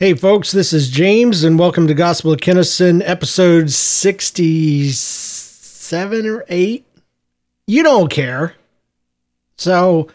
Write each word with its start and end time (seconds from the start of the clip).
Hey, 0.00 0.14
folks, 0.14 0.50
this 0.50 0.72
is 0.72 0.90
James, 0.90 1.44
and 1.44 1.56
welcome 1.56 1.86
to 1.86 1.94
Gospel 1.94 2.32
of 2.32 2.40
Kennison, 2.40 3.00
episode 3.04 3.70
67 3.70 6.26
or 6.26 6.44
8. 6.48 6.84
You 7.68 7.82
don't 7.84 8.10
care. 8.10 8.56
So, 9.56 10.08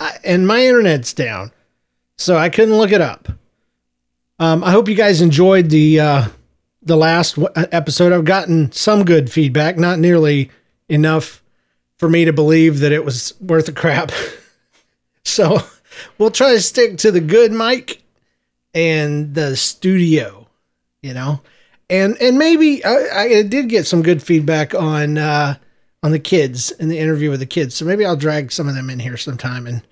I, 0.00 0.16
and 0.24 0.48
my 0.48 0.66
internet's 0.66 1.12
down, 1.12 1.52
so 2.18 2.36
I 2.36 2.48
couldn't 2.48 2.76
look 2.76 2.90
it 2.90 3.00
up. 3.00 3.28
Um, 4.40 4.64
I 4.64 4.72
hope 4.72 4.88
you 4.88 4.96
guys 4.96 5.20
enjoyed 5.20 5.70
the 5.70 6.00
uh, 6.00 6.26
the 6.82 6.96
last 6.96 7.36
w- 7.36 7.68
episode. 7.70 8.12
I've 8.12 8.24
gotten 8.24 8.72
some 8.72 9.04
good 9.04 9.30
feedback, 9.30 9.78
not 9.78 10.00
nearly 10.00 10.50
enough 10.88 11.40
for 11.98 12.08
me 12.08 12.24
to 12.24 12.32
believe 12.32 12.80
that 12.80 12.90
it 12.90 13.04
was 13.04 13.32
worth 13.40 13.68
a 13.68 13.72
crap. 13.72 14.10
so, 15.24 15.60
we'll 16.18 16.32
try 16.32 16.54
to 16.54 16.60
stick 16.60 16.98
to 16.98 17.12
the 17.12 17.20
good 17.20 17.52
mic 17.52 18.00
and 18.74 19.34
the 19.34 19.56
studio, 19.56 20.48
you 21.02 21.14
know, 21.14 21.40
and 21.88 22.20
and 22.20 22.38
maybe 22.38 22.84
I, 22.84 23.08
I 23.12 23.42
did 23.42 23.68
get 23.68 23.86
some 23.86 24.02
good 24.02 24.22
feedback 24.22 24.74
on 24.74 25.16
uh, 25.16 25.56
on 26.02 26.10
the 26.10 26.18
kids 26.18 26.72
in 26.72 26.88
the 26.88 26.98
interview 26.98 27.30
with 27.30 27.40
the 27.40 27.46
kids, 27.46 27.74
so 27.74 27.84
maybe 27.84 28.04
I'll 28.04 28.16
drag 28.16 28.52
some 28.52 28.68
of 28.68 28.74
them 28.74 28.90
in 28.90 28.98
here 28.98 29.16
sometime 29.16 29.66
and 29.66 29.82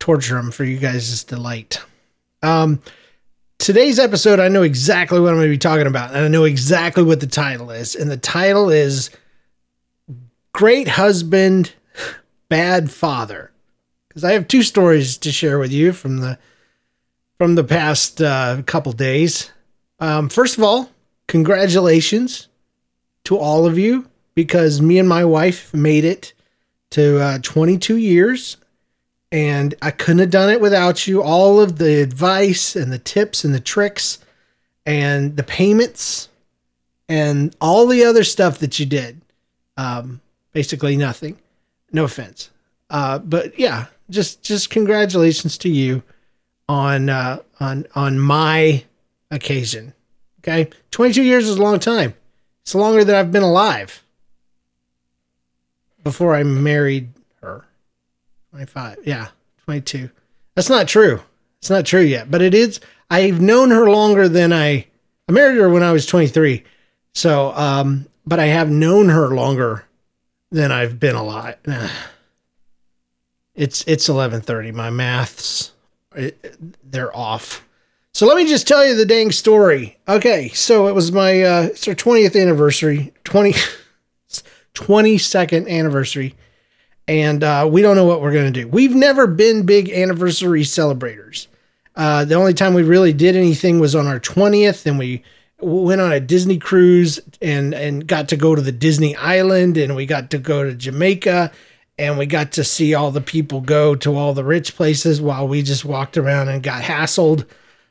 torture 0.00 0.34
them 0.34 0.50
for 0.50 0.64
you 0.64 0.78
guys' 0.78 1.24
delight. 1.24 1.80
Um, 2.42 2.80
today's 3.58 3.98
episode, 3.98 4.40
I 4.40 4.48
know 4.48 4.62
exactly 4.62 5.20
what 5.20 5.30
I'm 5.30 5.36
going 5.36 5.48
to 5.48 5.54
be 5.54 5.58
talking 5.58 5.86
about, 5.86 6.10
and 6.10 6.24
I 6.24 6.28
know 6.28 6.44
exactly 6.44 7.02
what 7.02 7.20
the 7.20 7.26
title 7.26 7.70
is, 7.70 7.94
and 7.94 8.10
the 8.10 8.16
title 8.16 8.70
is 8.70 9.10
"Great 10.52 10.88
Husband, 10.88 11.72
Bad 12.48 12.90
Father." 12.90 13.52
Because 14.08 14.24
I 14.24 14.32
have 14.32 14.48
two 14.48 14.62
stories 14.62 15.16
to 15.18 15.30
share 15.30 15.58
with 15.58 15.70
you 15.70 15.92
from 15.92 16.18
the 16.18 16.38
from 17.38 17.54
the 17.54 17.64
past 17.64 18.20
uh, 18.20 18.60
couple 18.66 18.92
days. 18.92 19.50
Um, 20.00 20.28
first 20.28 20.58
of 20.58 20.64
all, 20.64 20.90
congratulations 21.28 22.48
to 23.24 23.38
all 23.38 23.66
of 23.66 23.78
you 23.78 24.08
because 24.34 24.82
me 24.82 24.98
and 24.98 25.08
my 25.08 25.24
wife 25.24 25.72
made 25.72 26.04
it 26.04 26.32
to 26.90 27.20
uh, 27.20 27.38
22 27.42 27.96
years 27.96 28.56
and 29.30 29.74
I 29.82 29.90
couldn't 29.90 30.20
have 30.20 30.30
done 30.30 30.50
it 30.50 30.60
without 30.60 31.06
you. 31.06 31.22
All 31.22 31.60
of 31.60 31.78
the 31.78 32.00
advice 32.02 32.74
and 32.74 32.92
the 32.92 32.98
tips 32.98 33.44
and 33.44 33.54
the 33.54 33.60
tricks 33.60 34.18
and 34.86 35.36
the 35.36 35.42
payments 35.42 36.28
and 37.08 37.54
all 37.60 37.86
the 37.86 38.04
other 38.04 38.24
stuff 38.24 38.58
that 38.58 38.78
you 38.78 38.86
did. 38.86 39.20
Um, 39.76 40.20
basically 40.52 40.96
nothing. 40.96 41.38
No 41.92 42.04
offense. 42.04 42.50
Uh, 42.90 43.18
but 43.18 43.58
yeah, 43.58 43.86
just 44.08 44.42
just 44.42 44.70
congratulations 44.70 45.58
to 45.58 45.68
you 45.68 46.02
on 46.68 47.08
uh, 47.08 47.38
on 47.60 47.86
on 47.94 48.18
my 48.18 48.84
occasion. 49.30 49.94
Okay, 50.40 50.70
22 50.90 51.22
years 51.22 51.48
is 51.48 51.56
a 51.56 51.62
long 51.62 51.78
time. 51.78 52.14
It's 52.62 52.74
longer 52.74 53.04
than 53.04 53.14
I've 53.14 53.32
been 53.32 53.42
alive. 53.42 54.02
Before 56.04 56.34
I 56.34 56.42
married 56.42 57.10
her, 57.42 57.66
25. 58.50 58.98
Yeah, 59.04 59.28
22. 59.64 60.10
That's 60.54 60.70
not 60.70 60.88
true. 60.88 61.20
It's 61.58 61.70
not 61.70 61.84
true 61.84 62.02
yet, 62.02 62.30
but 62.30 62.40
it 62.40 62.54
is. 62.54 62.80
I've 63.10 63.40
known 63.40 63.70
her 63.70 63.90
longer 63.90 64.28
than 64.28 64.52
I. 64.52 64.86
I 65.28 65.32
married 65.32 65.58
her 65.58 65.68
when 65.68 65.82
I 65.82 65.92
was 65.92 66.06
23. 66.06 66.64
So, 67.14 67.52
um, 67.54 68.06
but 68.26 68.38
I 68.38 68.46
have 68.46 68.70
known 68.70 69.08
her 69.08 69.28
longer 69.34 69.84
than 70.50 70.70
I've 70.72 71.00
been 71.00 71.16
alive. 71.16 71.56
It's 73.54 73.82
it's 73.88 74.08
11:30. 74.08 74.72
My 74.72 74.88
maths 74.88 75.72
they're 76.82 77.16
off. 77.16 77.64
So 78.12 78.26
let 78.26 78.36
me 78.36 78.46
just 78.46 78.66
tell 78.66 78.84
you 78.84 78.96
the 78.96 79.06
dang 79.06 79.30
story. 79.30 79.98
Okay, 80.08 80.48
so 80.48 80.88
it 80.88 80.94
was 80.94 81.12
my 81.12 81.42
uh, 81.42 81.62
it's 81.64 81.86
our 81.86 81.94
20th 81.94 82.40
anniversary, 82.40 83.12
20 83.24 83.54
22nd 84.74 85.68
anniversary, 85.68 86.34
and 87.06 87.44
uh, 87.44 87.68
we 87.70 87.82
don't 87.82 87.96
know 87.96 88.06
what 88.06 88.20
we're 88.20 88.32
gonna 88.32 88.50
do. 88.50 88.66
We've 88.66 88.94
never 88.94 89.26
been 89.26 89.66
big 89.66 89.90
anniversary 89.90 90.64
celebrators. 90.64 91.48
Uh, 91.94 92.24
the 92.24 92.34
only 92.34 92.54
time 92.54 92.74
we 92.74 92.82
really 92.82 93.12
did 93.12 93.36
anything 93.36 93.80
was 93.80 93.94
on 93.94 94.06
our 94.06 94.20
20th, 94.20 94.86
and 94.86 94.98
we 94.98 95.22
went 95.60 96.00
on 96.00 96.12
a 96.12 96.20
Disney 96.20 96.58
cruise 96.58 97.20
and 97.42 97.74
and 97.74 98.06
got 98.06 98.28
to 98.28 98.36
go 98.36 98.54
to 98.54 98.62
the 98.62 98.72
Disney 98.72 99.14
Island, 99.16 99.76
and 99.76 99.94
we 99.94 100.06
got 100.06 100.30
to 100.30 100.38
go 100.38 100.64
to 100.64 100.74
Jamaica, 100.74 101.52
and 101.98 102.16
we 102.16 102.26
got 102.26 102.52
to 102.52 102.64
see 102.64 102.94
all 102.94 103.10
the 103.10 103.20
people 103.20 103.60
go 103.60 103.94
to 103.96 104.16
all 104.16 104.32
the 104.32 104.44
rich 104.44 104.76
places 104.76 105.20
while 105.20 105.48
we 105.48 105.62
just 105.62 105.84
walked 105.84 106.16
around 106.16 106.48
and 106.48 106.62
got 106.62 106.82
hassled 106.82 107.46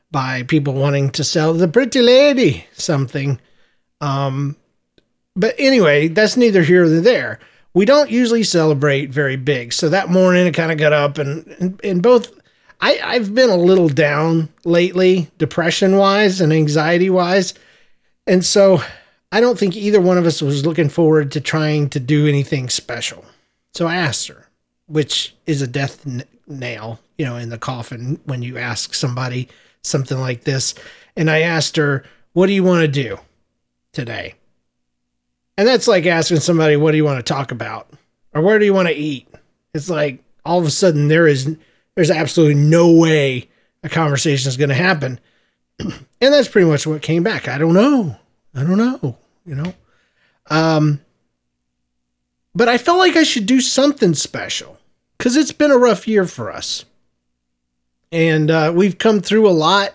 by 0.09 0.43
people 0.43 0.73
wanting 0.73 1.09
to 1.11 1.23
sell 1.23 1.53
the 1.53 1.67
pretty 1.67 2.01
lady 2.01 2.65
something. 2.73 3.39
Um, 3.99 4.55
but 5.35 5.55
anyway, 5.57 6.07
that's 6.07 6.37
neither 6.37 6.63
here 6.63 6.85
nor 6.85 7.01
there. 7.01 7.39
We 7.73 7.85
don't 7.85 8.09
usually 8.09 8.43
celebrate 8.43 9.11
very 9.11 9.35
big. 9.35 9.73
So 9.73 9.89
that 9.89 10.09
morning 10.09 10.47
I 10.47 10.51
kind 10.51 10.71
of 10.71 10.77
got 10.77 10.93
up 10.93 11.17
and, 11.17 11.45
and, 11.59 11.79
and 11.83 12.01
both 12.01 12.31
I, 12.79 12.99
I've 13.03 13.33
been 13.35 13.49
a 13.49 13.57
little 13.57 13.89
down 13.89 14.49
lately, 14.63 15.29
depression 15.37 15.97
wise 15.97 16.41
and 16.41 16.53
anxiety 16.53 17.09
wise. 17.09 17.53
And 18.25 18.45
so 18.45 18.81
I 19.31 19.41
don't 19.41 19.59
think 19.59 19.75
either 19.75 19.99
one 19.99 20.17
of 20.17 20.25
us 20.25 20.41
was 20.41 20.65
looking 20.65 20.89
forward 20.89 21.31
to 21.33 21.41
trying 21.41 21.89
to 21.89 21.99
do 21.99 22.27
anything 22.27 22.69
special. 22.69 23.25
So 23.77 23.85
I 23.85 23.97
asked 23.97 24.27
her, 24.29 24.49
which 24.87 25.35
is 25.45 25.61
a 25.61 25.67
death 25.67 26.01
n- 26.07 26.23
nail, 26.47 26.99
you 27.15 27.25
know, 27.25 27.35
in 27.35 27.49
the 27.49 27.59
coffin 27.59 28.19
when 28.25 28.41
you 28.41 28.57
ask 28.57 28.95
somebody 28.95 29.49
something 29.83 30.19
like 30.19 30.45
this. 30.45 30.73
And 31.15 31.29
I 31.29 31.41
asked 31.41 31.75
her, 31.75 32.03
What 32.33 32.47
do 32.47 32.53
you 32.53 32.63
want 32.63 32.81
to 32.81 32.87
do 32.87 33.19
today? 33.91 34.33
And 35.59 35.67
that's 35.67 35.87
like 35.87 36.07
asking 36.07 36.39
somebody, 36.39 36.75
What 36.75 36.89
do 36.89 36.97
you 36.97 37.05
want 37.05 37.23
to 37.23 37.33
talk 37.33 37.51
about? 37.51 37.87
Or 38.33 38.41
where 38.41 38.57
do 38.57 38.65
you 38.65 38.73
want 38.73 38.87
to 38.87 38.95
eat? 38.95 39.27
It's 39.75 39.91
like 39.91 40.23
all 40.43 40.57
of 40.57 40.65
a 40.65 40.71
sudden 40.71 41.07
there 41.07 41.27
is 41.27 41.55
there's 41.93 42.09
absolutely 42.09 42.55
no 42.55 42.91
way 42.91 43.47
a 43.83 43.89
conversation 43.89 44.49
is 44.49 44.57
going 44.57 44.69
to 44.69 44.73
happen. 44.73 45.19
and 45.79 45.93
that's 46.19 46.47
pretty 46.47 46.67
much 46.67 46.87
what 46.87 47.03
came 47.03 47.21
back. 47.21 47.47
I 47.47 47.59
don't 47.59 47.75
know. 47.75 48.15
I 48.55 48.63
don't 48.63 48.79
know, 48.79 49.17
you 49.45 49.53
know. 49.53 49.75
Um 50.47 51.01
but 52.57 52.67
I 52.67 52.79
felt 52.79 52.97
like 52.97 53.15
I 53.15 53.21
should 53.21 53.45
do 53.45 53.61
something 53.61 54.15
special 54.15 54.79
because 55.15 55.35
it's 55.35 55.51
been 55.51 55.69
a 55.69 55.77
rough 55.77 56.07
year 56.07 56.25
for 56.25 56.51
us. 56.51 56.85
And 58.11 58.49
uh, 58.49 58.73
we've 58.75 58.97
come 58.97 59.21
through 59.21 59.47
a 59.47 59.51
lot, 59.51 59.93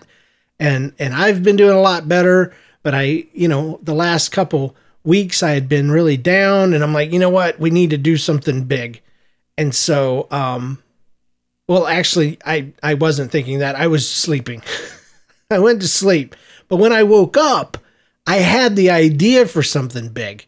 and 0.59 0.93
and 0.97 1.13
I've 1.13 1.43
been 1.43 1.57
doing 1.57 1.75
a 1.75 1.81
lot 1.81 2.07
better. 2.07 2.53
But 2.81 2.95
I, 2.95 3.25
you 3.33 3.49
know, 3.49 3.79
the 3.83 3.93
last 3.93 4.29
couple 4.29 4.77
weeks 5.03 5.43
I 5.43 5.51
had 5.51 5.67
been 5.67 5.91
really 5.91 6.15
down, 6.15 6.73
and 6.73 6.83
I'm 6.83 6.93
like, 6.93 7.11
you 7.11 7.19
know 7.19 7.29
what, 7.29 7.59
we 7.59 7.69
need 7.69 7.89
to 7.89 7.97
do 7.97 8.15
something 8.15 8.63
big. 8.63 9.01
And 9.57 9.75
so, 9.75 10.27
um, 10.31 10.81
well, 11.67 11.85
actually, 11.85 12.37
I 12.45 12.71
I 12.81 12.93
wasn't 12.93 13.31
thinking 13.31 13.59
that. 13.59 13.75
I 13.75 13.87
was 13.87 14.09
sleeping. 14.09 14.63
I 15.51 15.59
went 15.59 15.81
to 15.81 15.87
sleep, 15.89 16.33
but 16.69 16.77
when 16.77 16.93
I 16.93 17.03
woke 17.03 17.35
up, 17.35 17.77
I 18.25 18.37
had 18.37 18.77
the 18.77 18.89
idea 18.89 19.47
for 19.47 19.63
something 19.63 20.09
big, 20.09 20.45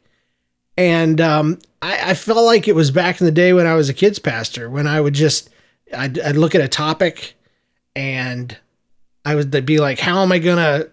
and 0.78 1.22
um, 1.22 1.60
I, 1.82 2.12
I 2.12 2.14
felt 2.14 2.46
like 2.46 2.68
it 2.68 2.76
was 2.76 2.92
back 2.92 3.20
in 3.22 3.26
the 3.26 3.32
day 3.32 3.54
when 3.54 3.68
I 3.68 3.76
was 3.76 3.90
a 3.90 3.94
kids 3.94 4.20
pastor, 4.20 4.70
when 4.70 4.88
I 4.88 5.00
would 5.00 5.14
just 5.14 5.50
I'd, 5.96 6.20
I'd 6.20 6.36
look 6.36 6.56
at 6.56 6.62
a 6.62 6.68
topic 6.68 7.36
and 7.96 8.58
I 9.24 9.36
would 9.36 9.66
be 9.66 9.80
like, 9.80 10.00
how 10.00 10.22
am 10.22 10.32
I 10.32 10.40
gonna 10.40 10.88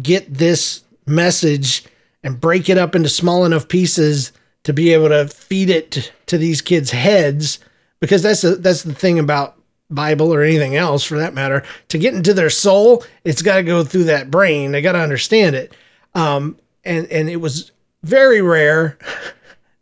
get 0.00 0.32
this 0.32 0.82
message 1.06 1.84
and 2.22 2.40
break 2.40 2.68
it 2.68 2.78
up 2.78 2.94
into 2.94 3.08
small 3.08 3.44
enough 3.44 3.68
pieces 3.68 4.32
to 4.64 4.72
be 4.72 4.92
able 4.92 5.08
to 5.08 5.28
feed 5.28 5.70
it 5.70 6.12
to 6.26 6.38
these 6.38 6.60
kids' 6.60 6.90
heads? 6.90 7.58
Because 8.00 8.22
that's 8.22 8.42
the, 8.42 8.56
that's 8.56 8.82
the 8.82 8.94
thing 8.94 9.18
about 9.18 9.56
Bible 9.90 10.32
or 10.32 10.42
anything 10.42 10.76
else 10.76 11.04
for 11.04 11.18
that 11.18 11.34
matter. 11.34 11.62
To 11.88 11.98
get 11.98 12.14
into 12.14 12.34
their 12.34 12.50
soul, 12.50 13.04
it's 13.24 13.42
got 13.42 13.56
to 13.56 13.62
go 13.62 13.84
through 13.84 14.04
that 14.04 14.30
brain. 14.30 14.72
They 14.72 14.80
got 14.82 14.92
to 14.92 15.00
understand 15.00 15.54
it. 15.54 15.74
Um, 16.14 16.58
and 16.84 17.06
and 17.08 17.30
it 17.30 17.36
was 17.36 17.71
very 18.02 18.42
rare 18.42 18.98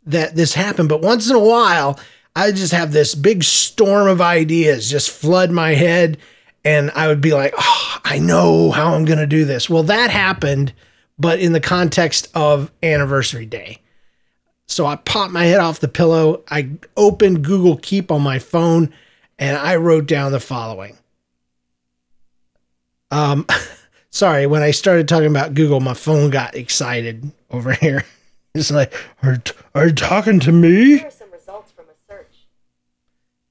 that 0.05 0.35
this 0.35 0.53
happened, 0.53 0.89
but 0.89 1.01
once 1.01 1.29
in 1.29 1.35
a 1.35 1.39
while, 1.39 1.99
I 2.35 2.51
just 2.51 2.71
have 2.71 2.91
this 2.91 3.15
big 3.15 3.43
storm 3.43 4.07
of 4.07 4.21
ideas 4.21 4.89
just 4.89 5.09
flood 5.09 5.51
my 5.51 5.71
head. 5.71 6.17
And 6.63 6.91
I 6.91 7.07
would 7.07 7.21
be 7.21 7.33
like, 7.33 7.53
oh, 7.57 7.97
I 8.05 8.19
know 8.19 8.71
how 8.71 8.93
I'm 8.93 9.05
going 9.05 9.19
to 9.19 9.27
do 9.27 9.45
this. 9.45 9.69
Well, 9.69 9.83
that 9.83 10.11
happened, 10.11 10.73
but 11.17 11.39
in 11.39 11.53
the 11.53 11.59
context 11.59 12.29
of 12.35 12.71
anniversary 12.83 13.45
day. 13.45 13.79
So 14.67 14.85
I 14.85 14.95
popped 14.95 15.33
my 15.33 15.45
head 15.45 15.59
off 15.59 15.79
the 15.79 15.87
pillow. 15.87 16.43
I 16.49 16.69
opened 16.95 17.43
Google 17.43 17.77
Keep 17.77 18.11
on 18.11 18.21
my 18.21 18.39
phone 18.39 18.93
and 19.37 19.57
I 19.57 19.75
wrote 19.75 20.05
down 20.05 20.31
the 20.31 20.39
following. 20.39 20.97
Um, 23.09 23.45
sorry, 24.11 24.45
when 24.47 24.61
I 24.61 24.71
started 24.71 25.07
talking 25.07 25.27
about 25.27 25.55
Google, 25.55 25.79
my 25.79 25.95
phone 25.95 26.29
got 26.29 26.55
excited 26.55 27.31
over 27.51 27.73
here. 27.73 28.03
It's 28.53 28.69
like, 28.69 28.93
are, 29.23 29.41
are 29.73 29.87
you 29.87 29.93
talking 29.93 30.41
to 30.41 30.51
me? 30.51 31.05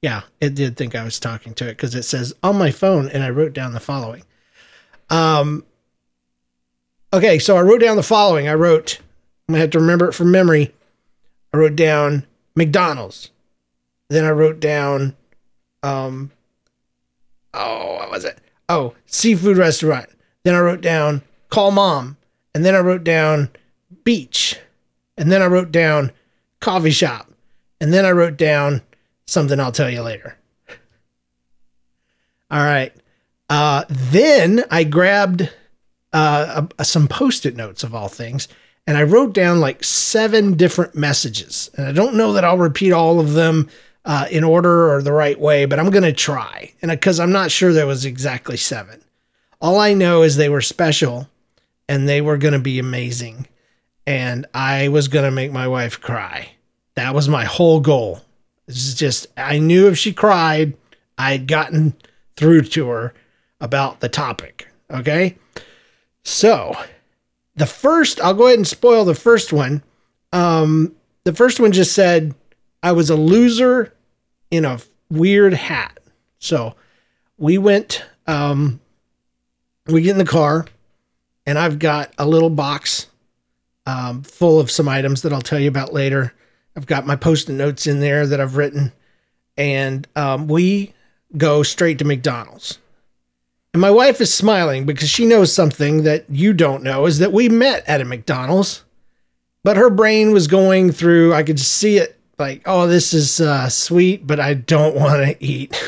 Yeah, 0.02 0.23
it 0.41 0.55
did 0.55 0.76
think 0.76 0.94
I 0.94 1.05
was 1.05 1.19
talking 1.19 1.55
to 1.55 1.67
it 1.67 1.76
because 1.79 1.94
it 1.94 2.02
says 2.02 2.35
on 2.43 2.58
my 2.58 2.70
phone, 2.70 3.08
and 3.08 3.23
I 3.23 3.31
wrote 3.31 3.55
down 3.55 3.73
the 3.73 3.81
following. 3.81 4.25
Um, 5.08 5.64
okay, 7.14 7.38
so 7.38 7.56
I 7.56 7.62
wrote 7.62 7.81
down 7.81 7.97
the 7.97 8.02
following. 8.02 8.47
I 8.47 8.52
wrote, 8.52 8.99
I'm 9.49 9.55
gonna 9.55 9.61
have 9.62 9.70
to 9.70 9.81
remember 9.81 10.08
it 10.08 10.12
from 10.12 10.31
memory. 10.31 10.75
I 11.55 11.56
wrote 11.56 11.76
down 11.76 12.26
McDonald's. 12.55 13.31
Then 14.08 14.26
I 14.26 14.31
wrote 14.31 14.61
down, 14.61 15.17
um, 15.82 16.31
oh, 17.55 17.94
what 17.97 18.11
was 18.11 18.25
it? 18.25 18.38
Oh, 18.69 18.94
seafood 19.06 19.56
restaurant. 19.56 20.11
Then 20.44 20.55
I 20.55 20.61
wrote 20.61 20.81
down 20.81 21.23
call 21.49 21.70
mom. 21.70 22.17
And 22.55 22.64
then 22.64 22.75
I 22.75 22.81
wrote 22.81 23.05
down 23.05 23.50
beach. 24.05 24.58
And 25.17 25.31
then 25.31 25.43
I 25.43 25.47
wrote 25.47 25.73
down 25.73 26.12
coffee 26.61 26.91
shop. 26.91 27.31
And 27.81 27.93
then 27.93 28.05
I 28.05 28.11
wrote 28.11 28.37
down 28.37 28.82
something 29.26 29.58
I'll 29.58 29.73
tell 29.73 29.91
you 29.91 30.02
later. 30.02 30.37
All 32.50 32.62
right. 32.62 32.93
Uh, 33.49 33.85
then 33.88 34.64
I 34.70 34.85
grabbed 34.85 35.50
uh, 36.12 36.67
a, 36.79 36.85
some 36.85 37.08
post 37.08 37.47
it 37.47 37.56
notes 37.56 37.82
of 37.82 37.94
all 37.94 38.08
things 38.08 38.49
and 38.87 38.99
I 38.99 39.02
wrote 39.05 39.32
down 39.35 39.61
like 39.61 39.85
seven 39.85 40.55
different 40.55 40.94
messages. 40.94 41.70
And 41.76 41.87
I 41.87 41.93
don't 41.93 42.17
know 42.17 42.32
that 42.32 42.44
I'll 42.44 42.58
repeat 42.58 42.93
all 42.93 43.20
of 43.20 43.35
them 43.35 43.69
uh, 44.05 44.26
in 44.31 44.43
order 44.43 44.93
or 44.93 45.02
the 45.02 45.12
right 45.12 45.38
way, 45.38 45.64
but 45.67 45.79
I'm 45.79 45.91
going 45.91 46.02
to 46.02 46.12
try. 46.12 46.73
And 46.82 46.91
because 46.91 47.20
I'm 47.20 47.32
not 47.32 47.50
sure 47.50 47.73
there 47.73 47.87
was 47.87 48.05
exactly 48.05 48.56
seven. 48.56 49.00
All 49.61 49.79
I 49.79 49.94
know 49.94 50.23
is 50.23 50.37
they 50.37 50.49
were 50.49 50.61
special 50.61 51.29
and 51.88 52.08
they 52.08 52.20
were 52.20 52.38
going 52.38 52.55
to 52.55 52.58
be 52.58 52.79
amazing. 52.79 53.47
And 54.11 54.45
I 54.53 54.89
was 54.89 55.07
going 55.07 55.25
to 55.25 55.31
make 55.31 55.53
my 55.53 55.69
wife 55.69 56.01
cry. 56.01 56.51
That 56.97 57.15
was 57.15 57.29
my 57.29 57.45
whole 57.45 57.79
goal. 57.79 58.23
It's 58.67 58.95
just, 58.95 59.29
I 59.37 59.61
knew 59.61 59.87
if 59.87 59.99
she 59.99 60.12
cried, 60.12 60.77
I 61.17 61.31
had 61.31 61.47
gotten 61.47 61.95
through 62.35 62.62
to 62.62 62.89
her 62.89 63.15
about 63.61 64.01
the 64.01 64.09
topic. 64.09 64.67
Okay. 64.91 65.39
So 66.25 66.77
the 67.55 67.67
first, 67.67 68.21
I'll 68.21 68.35
go 68.35 68.47
ahead 68.47 68.59
and 68.59 68.67
spoil 68.67 69.05
the 69.05 69.15
first 69.15 69.53
one. 69.53 69.85
Um, 70.33 70.97
the 71.23 71.33
first 71.33 71.61
one 71.61 71.71
just 71.71 71.93
said, 71.93 72.35
I 72.83 72.91
was 72.91 73.11
a 73.11 73.17
loser 73.17 73.95
in 74.51 74.65
a 74.65 74.81
weird 75.09 75.55
hat. 75.55 76.01
So 76.41 76.75
we 77.39 77.59
went, 77.59 78.05
um, 78.27 78.81
we 79.87 80.03
get 80.03 80.11
in 80.11 80.19
the 80.19 80.25
car, 80.25 80.67
and 81.47 81.57
I've 81.57 81.79
got 81.79 82.12
a 82.19 82.27
little 82.27 82.51
box 82.51 83.07
um, 83.87 84.23
full 84.23 84.61
of 84.61 84.71
some 84.71 84.88
items 84.88 85.23
that 85.23 85.32
I'll 85.32 85.41
tell 85.41 85.59
you 85.59 85.69
about 85.69 85.93
later. 85.93 86.35
I've 86.77 86.87
got 86.87 87.06
my 87.06 87.17
post-it 87.17 87.53
notes 87.53 87.87
in 87.87 88.00
there 88.00 88.27
that 88.27 88.41
I've 88.41 88.56
written, 88.56 88.93
and 89.56 90.06
um, 90.17 90.47
we 90.49 90.94
go 91.37 91.62
straight 91.62 91.99
to 91.99 92.05
McDonald's. 92.05 92.79
And 93.73 93.81
my 93.81 93.91
wife 93.91 94.21
is 94.21 94.32
smiling 94.32 94.85
because 94.85 95.09
she 95.09 95.27
knows 95.27 95.53
something 95.53 96.03
that 96.03 96.25
you 96.29 96.53
don't 96.53 96.82
know 96.82 97.06
is 97.06 97.19
that 97.19 97.32
we 97.32 97.49
met 97.49 97.85
at 97.88 98.00
a 98.00 98.05
McDonald's, 98.05 98.85
but 99.62 99.77
her 99.77 99.91
brain 99.91 100.33
was 100.33 100.49
going 100.49 100.91
through, 100.91 101.35
I 101.35 101.43
could 101.43 101.61
see 101.61 101.99
it 101.99 102.19
like, 102.38 102.62
oh, 102.67 102.88
this 102.88 103.15
is 103.15 103.41
uh, 103.41 103.69
sweet, 103.69 104.26
but 104.26 104.41
I 104.41 104.55
don't 104.55 104.97
want 104.97 105.25
to 105.25 105.44
eat 105.44 105.81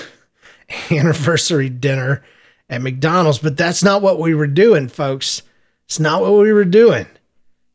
anniversary 0.90 1.68
dinner 1.68 2.22
at 2.68 2.82
McDonald's. 2.82 3.38
But 3.38 3.56
that's 3.56 3.82
not 3.82 4.02
what 4.02 4.20
we 4.20 4.34
were 4.34 4.46
doing, 4.46 4.88
folks. 4.88 5.42
It's 5.86 5.98
not 5.98 6.22
what 6.22 6.34
we 6.34 6.52
were 6.52 6.64
doing. 6.64 7.06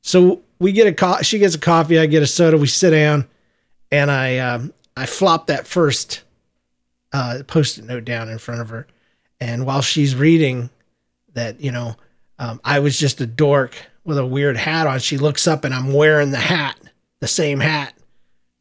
So 0.08 0.42
we 0.58 0.72
get 0.72 0.88
a 0.88 0.94
co- 0.94 1.22
she 1.22 1.38
gets 1.38 1.54
a 1.54 1.60
coffee, 1.60 2.00
I 2.00 2.06
get 2.06 2.24
a 2.24 2.28
soda, 2.28 2.58
we 2.58 2.68
sit 2.68 2.92
down, 2.92 3.28
and 3.92 4.10
I 4.10 4.38
um, 4.38 4.74
I 4.96 5.06
flop 5.06 5.48
that 5.48 5.68
first 5.68 6.24
uh, 7.12 7.40
post-it 7.46 7.84
note 7.84 8.06
down 8.06 8.30
in 8.30 8.38
front 8.38 8.62
of 8.62 8.70
her. 8.70 8.88
And 9.42 9.66
while 9.66 9.82
she's 9.82 10.16
reading 10.16 10.70
that, 11.34 11.60
you 11.60 11.74
know, 11.74 11.98
um, 12.40 12.62
I 12.64 12.80
was 12.80 12.98
just 12.98 13.20
a 13.20 13.26
dork 13.26 13.76
with 14.06 14.18
a 14.18 14.26
weird 14.26 14.56
hat 14.56 14.88
on, 14.88 15.00
she 15.00 15.18
looks 15.18 15.46
up 15.46 15.66
and 15.66 15.74
I'm 15.74 15.92
wearing 15.92 16.32
the 16.32 16.38
hat, 16.38 16.80
the 17.20 17.28
same 17.28 17.60
hat 17.60 17.94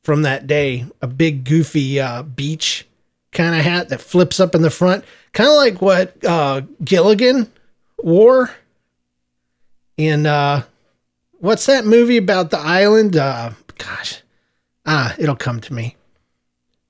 from 0.02 0.22
that 0.22 0.48
day, 0.48 0.86
a 1.00 1.06
big 1.06 1.44
goofy 1.44 2.00
uh, 2.00 2.24
beach 2.24 2.88
kind 3.30 3.54
of 3.54 3.64
hat 3.64 3.90
that 3.90 4.00
flips 4.00 4.40
up 4.40 4.56
in 4.56 4.62
the 4.62 4.70
front, 4.70 5.04
kind 5.32 5.48
of 5.48 5.54
like 5.54 5.80
what 5.80 6.16
uh, 6.24 6.62
Gilligan 6.82 7.52
wore 7.98 8.50
in 9.96 10.26
uh, 10.26 10.64
what's 11.46 11.66
that 11.66 11.86
movie 11.86 12.16
about 12.16 12.50
the 12.50 12.58
island? 12.58 13.16
Uh, 13.16 13.52
gosh, 13.78 14.22
ah, 14.84 15.14
it'll 15.18 15.36
come 15.36 15.60
to 15.60 15.72
me. 15.72 15.96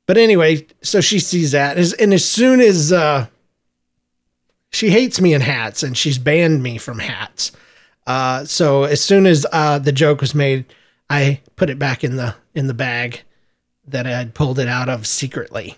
But 0.06 0.16
anyway, 0.16 0.66
so 0.82 1.00
she 1.00 1.18
sees 1.18 1.52
that, 1.52 1.76
and 1.76 2.14
as 2.14 2.24
soon 2.24 2.60
as 2.60 2.92
uh, 2.92 3.26
she 4.70 4.90
hates 4.90 5.20
me 5.20 5.34
in 5.34 5.40
hats 5.40 5.82
and 5.82 5.96
she's 5.96 6.18
banned 6.18 6.62
me 6.62 6.78
from 6.78 6.98
hats. 6.98 7.52
Uh, 8.06 8.44
so 8.44 8.84
as 8.84 9.02
soon 9.02 9.26
as 9.26 9.44
uh, 9.52 9.78
the 9.78 9.92
joke 9.92 10.20
was 10.20 10.34
made, 10.34 10.64
I 11.10 11.40
put 11.56 11.70
it 11.70 11.78
back 11.78 12.04
in 12.04 12.16
the 12.16 12.34
in 12.54 12.66
the 12.66 12.74
bag 12.74 13.22
that 13.86 14.06
I 14.06 14.10
had 14.10 14.34
pulled 14.34 14.58
it 14.58 14.68
out 14.68 14.88
of 14.88 15.06
secretly. 15.06 15.76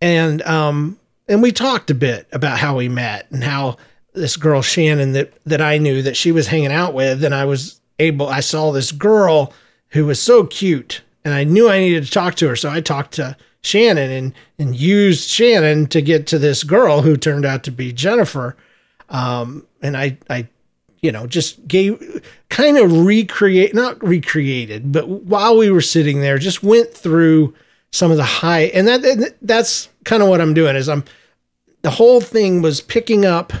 And 0.00 0.42
um 0.42 0.98
and 1.28 1.42
we 1.42 1.52
talked 1.52 1.90
a 1.90 1.94
bit 1.94 2.26
about 2.32 2.58
how 2.58 2.76
we 2.76 2.88
met 2.88 3.30
and 3.30 3.44
how 3.44 3.76
this 4.14 4.36
girl 4.36 4.62
Shannon 4.62 5.12
that 5.12 5.32
that 5.44 5.60
I 5.60 5.78
knew 5.78 6.02
that 6.02 6.16
she 6.16 6.32
was 6.32 6.48
hanging 6.48 6.72
out 6.72 6.94
with 6.94 7.24
and 7.24 7.34
I 7.34 7.44
was 7.44 7.80
able 7.98 8.28
I 8.28 8.40
saw 8.40 8.70
this 8.70 8.92
girl 8.92 9.52
who 9.90 10.06
was 10.06 10.20
so 10.20 10.44
cute 10.44 11.02
and 11.24 11.34
I 11.34 11.44
knew 11.44 11.68
I 11.68 11.78
needed 11.78 12.04
to 12.04 12.10
talk 12.10 12.34
to 12.36 12.48
her 12.48 12.56
so 12.56 12.70
I 12.70 12.80
talked 12.80 13.14
to 13.14 13.36
Shannon 13.62 14.10
and 14.10 14.34
and 14.58 14.76
used 14.76 15.30
Shannon 15.30 15.86
to 15.88 16.02
get 16.02 16.26
to 16.28 16.38
this 16.38 16.64
girl 16.64 17.02
who 17.02 17.16
turned 17.16 17.46
out 17.46 17.62
to 17.64 17.70
be 17.70 17.92
Jennifer. 17.92 18.56
Um, 19.08 19.66
and 19.80 19.96
I 19.96 20.18
I 20.28 20.48
you 21.00 21.12
know 21.12 21.26
just 21.26 21.66
gave 21.66 22.22
kind 22.50 22.76
of 22.76 23.06
recreate 23.06 23.74
not 23.74 24.02
recreated, 24.02 24.92
but 24.92 25.08
while 25.08 25.56
we 25.56 25.70
were 25.70 25.80
sitting 25.80 26.20
there, 26.20 26.38
just 26.38 26.62
went 26.62 26.92
through 26.92 27.54
some 27.92 28.10
of 28.10 28.16
the 28.16 28.24
high 28.24 28.62
and 28.62 28.88
that 28.88 29.36
that's 29.42 29.88
kind 30.04 30.22
of 30.22 30.28
what 30.28 30.40
I'm 30.40 30.54
doing 30.54 30.76
is 30.76 30.88
I'm 30.88 31.04
the 31.82 31.90
whole 31.90 32.20
thing 32.20 32.62
was 32.62 32.80
picking 32.80 33.24
up 33.24 33.52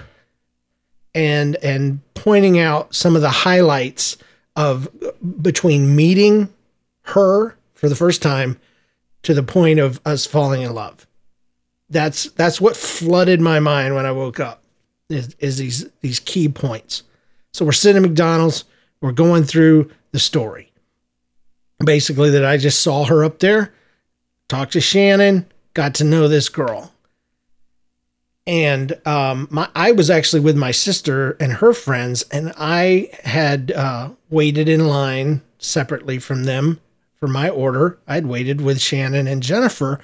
and 1.14 1.56
and 1.56 2.00
pointing 2.14 2.58
out 2.58 2.94
some 2.94 3.16
of 3.16 3.22
the 3.22 3.30
highlights 3.30 4.16
of 4.56 4.88
between 5.40 5.94
meeting 5.94 6.52
her 7.02 7.56
for 7.74 7.88
the 7.88 7.96
first 7.96 8.22
time 8.22 8.58
to 9.22 9.34
the 9.34 9.42
point 9.42 9.78
of 9.78 10.00
us 10.04 10.26
falling 10.26 10.62
in 10.62 10.74
love. 10.74 11.06
That's 11.90 12.24
that's 12.32 12.60
what 12.60 12.76
flooded 12.76 13.40
my 13.40 13.60
mind 13.60 13.94
when 13.94 14.06
I 14.06 14.12
woke 14.12 14.40
up 14.40 14.62
is, 15.08 15.34
is 15.38 15.58
these 15.58 15.88
these 16.00 16.20
key 16.20 16.48
points. 16.48 17.02
So 17.52 17.64
we're 17.64 17.72
sitting 17.72 18.02
at 18.02 18.08
McDonald's, 18.08 18.64
we're 19.00 19.12
going 19.12 19.44
through 19.44 19.90
the 20.12 20.18
story. 20.18 20.72
Basically, 21.84 22.30
that 22.30 22.44
I 22.44 22.56
just 22.56 22.80
saw 22.80 23.04
her 23.04 23.24
up 23.24 23.40
there, 23.40 23.74
talked 24.48 24.72
to 24.74 24.80
Shannon, 24.80 25.46
got 25.74 25.94
to 25.96 26.04
know 26.04 26.28
this 26.28 26.48
girl. 26.48 26.91
And 28.46 28.98
um, 29.06 29.46
my, 29.50 29.68
I 29.74 29.92
was 29.92 30.10
actually 30.10 30.40
with 30.40 30.56
my 30.56 30.72
sister 30.72 31.36
and 31.38 31.54
her 31.54 31.72
friends, 31.72 32.24
and 32.32 32.52
I 32.56 33.10
had 33.22 33.70
uh, 33.70 34.10
waited 34.30 34.68
in 34.68 34.88
line 34.88 35.42
separately 35.58 36.18
from 36.18 36.44
them 36.44 36.80
for 37.22 37.28
my 37.28 37.48
order. 37.48 37.98
I'd 38.08 38.26
waited 38.26 38.60
with 38.60 38.80
Shannon 38.80 39.28
and 39.28 39.42
Jennifer. 39.42 40.00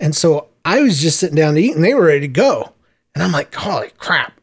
And 0.00 0.16
so 0.16 0.48
I 0.64 0.80
was 0.80 1.00
just 1.00 1.20
sitting 1.20 1.36
down 1.36 1.54
to 1.54 1.60
eat 1.60 1.74
and 1.74 1.84
they 1.84 1.92
were 1.92 2.06
ready 2.06 2.20
to 2.20 2.28
go. 2.28 2.72
And 3.14 3.22
I'm 3.22 3.32
like, 3.32 3.54
holy 3.54 3.90
crap. 3.98 4.32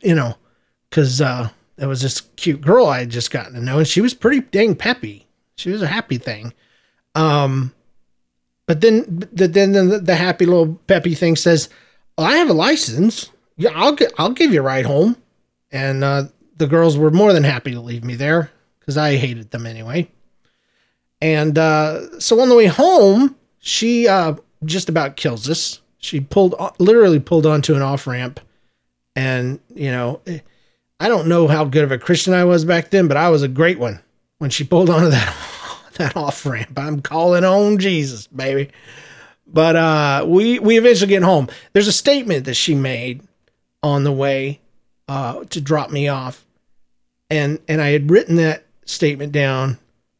You 0.00 0.14
know, 0.14 0.36
because 0.88 1.20
uh, 1.20 1.50
there 1.76 1.88
was 1.88 2.02
this 2.02 2.20
cute 2.36 2.60
girl 2.60 2.86
I 2.86 3.00
had 3.00 3.10
just 3.10 3.30
gotten 3.30 3.54
to 3.54 3.60
know 3.60 3.78
and 3.78 3.88
she 3.88 4.00
was 4.00 4.14
pretty 4.14 4.40
dang 4.40 4.76
peppy. 4.76 5.26
She 5.56 5.70
was 5.70 5.82
a 5.82 5.88
happy 5.88 6.18
thing. 6.18 6.54
Um, 7.14 7.74
but 8.66 8.80
then, 8.80 9.26
the, 9.32 9.48
then 9.48 9.72
the, 9.72 9.98
the 9.98 10.14
happy 10.14 10.46
little 10.46 10.74
peppy 10.86 11.14
thing 11.14 11.34
says, 11.36 11.68
well, 12.16 12.26
I 12.26 12.36
have 12.36 12.50
a 12.50 12.54
license. 12.54 13.30
Yeah, 13.56 13.70
I'll, 13.74 13.96
I'll 14.18 14.32
give 14.32 14.52
you 14.52 14.60
a 14.60 14.64
ride 14.64 14.86
home. 14.86 15.16
And 15.70 16.04
uh, 16.04 16.24
the 16.56 16.66
girls 16.66 16.98
were 16.98 17.10
more 17.10 17.32
than 17.32 17.44
happy 17.44 17.72
to 17.72 17.80
leave 17.80 18.04
me 18.04 18.14
there 18.14 18.50
because 18.78 18.96
I 18.96 19.16
hated 19.16 19.50
them 19.50 19.66
anyway. 19.66 20.10
And 21.20 21.56
uh, 21.56 22.18
so 22.18 22.40
on 22.40 22.48
the 22.48 22.56
way 22.56 22.66
home, 22.66 23.36
she 23.58 24.08
uh, 24.08 24.34
just 24.64 24.88
about 24.88 25.16
kills 25.16 25.48
us. 25.48 25.80
She 25.98 26.20
pulled, 26.20 26.54
literally 26.78 27.20
pulled 27.20 27.46
onto 27.46 27.74
an 27.74 27.82
off 27.82 28.06
ramp. 28.06 28.40
And, 29.14 29.60
you 29.74 29.90
know, 29.90 30.20
I 30.98 31.08
don't 31.08 31.28
know 31.28 31.46
how 31.46 31.64
good 31.64 31.84
of 31.84 31.92
a 31.92 31.98
Christian 31.98 32.34
I 32.34 32.44
was 32.44 32.64
back 32.64 32.90
then, 32.90 33.08
but 33.08 33.16
I 33.16 33.28
was 33.28 33.42
a 33.42 33.48
great 33.48 33.78
one 33.78 34.00
when 34.38 34.50
she 34.50 34.64
pulled 34.64 34.90
onto 34.90 35.10
that, 35.10 35.36
that 35.94 36.16
off 36.16 36.44
ramp. 36.44 36.76
I'm 36.76 37.00
calling 37.00 37.44
on 37.44 37.78
Jesus, 37.78 38.26
baby. 38.26 38.70
But 39.52 39.76
uh, 39.76 40.24
we, 40.26 40.58
we 40.58 40.78
eventually 40.78 41.08
get 41.08 41.22
home. 41.22 41.48
There's 41.72 41.88
a 41.88 41.92
statement 41.92 42.46
that 42.46 42.54
she 42.54 42.74
made 42.74 43.22
on 43.82 44.04
the 44.04 44.12
way 44.12 44.60
uh, 45.08 45.44
to 45.44 45.60
drop 45.60 45.90
me 45.90 46.08
off. 46.08 46.46
And, 47.28 47.58
and 47.68 47.80
I 47.80 47.88
had 47.88 48.10
written 48.10 48.36
that 48.36 48.64
statement 48.84 49.32
down 49.32 49.78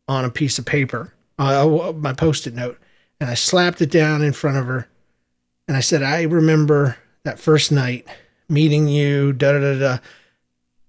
on 0.09 0.25
a 0.25 0.31
piece 0.31 0.59
of 0.59 0.67
paper, 0.67 1.13
uh, 1.39 1.93
my 1.97 2.13
post 2.13 2.47
it 2.47 2.55
note, 2.55 2.79
and 3.21 3.31
I 3.31 3.35
slapped 3.35 3.81
it 3.81 3.91
down 3.91 4.23
in 4.23 4.33
front 4.33 4.59
of 4.59 4.67
her. 4.67 4.89
And 5.69 5.77
I 5.77 5.81
said, 5.81 6.03
I 6.03 6.23
remember 6.23 6.97
that 7.25 7.39
first 7.39 7.73
night 7.73 8.07
meeting 8.49 8.89
you, 8.89 9.33
da 9.33 9.53
da 9.53 9.61
da 9.61 9.79
da. 9.79 9.99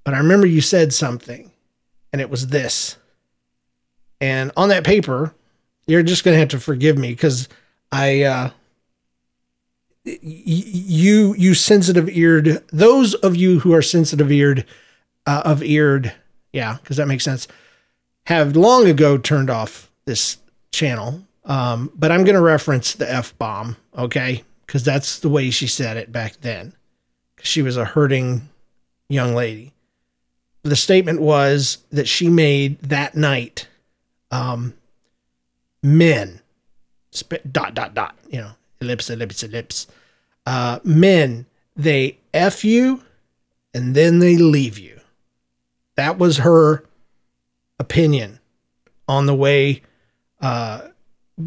But 0.03 0.13
I 0.13 0.17
remember 0.17 0.47
you 0.47 0.59
said 0.59 0.93
something, 0.93 1.51
and 2.11 2.21
it 2.21 2.29
was 2.29 2.47
this. 2.47 2.97
And 4.19 4.51
on 4.57 4.69
that 4.69 4.83
paper, 4.83 5.33
you're 5.87 6.03
just 6.03 6.23
gonna 6.23 6.37
have 6.37 6.49
to 6.49 6.59
forgive 6.59 6.97
me 6.97 7.09
because 7.09 7.47
I, 7.93 8.23
uh, 8.23 8.49
you, 10.03 11.35
you 11.37 11.53
sensitive 11.53 12.09
eared, 12.09 12.63
those 12.71 13.13
of 13.13 13.35
you 13.35 13.59
who 13.59 13.71
are 13.73 13.83
sensitive 13.83 14.31
eared, 14.31 14.65
uh, 15.27 15.43
of 15.45 15.61
eared, 15.61 16.11
yeah, 16.51 16.77
because 16.81 16.97
that 16.97 17.07
makes 17.07 17.23
sense, 17.23 17.47
have 18.25 18.55
long 18.55 18.87
ago 18.87 19.19
turned 19.19 19.51
off 19.51 19.91
this 20.05 20.37
channel. 20.71 21.23
Um, 21.45 21.91
but 21.95 22.11
I'm 22.11 22.23
gonna 22.23 22.41
reference 22.41 22.93
the 22.93 23.09
f 23.09 23.37
bomb, 23.37 23.77
okay? 23.95 24.43
Because 24.65 24.83
that's 24.83 25.19
the 25.19 25.29
way 25.29 25.51
she 25.51 25.67
said 25.67 25.95
it 25.95 26.11
back 26.11 26.37
then. 26.41 26.73
She 27.43 27.61
was 27.61 27.77
a 27.77 27.85
hurting 27.85 28.49
young 29.07 29.35
lady. 29.35 29.73
The 30.63 30.75
statement 30.75 31.21
was 31.21 31.79
that 31.91 32.07
she 32.07 32.27
made 32.27 32.79
that 32.79 33.15
night 33.15 33.67
um, 34.31 34.73
men, 35.83 36.39
sp- 37.13 37.45
dot, 37.51 37.73
dot, 37.73 37.93
dot, 37.93 38.17
you 38.29 38.39
know, 38.39 38.51
ellipse, 38.81 39.09
ellipse, 39.09 39.43
ellipse. 39.43 39.87
Uh, 40.45 40.79
men, 40.83 41.45
they 41.75 42.17
F 42.33 42.65
you 42.65 43.03
and 43.73 43.95
then 43.95 44.19
they 44.19 44.37
leave 44.37 44.77
you. 44.77 44.99
That 45.95 46.17
was 46.17 46.37
her 46.37 46.83
opinion 47.79 48.39
on 49.07 49.25
the 49.25 49.35
way 49.35 49.83
uh, 50.41 50.87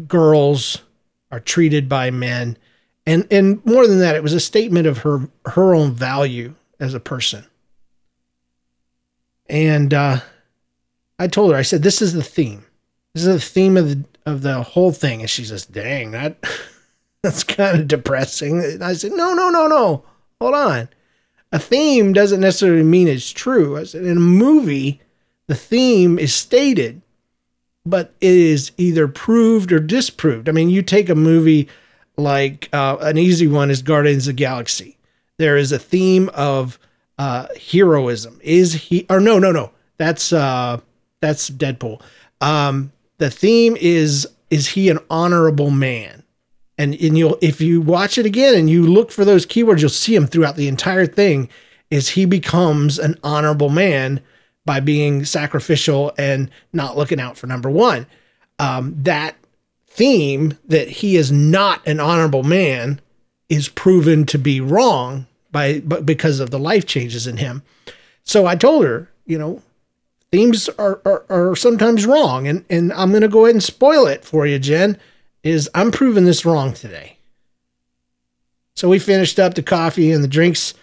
girls 0.07 0.81
are 1.31 1.39
treated 1.39 1.89
by 1.89 2.09
men 2.11 2.57
and 3.07 3.25
and 3.31 3.65
more 3.65 3.87
than 3.87 3.99
that, 3.99 4.15
it 4.15 4.21
was 4.21 4.33
a 4.33 4.39
statement 4.39 4.85
of 4.85 4.99
her 4.99 5.29
her 5.45 5.73
own 5.73 5.93
value 5.93 6.55
as 6.77 6.93
a 6.93 6.99
person. 6.99 7.45
And 9.49 9.93
uh, 9.93 10.19
I 11.17 11.27
told 11.27 11.53
her, 11.53 11.57
I 11.57 11.61
said, 11.61 11.83
"This 11.83 12.01
is 12.01 12.11
the 12.11 12.21
theme. 12.21 12.65
This 13.13 13.25
is 13.25 13.33
the 13.33 13.39
theme 13.39 13.77
of 13.77 13.89
the 13.89 14.03
of 14.27 14.41
the 14.41 14.61
whole 14.63 14.91
thing." 14.91 15.21
And 15.21 15.29
she 15.29 15.43
says, 15.43 15.65
"Dang, 15.65 16.11
that 16.11 16.37
that's 17.23 17.43
kind 17.43 17.79
of 17.79 17.87
depressing." 17.87 18.63
And 18.63 18.83
I 18.83 18.93
said, 18.93 19.11
"No, 19.13 19.33
no, 19.33 19.49
no, 19.49 19.67
no. 19.67 20.03
Hold 20.39 20.55
on. 20.55 20.89
A 21.51 21.59
theme 21.59 22.13
doesn't 22.13 22.41
necessarily 22.41 22.83
mean 22.83 23.07
it's 23.07 23.31
true. 23.31 23.77
I 23.77 23.85
said, 23.85 24.03
in 24.03 24.17
a 24.17 24.19
movie, 24.19 25.01
the 25.47 25.55
theme 25.55 26.19
is 26.19 26.35
stated, 26.35 27.01
but 27.85 28.13
it 28.19 28.33
is 28.33 28.73
either 28.77 29.07
proved 29.07 29.71
or 29.71 29.79
disproved. 29.79 30.49
I 30.49 30.51
mean, 30.51 30.69
you 30.69 30.81
take 30.81 31.09
a 31.09 31.15
movie." 31.15 31.69
like 32.17 32.67
uh, 32.73 32.97
an 32.99 33.17
easy 33.17 33.47
one 33.47 33.69
is 33.69 33.81
Guardians 33.81 34.27
of 34.27 34.35
the 34.35 34.41
Galaxy. 34.41 34.97
There 35.37 35.55
is 35.55 35.71
a 35.71 35.79
theme 35.79 36.29
of 36.33 36.79
uh, 37.17 37.47
heroism. 37.71 38.39
Is 38.43 38.73
he 38.73 39.05
or 39.09 39.19
no, 39.19 39.39
no, 39.39 39.51
no. 39.51 39.71
That's 39.97 40.33
uh, 40.33 40.79
that's 41.21 41.49
Deadpool. 41.49 42.01
Um, 42.41 42.91
the 43.17 43.29
theme 43.29 43.75
is 43.79 44.27
is 44.49 44.69
he 44.69 44.89
an 44.89 44.99
honorable 45.09 45.71
man? 45.71 46.23
And 46.77 46.93
and 46.95 47.17
you'll 47.17 47.37
if 47.41 47.59
you 47.59 47.81
watch 47.81 48.17
it 48.17 48.25
again 48.25 48.55
and 48.55 48.69
you 48.69 48.85
look 48.85 49.11
for 49.11 49.25
those 49.25 49.45
keywords, 49.45 49.79
you'll 49.79 49.89
see 49.89 50.15
him 50.15 50.27
throughout 50.27 50.55
the 50.55 50.67
entire 50.67 51.05
thing. 51.05 51.49
Is 51.89 52.09
he 52.09 52.25
becomes 52.25 52.99
an 52.99 53.17
honorable 53.23 53.69
man 53.69 54.21
by 54.65 54.79
being 54.81 55.23
sacrificial 55.25 56.11
and 56.17 56.51
not 56.73 56.97
looking 56.97 57.19
out 57.19 57.37
for 57.37 57.47
number 57.47 57.69
one? 57.69 58.05
Um, 58.59 58.95
that 59.03 59.35
theme 59.87 60.57
that 60.67 60.87
he 60.87 61.15
is 61.15 61.31
not 61.31 61.85
an 61.87 61.99
honorable 61.99 62.43
man 62.43 62.99
is 63.49 63.69
proven 63.69 64.25
to 64.25 64.37
be 64.37 64.59
wrong 64.59 65.25
by 65.51 65.79
but 65.79 66.05
because 66.05 66.39
of 66.39 66.49
the 66.49 66.59
life 66.59 66.85
changes 66.85 67.25
in 67.25 67.37
him. 67.37 67.63
So 68.23 68.45
I 68.45 68.55
told 68.55 68.85
her, 68.85 69.09
you 69.25 69.37
know, 69.37 69.61
themes 70.37 70.69
are, 70.77 71.01
are, 71.03 71.25
are 71.29 71.55
sometimes 71.55 72.05
wrong, 72.05 72.47
and 72.47 72.63
and 72.69 72.93
I'm 72.93 73.11
gonna 73.11 73.27
go 73.27 73.45
ahead 73.45 73.55
and 73.55 73.63
spoil 73.63 74.05
it 74.05 74.23
for 74.23 74.45
you, 74.45 74.59
Jen. 74.59 74.99
Is 75.41 75.67
I'm 75.73 75.91
proving 75.91 76.25
this 76.25 76.45
wrong 76.45 76.73
today. 76.73 77.17
So 78.75 78.87
we 78.87 78.99
finished 78.99 79.39
up 79.39 79.55
the 79.55 79.63
coffee 79.63 80.11
and 80.11 80.23
the 80.23 80.27
drinks, 80.27 80.75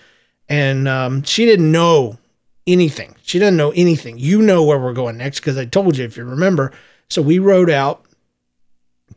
and 0.49 0.88
um, 0.88 1.23
she 1.23 1.44
didn't 1.44 1.70
know 1.70 2.18
anything. 2.66 3.14
She 3.23 3.38
doesn't 3.38 3.56
know 3.56 3.70
anything. 3.76 4.18
You 4.18 4.42
know 4.42 4.64
where 4.64 4.80
we're 4.80 4.92
going 4.92 5.18
next 5.18 5.38
because 5.38 5.56
I 5.56 5.66
told 5.66 5.96
you 5.96 6.04
if 6.04 6.16
you 6.16 6.25
remember. 6.25 6.73
So 7.08 7.23
we 7.23 7.38
rode 7.38 7.70
out 7.70 8.04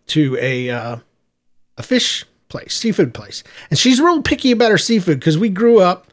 to 0.08 0.38
a 0.40 0.70
uh, 0.70 0.98
a 1.80 1.84
fish 1.84 2.26
place, 2.48 2.76
seafood 2.76 3.16
place, 3.16 3.44
and 3.72 3.80
she's 3.80 4.00
real 4.00 4.22
picky 4.22 4.52
about 4.52 4.70
her 4.70 4.78
seafood 4.78 5.20
because 5.20 5.40
we 5.40 5.50
grew 5.50 5.80
up, 5.80 6.06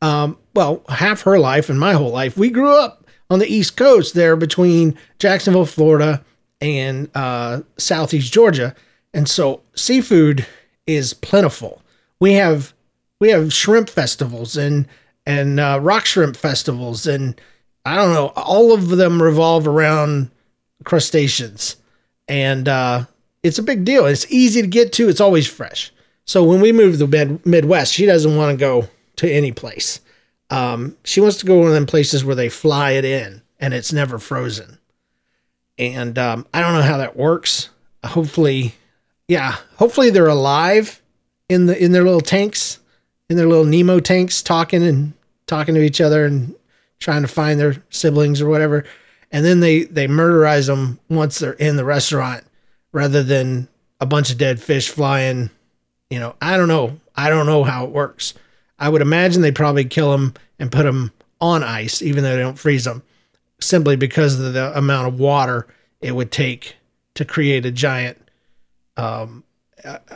um, 0.00 0.38
well, 0.54 0.84
half 0.88 1.22
her 1.22 1.40
life 1.40 1.68
and 1.68 1.80
my 1.80 1.94
whole 1.94 2.12
life, 2.12 2.36
we 2.36 2.48
grew 2.48 2.78
up 2.78 3.01
on 3.32 3.38
the 3.38 3.46
East 3.46 3.76
Coast 3.76 4.14
there 4.14 4.36
between 4.36 4.96
Jacksonville, 5.18 5.64
Florida, 5.64 6.22
and 6.60 7.10
uh, 7.14 7.62
Southeast 7.78 8.30
Georgia, 8.30 8.74
and 9.14 9.26
so 9.26 9.62
seafood 9.74 10.46
is 10.86 11.14
plentiful. 11.14 11.82
We 12.20 12.34
have 12.34 12.74
we 13.20 13.30
have 13.30 13.52
shrimp 13.52 13.88
festivals 13.88 14.56
and 14.56 14.86
and 15.24 15.58
uh, 15.58 15.78
rock 15.80 16.04
shrimp 16.04 16.36
festivals 16.36 17.06
and 17.06 17.40
I 17.84 17.96
don't 17.96 18.12
know, 18.12 18.28
all 18.36 18.72
of 18.72 18.90
them 18.90 19.22
revolve 19.22 19.66
around 19.66 20.30
crustaceans. 20.84 21.76
And 22.28 22.68
uh, 22.68 23.06
it's 23.42 23.58
a 23.58 23.62
big 23.62 23.84
deal. 23.84 24.06
It's 24.06 24.30
easy 24.30 24.60
to 24.62 24.68
get 24.68 24.92
to. 24.94 25.08
It's 25.08 25.20
always 25.20 25.46
fresh. 25.46 25.92
So 26.24 26.44
when 26.44 26.60
we 26.60 26.70
move 26.70 26.98
to 26.98 27.06
the 27.06 27.08
mid- 27.08 27.44
Midwest, 27.44 27.92
she 27.92 28.06
doesn't 28.06 28.36
want 28.36 28.52
to 28.52 28.56
go 28.56 28.88
to 29.16 29.30
any 29.30 29.52
place. 29.52 30.00
Um, 30.52 30.98
she 31.02 31.22
wants 31.22 31.38
to 31.38 31.46
go 31.46 31.56
one 31.56 31.68
of 31.68 31.72
them 31.72 31.86
places 31.86 32.26
where 32.26 32.34
they 32.34 32.50
fly 32.50 32.90
it 32.90 33.06
in 33.06 33.40
and 33.58 33.72
it's 33.72 33.90
never 33.90 34.18
frozen. 34.18 34.78
And 35.78 36.18
um, 36.18 36.46
I 36.52 36.60
don't 36.60 36.74
know 36.74 36.82
how 36.82 36.98
that 36.98 37.16
works. 37.16 37.70
Hopefully, 38.04 38.74
yeah, 39.28 39.56
hopefully 39.76 40.10
they're 40.10 40.26
alive 40.26 41.00
in 41.48 41.64
the 41.66 41.82
in 41.82 41.92
their 41.92 42.04
little 42.04 42.20
tanks, 42.20 42.80
in 43.30 43.38
their 43.38 43.48
little 43.48 43.64
Nemo 43.64 43.98
tanks, 43.98 44.42
talking 44.42 44.82
and 44.82 45.14
talking 45.46 45.74
to 45.74 45.80
each 45.82 46.02
other 46.02 46.26
and 46.26 46.54
trying 46.98 47.22
to 47.22 47.28
find 47.28 47.58
their 47.58 47.82
siblings 47.88 48.42
or 48.42 48.48
whatever. 48.50 48.84
And 49.30 49.46
then 49.46 49.60
they 49.60 49.84
they 49.84 50.06
murderize 50.06 50.66
them 50.66 51.00
once 51.08 51.38
they're 51.38 51.54
in 51.54 51.76
the 51.76 51.84
restaurant 51.86 52.44
rather 52.92 53.22
than 53.22 53.68
a 54.02 54.06
bunch 54.06 54.30
of 54.30 54.36
dead 54.36 54.60
fish 54.60 54.90
flying. 54.90 55.48
You 56.10 56.20
know, 56.20 56.36
I 56.42 56.58
don't 56.58 56.68
know. 56.68 57.00
I 57.16 57.30
don't 57.30 57.46
know 57.46 57.64
how 57.64 57.86
it 57.86 57.90
works. 57.90 58.34
I 58.82 58.88
would 58.88 59.00
imagine 59.00 59.42
they 59.42 59.52
probably 59.52 59.84
kill 59.84 60.10
them 60.10 60.34
and 60.58 60.72
put 60.72 60.82
them 60.82 61.12
on 61.40 61.62
ice, 61.62 62.02
even 62.02 62.24
though 62.24 62.34
they 62.34 62.42
don't 62.42 62.58
freeze 62.58 62.82
them, 62.82 63.04
simply 63.60 63.94
because 63.94 64.40
of 64.40 64.54
the 64.54 64.76
amount 64.76 65.06
of 65.06 65.20
water 65.20 65.68
it 66.00 66.16
would 66.16 66.32
take 66.32 66.74
to 67.14 67.24
create 67.24 67.64
a 67.64 67.70
giant 67.70 68.18
um, 68.96 69.44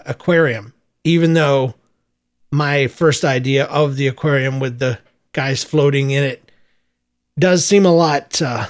aquarium. 0.04 0.74
Even 1.04 1.34
though 1.34 1.76
my 2.50 2.88
first 2.88 3.24
idea 3.24 3.66
of 3.66 3.94
the 3.94 4.08
aquarium 4.08 4.58
with 4.58 4.80
the 4.80 4.98
guys 5.30 5.62
floating 5.62 6.10
in 6.10 6.24
it 6.24 6.50
does 7.38 7.64
seem 7.64 7.86
a 7.86 7.94
lot, 7.94 8.42
uh, 8.42 8.66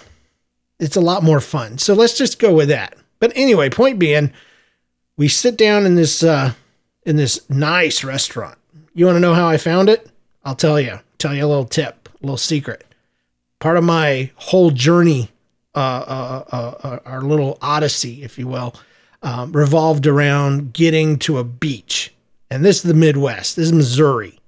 it's 0.79 0.97
a 0.97 1.01
lot 1.01 1.23
more 1.23 1.41
fun. 1.41 1.79
So 1.79 1.95
let's 1.95 2.19
just 2.19 2.39
go 2.39 2.55
with 2.55 2.69
that. 2.69 2.95
But 3.19 3.33
anyway, 3.35 3.71
point 3.71 3.99
being, 3.99 4.31
we 5.17 5.29
sit 5.29 5.57
down 5.57 5.87
in 5.87 5.95
this 5.95 6.23
uh, 6.23 6.53
in 7.07 7.17
this 7.17 7.49
nice 7.49 8.05
restaurant. 8.05 8.59
You 8.97 9.05
want 9.05 9.17
to 9.17 9.21
know 9.21 9.35
how 9.35 9.47
I 9.47 9.59
found 9.59 9.91
it? 9.91 10.09
I'll 10.43 10.55
tell 10.55 10.81
you. 10.81 11.01
Tell 11.19 11.35
you 11.35 11.45
a 11.45 11.47
little 11.47 11.67
tip, 11.67 12.09
a 12.09 12.25
little 12.25 12.39
secret. 12.39 12.83
Part 13.61 13.77
of 13.77 13.85
my 13.85 14.31
whole 14.37 14.71
journey, 14.71 15.31
uh, 15.75 15.79
uh, 15.79 16.45
uh, 16.51 16.75
uh 16.83 16.99
our 17.05 17.21
little 17.21 17.59
odyssey, 17.61 18.23
if 18.23 18.39
you 18.39 18.49
will, 18.49 18.75
um, 19.23 19.53
revolved 19.53 20.07
around 20.07 20.73
getting 20.73 21.19
to 21.19 21.37
a 21.37 21.45
beach. 21.45 22.15
And 22.51 22.65
this 22.65 22.79
is 22.79 22.83
the 22.85 22.95
Midwest. 22.95 23.57
This 23.57 23.67
is 23.67 23.73
Missouri. 23.75 24.41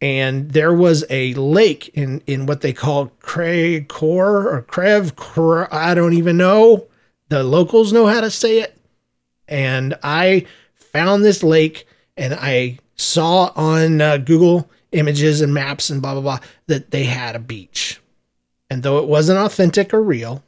And 0.00 0.52
there 0.52 0.72
was 0.72 1.04
a 1.10 1.34
lake 1.34 1.90
in, 1.94 2.22
in 2.28 2.46
what 2.46 2.60
they 2.60 2.72
call 2.72 3.10
Cray 3.18 3.80
Core 3.80 4.48
or 4.48 4.62
Crev, 4.62 5.68
I 5.72 5.94
don't 5.94 6.12
even 6.12 6.36
know 6.36 6.86
the 7.30 7.42
locals 7.42 7.92
know 7.92 8.06
how 8.06 8.20
to 8.20 8.30
say 8.30 8.60
it. 8.60 8.78
And 9.48 9.98
I 10.04 10.46
found 10.76 11.24
this 11.24 11.42
lake 11.42 11.88
and 12.16 12.34
I 12.34 12.78
saw 13.02 13.52
on 13.56 14.00
uh, 14.00 14.16
Google 14.18 14.70
images 14.92 15.40
and 15.40 15.52
maps 15.52 15.90
and 15.90 16.00
blah, 16.00 16.12
blah, 16.12 16.22
blah 16.22 16.38
that 16.66 16.90
they 16.90 17.04
had 17.04 17.34
a 17.34 17.40
beach. 17.40 18.00
And 18.70 18.82
though 18.82 18.98
it 18.98 19.08
wasn't 19.08 19.38
authentic 19.38 19.92
or 19.92 20.02
real, 20.02 20.42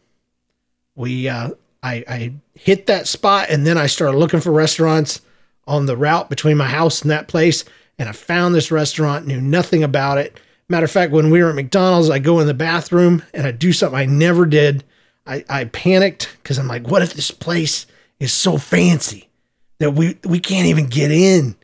we, 0.95 1.29
uh, 1.29 1.51
I, 1.83 2.05
I 2.09 2.33
hit 2.55 2.87
that 2.87 3.07
spot 3.07 3.49
and 3.51 3.67
then 3.67 3.77
I 3.77 3.87
started 3.87 4.19
looking 4.19 4.41
for 4.41 4.53
restaurants 4.53 5.21
on 5.67 5.87
the 5.87 5.97
route 5.97 6.31
between 6.31 6.57
my 6.57 6.69
house 6.69 7.03
and 7.03 7.11
that 7.11 7.29
place. 7.29 7.65
And 7.99 8.09
I 8.09 8.13
found 8.13 8.55
this 8.55 8.71
restaurant, 8.71 9.27
knew 9.27 9.41
nothing 9.41 9.83
about 9.83 10.19
it. 10.19 10.39
Matter 10.69 10.85
of 10.85 10.91
fact, 10.91 11.13
when 11.13 11.31
we 11.31 11.43
were 11.43 11.51
at 11.51 11.55
McDonald's, 11.55 12.11
I 12.11 12.19
go 12.19 12.41
in 12.41 12.47
the 12.47 12.55
bathroom 12.55 13.23
and 13.35 13.47
I 13.47 13.51
do 13.51 13.73
something 13.73 13.99
I 13.99 14.07
never 14.07 14.47
did. 14.47 14.85
I, 15.27 15.45
I 15.49 15.65
panicked 15.67 16.37
because 16.43 16.59
I'm 16.59 16.69
like, 16.69 16.89
what 16.89 17.03
if 17.03 17.15
this 17.15 17.31
place 17.31 17.87
is 18.19 18.33
so 18.33 18.57
fancy 18.57 19.29
that 19.79 19.91
we 19.91 20.19
we 20.25 20.39
can't 20.39 20.67
even 20.67 20.87
get 20.87 21.11
in 21.11 21.57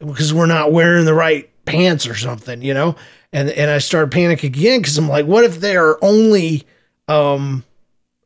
because 0.00 0.34
we're 0.34 0.46
not 0.46 0.72
wearing 0.72 1.04
the 1.04 1.14
right 1.14 1.48
pants 1.64 2.06
or 2.06 2.14
something, 2.14 2.62
you 2.62 2.74
know? 2.74 2.96
And 3.32 3.48
and 3.50 3.70
I 3.70 3.78
started 3.78 4.10
panicking 4.10 4.44
again 4.44 4.80
because 4.80 4.98
I'm 4.98 5.08
like, 5.08 5.26
what 5.26 5.44
if 5.44 5.60
they 5.60 5.76
are 5.76 5.98
only 6.02 6.66
um 7.08 7.64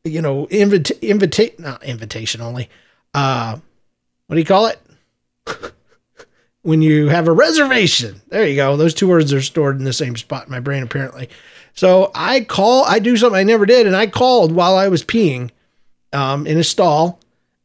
you 0.03 0.21
know, 0.21 0.45
invita- 0.45 1.03
invita- 1.07 1.59
not 1.59 1.83
invitation 1.83 2.41
only. 2.41 2.69
Uh 3.13 3.57
what 4.27 4.35
do 4.35 4.39
you 4.39 4.45
call 4.45 4.67
it? 4.67 4.79
when 6.65 6.81
you 6.81 7.09
have 7.09 7.27
a 7.27 7.31
reservation. 7.31 8.21
There 8.29 8.47
you 8.47 8.55
go. 8.55 8.75
Those 8.75 8.95
two 8.95 9.07
words 9.07 9.31
are 9.31 9.41
stored 9.41 9.77
in 9.77 9.83
the 9.83 9.93
same 9.93 10.15
spot 10.17 10.47
in 10.47 10.51
my 10.51 10.59
brain, 10.59 10.81
apparently. 10.81 11.29
So 11.75 12.09
I 12.15 12.41
call, 12.41 12.85
I 12.85 12.97
do 12.97 13.15
something 13.17 13.37
I 13.37 13.43
never 13.43 13.67
did, 13.67 13.85
and 13.85 13.95
I 13.95 14.07
called 14.07 14.51
while 14.51 14.75
I 14.75 14.87
was 14.87 15.03
peeing 15.03 15.51
um, 16.11 16.47
in 16.47 16.57
a 16.57 16.63
stall. 16.63 17.19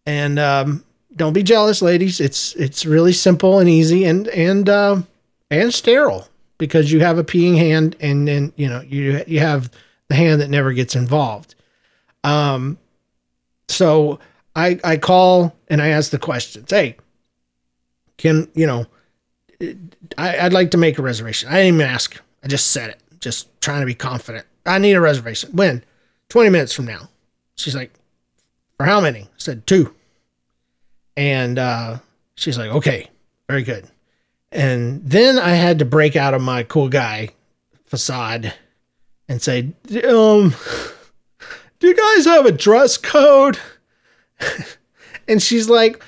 And 0.05 0.39
um, 0.39 0.85
don't 1.15 1.33
be 1.33 1.43
jealous, 1.43 1.83
ladies. 1.83 2.21
It's 2.21 2.55
it's 2.55 2.87
really 2.87 3.13
simple 3.13 3.59
and 3.59 3.69
easy 3.69 4.05
and 4.05 4.29
and 4.29 4.69
uh, 4.69 5.03
and 5.51 5.75
sterile 5.75 6.29
because 6.59 6.93
you 6.93 7.01
have 7.01 7.19
a 7.19 7.25
peeing 7.25 7.57
hand, 7.57 7.97
and 8.01 8.29
then 8.29 8.53
you 8.57 8.69
know 8.69 8.81
you 8.83 9.23
you 9.27 9.41
have 9.41 9.71
the 10.09 10.15
hand 10.15 10.41
that 10.41 10.51
never 10.51 10.73
gets 10.73 10.95
involved. 10.95 11.55
Um, 12.23 12.79
so 13.69 14.21
I 14.55 14.79
I 14.85 14.97
call 14.97 15.55
and 15.69 15.83
I 15.83 15.89
ask 15.89 16.11
the 16.11 16.19
questions. 16.19 16.71
Hey, 16.71 16.97
can 18.19 18.49
you 18.55 18.67
know? 18.67 18.87
I, 20.17 20.45
would 20.45 20.55
like 20.55 20.71
to 20.71 20.79
make 20.79 20.99
a 20.99 21.03
reservation. 21.03 21.51
I 21.51 21.57
didn't 21.57 21.75
even 21.75 21.87
ask. 21.87 22.19
I 22.43 22.49
just 22.49 22.71
said 22.71 22.91
it, 22.91 23.03
just 23.21 23.49
trying 23.61 23.81
to 23.81 23.87
be 23.87 23.95
confident. 23.95 24.47
I 24.65 24.79
need 24.79 24.95
a 24.95 25.01
reservation. 25.03 25.51
When? 25.53 25.85
20 26.31 26.49
minutes 26.49 26.73
from 26.73 26.87
now. 26.87 27.11
She's 27.57 27.75
like, 27.75 27.93
for 28.79 28.87
how 28.87 29.03
many? 29.03 29.23
I 29.23 29.29
said 29.37 29.67
two. 29.67 29.95
And 31.17 31.59
uh, 31.59 31.99
she's 32.35 32.59
like, 32.59 32.71
okay, 32.71 33.09
very 33.49 33.63
good. 33.63 33.87
And 34.53 35.05
then 35.05 35.39
I 35.39 35.51
had 35.51 35.79
to 35.79 35.85
break 35.85 36.17
out 36.17 36.35
of 36.35 36.43
my 36.43 36.63
cool 36.63 36.89
guy 36.89 37.31
facade 37.85 38.53
and 39.29 39.41
say, 39.41 39.73
um, 40.09 40.55
do 41.79 41.87
you 41.87 41.95
guys 41.95 42.25
have 42.25 42.47
a 42.47 42.53
dress 42.53 42.97
code? 42.97 43.59
and 45.29 45.43
she's 45.43 45.69
like, 45.69 46.03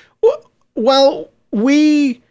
well, 0.75 1.29
we 1.51 2.21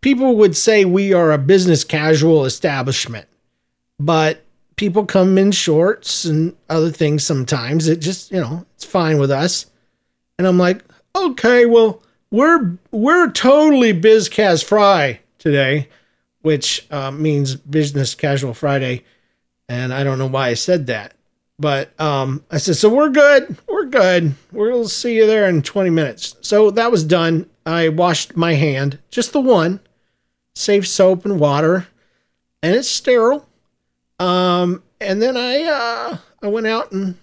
people 0.00 0.36
would 0.36 0.56
say 0.56 0.84
we 0.84 1.12
are 1.12 1.32
a 1.32 1.38
business 1.38 1.84
casual 1.84 2.44
establishment, 2.44 3.26
but 3.98 4.44
people 4.76 5.06
come 5.06 5.38
in 5.38 5.50
shorts 5.52 6.24
and 6.24 6.54
other 6.68 6.90
things 6.90 7.24
sometimes. 7.24 7.88
It 7.88 8.00
just, 8.00 8.30
you 8.30 8.40
know, 8.40 8.66
it's 8.74 8.84
fine 8.84 9.18
with 9.18 9.30
us. 9.30 9.66
And 10.38 10.46
I'm 10.46 10.58
like, 10.58 10.84
okay, 11.14 11.66
well, 11.66 12.02
we're 12.36 12.76
we're 12.90 13.30
totally 13.30 13.92
biz 13.92 14.28
cas 14.28 14.62
fry 14.62 15.20
today, 15.38 15.88
which 16.42 16.86
uh, 16.90 17.10
means 17.10 17.56
business 17.56 18.14
casual 18.14 18.52
Friday. 18.52 19.04
And 19.68 19.92
I 19.92 20.04
don't 20.04 20.18
know 20.18 20.26
why 20.26 20.48
I 20.48 20.54
said 20.54 20.86
that. 20.86 21.14
But 21.58 21.98
um, 21.98 22.44
I 22.50 22.58
said, 22.58 22.76
so 22.76 22.94
we're 22.94 23.08
good. 23.08 23.56
We're 23.66 23.86
good. 23.86 24.34
We'll 24.52 24.88
see 24.88 25.16
you 25.16 25.26
there 25.26 25.48
in 25.48 25.62
20 25.62 25.88
minutes. 25.88 26.36
So 26.42 26.70
that 26.72 26.92
was 26.92 27.02
done. 27.02 27.48
I 27.64 27.88
washed 27.88 28.36
my 28.36 28.52
hand, 28.52 28.98
just 29.10 29.32
the 29.32 29.40
one, 29.40 29.80
saved 30.54 30.86
soap 30.86 31.24
and 31.24 31.40
water, 31.40 31.88
and 32.62 32.76
it's 32.76 32.90
sterile. 32.90 33.48
Um, 34.18 34.82
and 35.00 35.22
then 35.22 35.36
I 35.36 35.62
uh, 35.62 36.18
I 36.42 36.48
went 36.48 36.66
out 36.66 36.92
and 36.92 37.16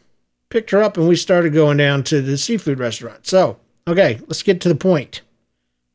picked 0.50 0.72
her 0.72 0.82
up, 0.82 0.98
and 0.98 1.08
we 1.08 1.16
started 1.16 1.54
going 1.54 1.78
down 1.78 2.04
to 2.06 2.22
the 2.22 2.38
seafood 2.38 2.80
restaurant. 2.80 3.28
So, 3.28 3.60
okay, 3.88 4.20
let's 4.28 4.44
get 4.44 4.62
to 4.62 4.70
the 4.70 4.76
point. 4.76 5.22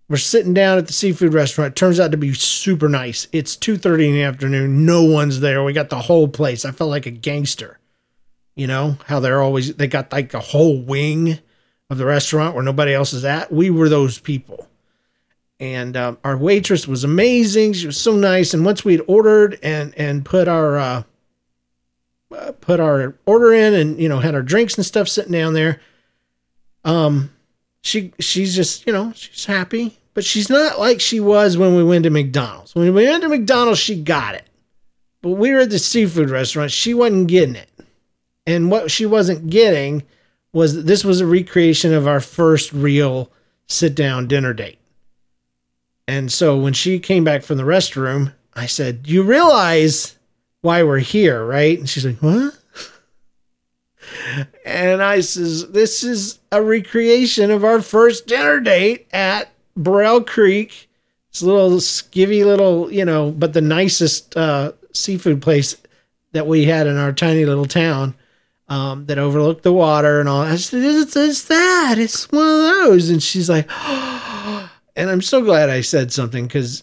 We're 0.09 0.17
sitting 0.17 0.55
down 0.55 0.79
at 0.79 0.87
the 0.87 0.93
seafood 0.93 1.35
restaurant. 1.35 1.73
It 1.73 1.77
turns 1.77 2.01
out 2.01 2.13
to 2.13 2.17
be 2.17 2.33
super 2.33 2.89
nice. 2.89 3.29
It's 3.31 3.57
2:30 3.57 4.09
in 4.09 4.15
the 4.15 4.23
afternoon. 4.23 4.87
No 4.87 5.05
one's 5.05 5.41
there. 5.41 5.63
We 5.63 5.75
got 5.75 5.91
the 5.91 6.01
whole 6.01 6.29
place. 6.29 6.65
I 6.65 6.71
felt 6.71 6.91
like 6.91 7.07
a 7.07 7.11
gangster. 7.11 7.79
You 8.57 8.67
know, 8.67 8.97
how 9.07 9.21
they're 9.21 9.43
always 9.43 9.75
they 9.75 9.87
got 9.87 10.11
like 10.11 10.33
a 10.33 10.41
whole 10.41 10.81
wing 10.81 11.39
of 11.91 11.99
the 11.99 12.07
restaurant 12.07 12.55
where 12.55 12.65
nobody 12.65 12.95
else 12.95 13.13
is 13.13 13.25
at. 13.25 13.53
We 13.53 13.71
were 13.71 13.89
those 13.89 14.19
people. 14.19 14.69
And 15.61 15.97
um, 15.97 16.19
our 16.23 16.37
waitress 16.37 16.87
was 16.87 17.05
amazing. 17.05 17.73
She 17.73 17.87
was 17.87 18.01
so 18.01 18.15
nice. 18.15 18.55
And 18.55 18.65
once 18.65 18.85
we'd 18.85 19.03
ordered 19.07 19.59
and 19.63 19.93
and 19.97 20.25
put 20.25 20.49
our 20.49 20.79
uh, 20.79 21.03
uh, 22.35 22.53
put 22.61 22.81
our 22.81 23.15
order 23.27 23.53
in, 23.53 23.75
and 23.75 24.01
you 24.01 24.09
know 24.09 24.21
had 24.21 24.35
our 24.35 24.43
drinks 24.43 24.77
and 24.77 24.87
stuff 24.87 25.09
sitting 25.09 25.33
down 25.33 25.55
there, 25.55 25.81
um, 26.85 27.31
she 27.83 28.13
she's 28.19 28.55
just 28.55 28.87
you 28.87 28.93
know 28.93 29.13
she's 29.15 29.45
happy, 29.45 29.99
but 30.15 30.25
she's 30.25 30.51
not 30.51 30.79
like 30.79 31.01
she 31.01 31.21
was 31.21 31.57
when 31.57 31.75
we 31.75 31.85
went 31.85 32.05
to 32.05 32.11
McDonald's. 32.11 32.75
When 32.75 32.85
we 32.95 33.07
went 33.07 33.23
to 33.23 33.29
McDonald's, 33.29 33.79
she 33.81 34.01
got 34.01 34.35
it, 34.35 34.49
but 35.23 35.33
we 35.33 35.53
were 35.53 35.61
at 35.61 35.71
the 35.71 35.79
seafood 35.79 36.31
restaurant. 36.31 36.71
She 36.71 36.95
wasn't 36.95 37.29
getting 37.29 37.57
it, 37.57 37.71
and 38.47 38.71
what 38.71 38.91
she 38.91 39.07
wasn't 39.07 39.51
getting 39.51 40.03
was 40.53 40.85
this 40.85 41.05
was 41.05 41.21
a 41.21 41.27
recreation 41.27 41.93
of 41.93 42.07
our 42.07 42.21
first 42.21 42.73
real 42.73 43.31
sit 43.67 43.95
down 43.95 44.27
dinner 44.27 44.53
date. 44.53 44.79
And 46.07 46.33
so 46.33 46.57
when 46.57 46.73
she 46.73 46.99
came 46.99 47.23
back 47.23 47.43
from 47.43 47.59
the 47.59 47.65
restroom, 47.65 48.33
I 48.55 48.67
said, 48.67 49.07
You 49.07 49.23
realize 49.23 50.19
why 50.63 50.83
we're 50.83 50.99
here, 50.99 51.45
right? 51.45 51.79
And 51.79 51.89
she's 51.89 52.07
like, 52.07 52.19
What? 52.23 52.58
And 54.65 55.03
I 55.03 55.21
says, 55.21 55.71
This 55.71 56.03
is 56.03 56.39
a 56.53 56.63
recreation 56.63 57.51
of 57.51 57.65
our 57.65 57.81
first 57.81 58.27
dinner 58.27 58.61
date 58.61 59.07
at 59.13 59.51
Burrell 59.77 60.23
Creek. 60.23 60.89
It's 61.31 61.43
a 61.43 61.47
little 61.47 61.79
skivvy 61.79 62.45
little, 62.45 62.93
you 62.93 63.05
know, 63.05 63.31
but 63.31 63.53
the 63.53 63.61
nicest 63.61 64.37
uh, 64.37 64.73
seafood 64.93 65.43
place 65.43 65.77
that 66.33 66.47
we 66.47 66.65
had 66.65 66.87
in 66.87 66.97
our 66.97 67.13
tiny 67.13 67.45
little 67.45 67.67
town 67.67 68.15
um, 68.69 69.07
that 69.07 69.19
overlooked 69.19 69.63
the 69.63 69.73
water 69.73 70.21
and 70.21 70.29
all. 70.29 70.43
I 70.43 70.57
said, 70.57 70.83
it's, 70.83 71.17
it's 71.17 71.45
that. 71.45 71.97
It's 71.99 72.31
one 72.31 72.43
of 72.43 72.63
those. 72.63 73.11
And 73.11 73.23
she's 73.23 73.49
like, 73.49 73.67
oh. 73.71 74.71
and 74.97 75.11
I'm 75.11 75.23
so 75.23 75.43
glad 75.43 75.71
I 75.71 75.81
said 75.81 76.13
something 76.13 76.47
because 76.47 76.83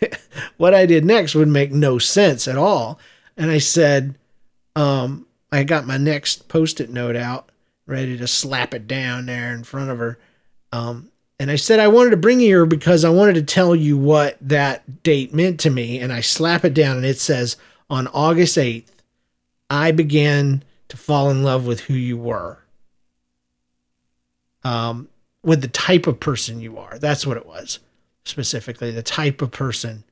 what 0.56 0.74
I 0.74 0.86
did 0.86 1.04
next 1.04 1.34
would 1.34 1.48
make 1.48 1.72
no 1.72 1.98
sense 1.98 2.46
at 2.46 2.58
all. 2.58 2.98
And 3.36 3.50
I 3.50 3.58
said, 3.58 4.16
um, 4.74 5.25
I 5.52 5.64
got 5.64 5.86
my 5.86 5.96
next 5.96 6.48
post 6.48 6.80
it 6.80 6.90
note 6.90 7.16
out, 7.16 7.50
ready 7.86 8.16
to 8.18 8.26
slap 8.26 8.74
it 8.74 8.86
down 8.86 9.26
there 9.26 9.52
in 9.52 9.64
front 9.64 9.90
of 9.90 9.98
her. 9.98 10.18
Um, 10.72 11.10
and 11.38 11.50
I 11.50 11.56
said, 11.56 11.80
I 11.80 11.88
wanted 11.88 12.10
to 12.10 12.16
bring 12.16 12.40
you 12.40 12.46
here 12.46 12.66
because 12.66 13.04
I 13.04 13.10
wanted 13.10 13.34
to 13.34 13.42
tell 13.42 13.76
you 13.76 13.96
what 13.96 14.36
that 14.40 15.02
date 15.02 15.34
meant 15.34 15.60
to 15.60 15.70
me. 15.70 15.98
And 16.00 16.12
I 16.12 16.20
slap 16.20 16.64
it 16.64 16.74
down 16.74 16.96
and 16.96 17.06
it 17.06 17.18
says, 17.18 17.56
on 17.90 18.06
August 18.08 18.56
8th, 18.56 18.88
I 19.68 19.92
began 19.92 20.64
to 20.88 20.96
fall 20.96 21.30
in 21.30 21.42
love 21.42 21.66
with 21.66 21.80
who 21.80 21.94
you 21.94 22.16
were. 22.16 22.58
Um, 24.64 25.08
with 25.42 25.60
the 25.60 25.68
type 25.68 26.08
of 26.08 26.18
person 26.18 26.60
you 26.60 26.76
are. 26.78 26.98
That's 26.98 27.26
what 27.26 27.36
it 27.36 27.46
was 27.46 27.78
specifically, 28.24 28.90
the 28.90 29.02
type 29.02 29.40
of 29.40 29.52
person 29.52 30.02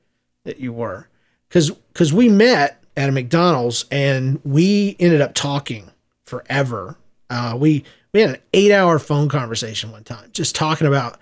that 0.45 0.59
you 0.59 0.71
were. 0.71 1.09
Because 1.49 1.71
because 1.71 2.13
we 2.13 2.29
met 2.29 2.81
at 2.97 3.09
a 3.09 3.11
McDonald's 3.11 3.85
and 3.91 4.39
we 4.43 4.95
ended 4.99 5.21
up 5.21 5.33
talking 5.33 5.91
forever. 6.25 6.97
Uh, 7.29 7.55
we 7.57 7.83
we 8.13 8.21
had 8.21 8.29
an 8.31 8.41
eight 8.53 8.71
hour 8.71 8.99
phone 8.99 9.27
conversation 9.29 9.91
one 9.91 10.03
time, 10.03 10.29
just 10.31 10.55
talking 10.55 10.87
about 10.87 11.19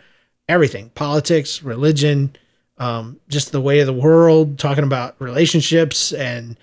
everything 0.48 0.90
politics, 0.90 1.64
religion, 1.64 2.36
um, 2.78 3.20
just 3.30 3.52
the 3.52 3.62
way 3.62 3.80
of 3.80 3.88
the 3.88 3.94
world, 3.94 4.60
talking 4.60 4.84
about 4.84 5.16
relationships 5.20 6.12
and 6.12 6.58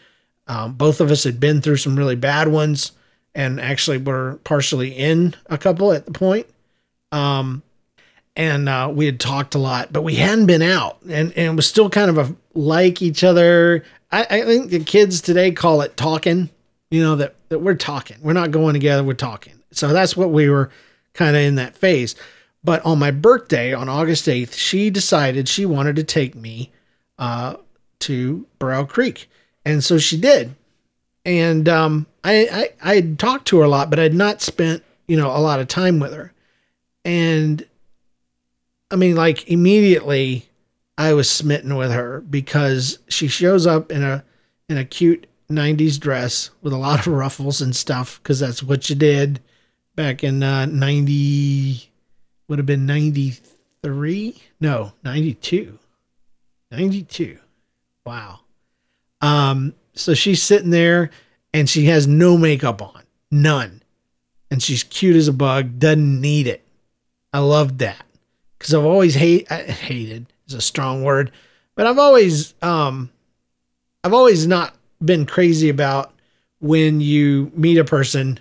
um, 0.46 0.72
both 0.72 1.00
of 1.00 1.10
us 1.10 1.24
had 1.24 1.38
been 1.38 1.60
through 1.60 1.76
some 1.76 1.96
really 1.96 2.16
bad 2.16 2.48
ones 2.48 2.92
and 3.34 3.60
actually 3.60 3.98
were 3.98 4.40
partially 4.42 4.90
in 4.90 5.34
a 5.46 5.56
couple 5.56 5.92
at 5.92 6.06
the 6.06 6.12
point. 6.12 6.46
Um, 7.12 7.62
and 8.40 8.70
uh, 8.70 8.90
we 8.92 9.04
had 9.04 9.20
talked 9.20 9.54
a 9.54 9.58
lot, 9.58 9.92
but 9.92 10.00
we 10.02 10.14
hadn't 10.14 10.46
been 10.46 10.62
out, 10.62 10.96
and, 11.08 11.30
and 11.36 11.56
was 11.56 11.68
still 11.68 11.90
kind 11.90 12.08
of 12.08 12.16
a 12.16 12.34
like 12.54 13.02
each 13.02 13.22
other. 13.22 13.84
I, 14.10 14.22
I 14.22 14.42
think 14.44 14.70
the 14.70 14.82
kids 14.82 15.20
today 15.20 15.52
call 15.52 15.82
it 15.82 15.96
talking. 15.96 16.48
You 16.90 17.02
know 17.02 17.16
that 17.16 17.34
that 17.50 17.58
we're 17.58 17.74
talking. 17.74 18.16
We're 18.22 18.32
not 18.32 18.50
going 18.50 18.72
together. 18.72 19.04
We're 19.04 19.12
talking. 19.12 19.60
So 19.72 19.88
that's 19.88 20.16
what 20.16 20.30
we 20.30 20.48
were 20.48 20.70
kind 21.12 21.36
of 21.36 21.42
in 21.42 21.56
that 21.56 21.76
phase. 21.76 22.16
But 22.64 22.82
on 22.84 22.98
my 22.98 23.10
birthday 23.10 23.74
on 23.74 23.90
August 23.90 24.26
eighth, 24.26 24.54
she 24.54 24.88
decided 24.88 25.46
she 25.46 25.66
wanted 25.66 25.96
to 25.96 26.04
take 26.04 26.34
me 26.34 26.72
uh, 27.18 27.56
to 28.00 28.46
Burrell 28.58 28.86
Creek 28.86 29.28
and 29.64 29.84
so 29.84 29.98
she 29.98 30.18
did. 30.18 30.54
And 31.24 31.68
um, 31.68 32.06
I, 32.24 32.48
I 32.82 32.90
I 32.90 32.94
had 32.94 33.18
talked 33.18 33.46
to 33.48 33.58
her 33.58 33.64
a 33.64 33.68
lot, 33.68 33.90
but 33.90 33.98
I 33.98 34.04
had 34.04 34.14
not 34.14 34.40
spent 34.40 34.82
you 35.06 35.16
know 35.16 35.28
a 35.28 35.38
lot 35.38 35.60
of 35.60 35.68
time 35.68 36.00
with 36.00 36.14
her. 36.14 36.32
And 37.04 37.66
I 38.90 38.96
mean, 38.96 39.16
like 39.16 39.48
immediately, 39.48 40.48
I 40.98 41.12
was 41.14 41.30
smitten 41.30 41.76
with 41.76 41.92
her 41.92 42.20
because 42.20 42.98
she 43.08 43.28
shows 43.28 43.66
up 43.66 43.90
in 43.90 44.02
a 44.02 44.24
in 44.68 44.76
a 44.76 44.84
cute 44.84 45.26
90s 45.50 45.98
dress 45.98 46.50
with 46.62 46.72
a 46.72 46.78
lot 46.78 47.00
of 47.00 47.12
ruffles 47.12 47.60
and 47.60 47.74
stuff 47.74 48.20
because 48.22 48.38
that's 48.38 48.62
what 48.62 48.88
you 48.88 48.96
did 48.96 49.40
back 49.96 50.22
in 50.22 50.42
uh, 50.42 50.66
90 50.66 51.90
would 52.46 52.58
have 52.60 52.66
been 52.66 52.86
93 52.86 54.40
no 54.60 54.92
92 55.02 55.78
92 56.70 57.38
Wow. 58.06 58.40
Um, 59.20 59.74
so 59.94 60.14
she's 60.14 60.42
sitting 60.42 60.70
there 60.70 61.10
and 61.52 61.68
she 61.68 61.86
has 61.86 62.06
no 62.06 62.36
makeup 62.38 62.82
on, 62.82 63.02
none. 63.30 63.82
And 64.50 64.62
she's 64.62 64.82
cute 64.82 65.16
as 65.16 65.28
a 65.28 65.32
bug, 65.32 65.78
doesn't 65.78 66.20
need 66.20 66.46
it. 66.46 66.66
I 67.32 67.38
love 67.38 67.78
that 67.78 68.04
because 68.60 68.74
I've 68.74 68.84
always 68.84 69.14
hate 69.14 69.50
hated 69.50 70.26
is 70.46 70.52
a 70.52 70.60
strong 70.60 71.02
word, 71.02 71.32
but 71.74 71.86
I've 71.86 71.98
always 71.98 72.54
um, 72.60 73.10
I've 74.04 74.12
always 74.12 74.46
not 74.46 74.76
been 75.02 75.24
crazy 75.24 75.70
about 75.70 76.12
when 76.60 77.00
you 77.00 77.50
meet 77.54 77.78
a 77.78 77.84
person 77.84 78.38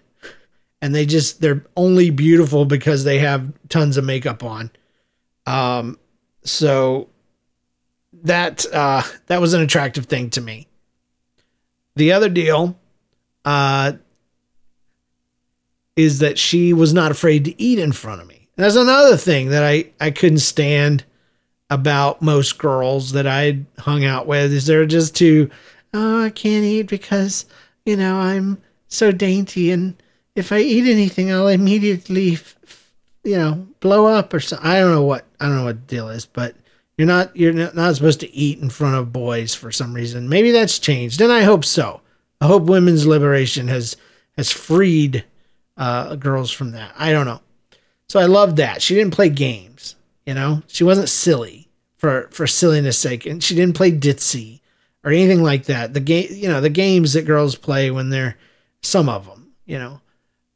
and 0.82 0.94
they 0.94 1.06
just 1.06 1.40
they're 1.40 1.66
only 1.78 2.10
beautiful 2.10 2.66
because 2.66 3.06
they 3.06 3.20
have 3.20 3.52
tons 3.70 3.96
of 3.96 4.04
makeup 4.04 4.44
on. 4.44 4.72
Um, 5.46 5.98
so 6.44 7.08
that 8.24 8.66
uh, 8.74 9.04
that 9.28 9.40
was 9.40 9.54
an 9.54 9.62
attractive 9.62 10.06
thing 10.06 10.30
to 10.32 10.42
me. 10.42 10.68
The 11.96 12.12
other 12.12 12.30
deal 12.30 12.78
uh, 13.46 13.94
is 15.96 16.20
that 16.20 16.38
she 16.38 16.74
was 16.74 16.94
not 16.94 17.12
afraid 17.12 17.46
to 17.46 17.62
eat 17.62 17.80
in 17.80 17.94
front 17.94 18.22
of 18.22 18.28
me. 18.28 18.39
And 18.60 18.66
that's 18.66 18.76
another 18.76 19.16
thing 19.16 19.52
that 19.52 19.64
I, 19.64 19.86
I 20.02 20.12
couldn't 20.12 20.40
stand 20.40 21.06
about 21.70 22.22
most 22.22 22.58
girls 22.58 23.14
that 23.14 23.26
I 23.26 23.62
hung 23.78 24.04
out 24.04 24.28
with 24.28 24.52
is 24.52 24.66
they're 24.66 24.86
just 24.86 25.16
too, 25.16 25.50
oh, 25.94 26.26
I 26.26 26.30
can't 26.30 26.66
eat 26.66 26.88
because, 26.88 27.46
you 27.86 27.96
know, 27.96 28.18
I'm 28.18 28.62
so 28.90 29.14
dainty 29.14 29.72
and 29.72 29.96
if 30.36 30.52
I 30.52 30.60
eat 30.60 30.92
anything, 30.92 31.32
I'll 31.32 31.48
immediately, 31.48 32.38
you 33.24 33.38
know, 33.38 33.66
blow 33.80 34.08
up 34.08 34.34
or 34.34 34.42
something. 34.42 34.68
I 34.68 34.82
don't 34.82 34.92
know 34.92 35.04
what, 35.04 35.24
I 35.40 35.46
don't 35.46 35.56
know 35.56 35.64
what 35.64 35.88
the 35.88 35.96
deal 35.96 36.10
is, 36.10 36.26
but 36.26 36.54
you're 36.98 37.08
not 37.08 37.34
you're 37.34 37.54
not 37.54 37.96
supposed 37.96 38.20
to 38.20 38.36
eat 38.36 38.60
in 38.60 38.70
front 38.70 38.96
of 38.96 39.14
boys 39.14 39.56
for 39.56 39.72
some 39.72 39.94
reason. 39.94 40.28
Maybe 40.28 40.52
that's 40.52 40.80
changed, 40.80 41.22
and 41.22 41.32
I 41.32 41.44
hope 41.44 41.64
so. 41.64 42.02
I 42.42 42.48
hope 42.48 42.64
women's 42.64 43.08
liberation 43.08 43.70
has 43.70 43.96
has 44.36 44.52
freed 44.52 45.24
uh, 45.78 46.16
girls 46.16 46.52
from 46.52 46.72
that. 46.72 46.92
I 46.98 47.14
don't 47.14 47.26
know. 47.26 47.40
So 48.10 48.20
I 48.20 48.26
loved 48.26 48.58
that 48.58 48.82
she 48.82 48.96
didn't 48.96 49.14
play 49.14 49.30
games. 49.30 49.96
You 50.26 50.34
know, 50.34 50.64
she 50.68 50.84
wasn't 50.84 51.10
silly 51.10 51.70
for 51.98 52.28
for 52.32 52.46
silliness 52.48 52.98
sake, 52.98 53.26
and 53.26 53.42
she 53.44 53.56
didn't 53.56 53.76
play 53.76 53.92
ditzy 53.92 54.60
or 55.04 55.12
anything 55.12 55.42
like 55.42 55.66
that. 55.66 55.94
The 55.94 56.00
game, 56.00 56.28
you 56.32 56.50
know, 56.50 56.60
the 56.60 56.70
games 56.70 57.14
that 57.14 57.26
girls 57.26 57.56
play 57.56 57.90
when 57.90 58.10
they're 58.10 58.38
some 58.82 59.08
of 59.08 59.26
them, 59.26 59.54
you 59.66 59.80
know. 59.80 60.02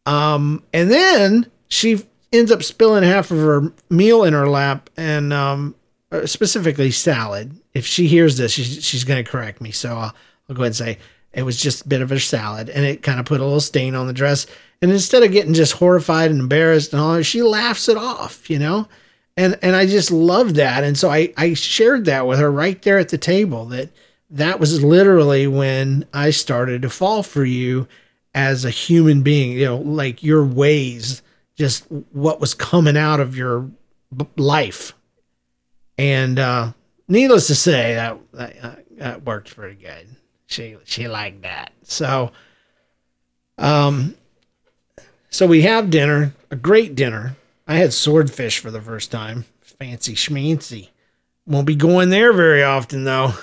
Um, 0.06 0.64
and 0.74 0.92
then 0.92 1.50
she 1.70 2.06
ends 2.34 2.52
up 2.52 2.64
spilling 2.64 3.04
half 3.04 3.32
of 3.32 3.38
her 3.38 3.72
meal 3.90 4.24
in 4.24 4.34
her 4.34 4.50
lap, 4.50 4.90
and 4.98 5.32
um, 5.32 5.76
uh, 6.12 6.26
specifically 6.26 6.92
salad. 6.92 7.60
If 7.74 7.88
she 7.88 8.08
hears 8.08 8.38
this, 8.38 8.52
she's, 8.52 8.84
she's 8.84 9.04
going 9.04 9.24
to 9.24 9.30
correct 9.30 9.62
me. 9.62 9.72
So 9.72 9.96
I'll, 9.96 10.16
I'll 10.48 10.56
go 10.56 10.62
ahead 10.62 10.68
and 10.68 10.76
say 10.76 10.98
it 11.34 11.44
was 11.44 11.58
just 11.58 11.86
a 11.86 11.88
bit 11.88 12.02
of 12.02 12.12
a 12.12 12.20
salad 12.20 12.70
and 12.70 12.86
it 12.86 13.02
kind 13.02 13.20
of 13.20 13.26
put 13.26 13.42
a 13.42 13.44
little 13.44 13.60
stain 13.60 13.96
on 13.96 14.06
the 14.06 14.14
dress. 14.14 14.46
And 14.84 14.92
instead 14.92 15.24
of 15.24 15.32
getting 15.32 15.54
just 15.54 15.74
horrified 15.74 16.30
and 16.30 16.42
embarrassed 16.42 16.92
and 16.92 17.02
all 17.02 17.14
that, 17.14 17.24
she 17.24 17.42
laughs 17.42 17.88
it 17.88 17.96
off, 17.96 18.50
you 18.50 18.60
know? 18.60 18.88
And, 19.38 19.58
and 19.62 19.78
I 19.78 19.88
just 19.88 20.12
love 20.12 20.56
that. 20.56 20.84
And 20.84 20.98
so 20.98 21.10
I, 21.10 21.34
I 21.38 21.54
shared 21.54 22.04
that 22.06 22.28
with 22.28 22.38
her 22.38 22.52
right 22.52 22.80
there 22.82 23.00
at 23.00 23.08
the 23.08 23.18
table 23.18 23.64
that 23.68 23.90
that 24.30 24.60
was 24.60 24.84
literally 24.84 25.48
when 25.48 26.06
I 26.14 26.32
started 26.32 26.82
to 26.82 26.90
fall 26.90 27.24
for 27.24 27.46
you 27.46 27.88
as 28.36 28.66
a 28.66 28.70
human 28.70 29.24
being, 29.24 29.54
you 29.54 29.66
know, 29.66 29.78
like 29.78 30.22
your 30.22 30.46
ways, 30.46 31.22
just 31.56 31.90
what 32.12 32.42
was 32.42 32.54
coming 32.54 32.98
out 32.98 33.22
of 33.22 33.38
your 33.38 33.72
life 34.36 34.94
and 35.98 36.40
uh, 36.40 36.74
needless 37.08 37.48
to 37.48 37.56
say, 37.56 37.96
that, 37.96 38.20
that, 38.34 38.86
that 38.98 39.26
worked 39.26 39.56
pretty 39.56 39.76
good. 39.76 40.08
She 40.48 40.76
she 40.84 41.08
liked 41.08 41.44
that. 41.44 41.72
So, 41.84 42.32
um, 43.58 44.16
so 45.34 45.48
we 45.48 45.64
have 45.64 45.90
dinner, 45.90 46.32
a 46.52 46.56
great 46.56 46.94
dinner. 46.94 47.36
I 47.68 47.78
had 47.78 47.92
swordfish 47.92 48.60
for 48.60 48.70
the 48.70 48.80
first 48.80 49.10
time. 49.10 49.46
Fancy 49.62 50.14
schmancy. 50.14 50.90
Won't 51.48 51.66
be 51.66 51.76
going 51.76 52.12
there 52.12 52.32
very 52.32 52.62
often 52.62 53.04
though. 53.04 53.34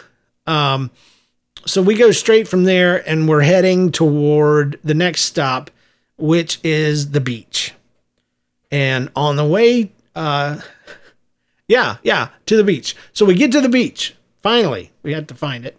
Um, 0.46 0.92
so 1.66 1.82
we 1.82 1.96
go 1.96 2.12
straight 2.12 2.46
from 2.46 2.62
there 2.62 3.06
and 3.08 3.28
we're 3.28 3.40
heading 3.40 3.90
toward 3.90 4.78
the 4.84 4.94
next 4.94 5.22
stop, 5.22 5.70
which 6.16 6.60
is 6.62 7.10
the 7.10 7.20
beach. 7.20 7.74
And 8.70 9.10
on 9.16 9.34
the 9.34 9.44
way, 9.44 9.90
uh, 10.14 10.60
yeah, 11.66 11.96
yeah, 12.04 12.28
to 12.46 12.56
the 12.56 12.62
beach. 12.62 12.94
So 13.12 13.26
we 13.26 13.34
get 13.34 13.50
to 13.50 13.60
the 13.60 13.68
beach. 13.68 14.14
Finally, 14.42 14.92
we 15.02 15.12
had 15.12 15.26
to 15.26 15.34
find 15.34 15.66
it. 15.66 15.76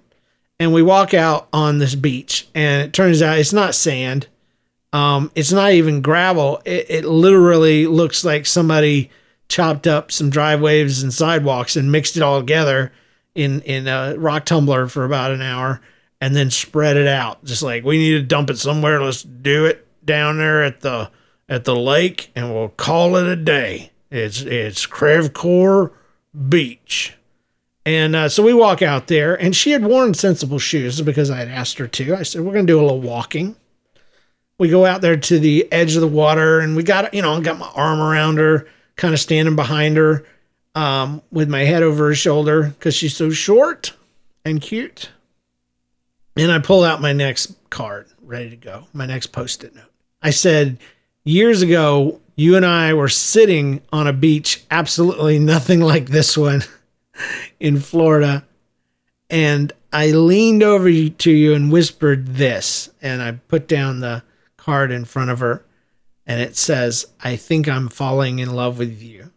And 0.60 0.74
we 0.74 0.84
walk 0.84 1.14
out 1.14 1.48
on 1.52 1.80
this 1.80 1.96
beach, 1.96 2.48
and 2.54 2.84
it 2.84 2.94
turns 2.94 3.22
out 3.22 3.40
it's 3.40 3.54
not 3.54 3.74
sand. 3.74 4.28
Um, 4.94 5.32
it's 5.36 5.52
not 5.52 5.72
even 5.72 6.02
gravel. 6.02 6.62
It, 6.66 6.88
it 6.90 7.06
literally 7.06 7.88
looks 7.88 8.26
like 8.26 8.46
somebody 8.46 9.10
chopped 9.48 9.88
up 9.88 10.12
some 10.12 10.30
driveways 10.30 11.04
and 11.04 11.14
sidewalks 11.14 11.76
and 11.76 11.92
mixed 11.92 12.18
it 12.18 12.24
all 12.24 12.40
together 12.40 12.92
in 13.36 13.62
in 13.62 13.88
a 13.88 14.16
rock 14.18 14.46
tumbler 14.46 14.88
for 14.88 15.06
about 15.06 15.32
an 15.32 15.42
hour 15.42 15.82
and 16.20 16.36
then 16.36 16.52
spread 16.52 16.98
it 16.98 17.08
out. 17.08 17.44
Just 17.44 17.64
like 17.64 17.84
we 17.84 17.98
need 17.98 18.12
to 18.12 18.22
dump 18.22 18.50
it 18.50 18.58
somewhere. 18.58 19.02
Let's 19.02 19.24
do 19.24 19.66
it 19.66 19.88
down 20.06 20.38
there 20.38 20.64
at 20.64 20.82
the 20.82 21.10
at 21.48 21.66
the 21.66 21.76
lake 21.76 22.32
and 22.36 22.54
we'll 22.54 22.70
call 22.70 23.16
it 23.16 23.28
a 23.28 23.36
day. 23.36 23.92
It's 24.10 24.42
it's 24.42 24.86
Crevecoeur 24.86 25.92
Beach. 26.50 27.16
And 27.86 28.16
uh, 28.16 28.30
so 28.30 28.44
we 28.44 28.54
walk 28.54 28.84
out 28.84 29.08
there, 29.08 29.34
and 29.34 29.56
she 29.56 29.72
had 29.72 29.84
worn 29.84 30.14
sensible 30.14 30.60
shoes 30.60 31.02
because 31.02 31.32
I 31.32 31.38
had 31.38 31.48
asked 31.48 31.80
her 31.80 31.88
to. 31.88 32.16
I 32.16 32.22
said, 32.22 32.42
We're 32.42 32.54
going 32.54 32.68
to 32.68 32.74
do 32.74 32.80
a 32.80 32.84
little 32.84 33.02
walking. 33.02 33.56
We 34.62 34.70
go 34.70 34.86
out 34.86 35.02
there 35.02 35.18
to 35.18 35.40
the 35.40 35.68
edge 35.72 35.96
of 35.96 36.02
the 36.02 36.08
water, 36.08 36.60
and 36.60 36.76
we 36.76 36.84
got, 36.84 37.16
you 37.16 37.24
know, 37.24 37.34
I 37.34 37.40
got 37.40 37.58
my 37.58 37.72
arm 37.74 38.00
around 38.00 38.38
her, 38.38 38.68
kind 38.96 39.12
of 39.12 39.20
standing 39.20 39.56
behind 39.56 39.98
her 39.98 40.24
um, 40.76 41.24
with 41.32 41.50
my 41.50 41.62
head 41.62 41.82
over 41.82 42.10
her 42.10 42.14
shoulder 42.14 42.66
because 42.66 42.94
she's 42.94 43.18
so 43.18 43.32
short 43.32 43.94
and 44.46 44.62
cute. 44.62 45.10
And 46.38 46.52
I 46.52 46.60
pull 46.60 46.84
out 46.84 47.02
my 47.02 47.12
next 47.12 47.56
card, 47.72 48.06
ready 48.22 48.52
to 48.52 48.56
go, 48.56 48.86
my 48.94 49.08
next 49.08 49.32
post 49.32 49.64
it 49.64 49.74
note. 49.74 49.86
I 50.22 50.30
said, 50.30 50.78
Years 51.24 51.64
ago, 51.64 52.20
you 52.36 52.56
and 52.56 52.64
I 52.64 52.94
were 52.94 53.10
sitting 53.10 53.82
on 53.92 54.06
a 54.06 54.14
beach, 54.14 54.64
absolutely 54.70 55.40
nothing 55.40 55.80
like 55.80 56.10
this 56.10 56.38
one 56.38 56.62
in 57.60 57.80
Florida. 57.80 58.46
And 59.28 59.74
I 59.92 60.12
leaned 60.12 60.62
over 60.62 60.88
to 60.88 61.32
you 61.32 61.56
and 61.56 61.72
whispered 61.72 62.36
this. 62.36 62.92
And 63.02 63.24
I 63.24 63.32
put 63.32 63.68
down 63.68 64.02
the 64.02 64.22
card 64.62 64.92
in 64.92 65.06
front 65.06 65.32
of 65.32 65.40
her. 65.40 65.66
And 66.26 66.40
it 66.40 66.56
says, 66.56 67.08
I 67.22 67.36
think 67.36 67.68
I'm 67.68 67.90
falling 67.90 68.40
in 68.40 68.54
love 68.54 68.78
with 68.78 69.02
you. 69.02 69.32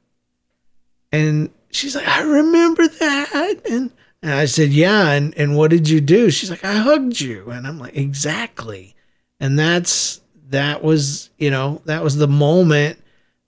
And 1.11 1.51
she's 1.71 1.97
like, 1.97 2.07
I 2.07 2.23
remember 2.23 2.87
that. 2.87 3.61
And, 3.71 3.91
and 4.23 4.33
I 4.33 4.45
said, 4.45 4.71
Yeah. 4.71 5.11
And, 5.11 5.37
and 5.37 5.57
what 5.57 5.71
did 5.71 5.89
you 5.89 6.01
do? 6.01 6.31
She's 6.31 6.51
like, 6.51 6.65
I 6.65 6.75
hugged 6.75 7.21
you. 7.21 7.51
And 7.51 7.67
I'm 7.67 7.79
like, 7.79 7.97
Exactly. 7.97 8.95
And 9.41 9.59
that's 9.59 10.21
that 10.51 10.85
was, 10.85 11.31
you 11.39 11.51
know, 11.51 11.81
that 11.87 12.05
was 12.05 12.17
the 12.17 12.29
moment 12.29 12.99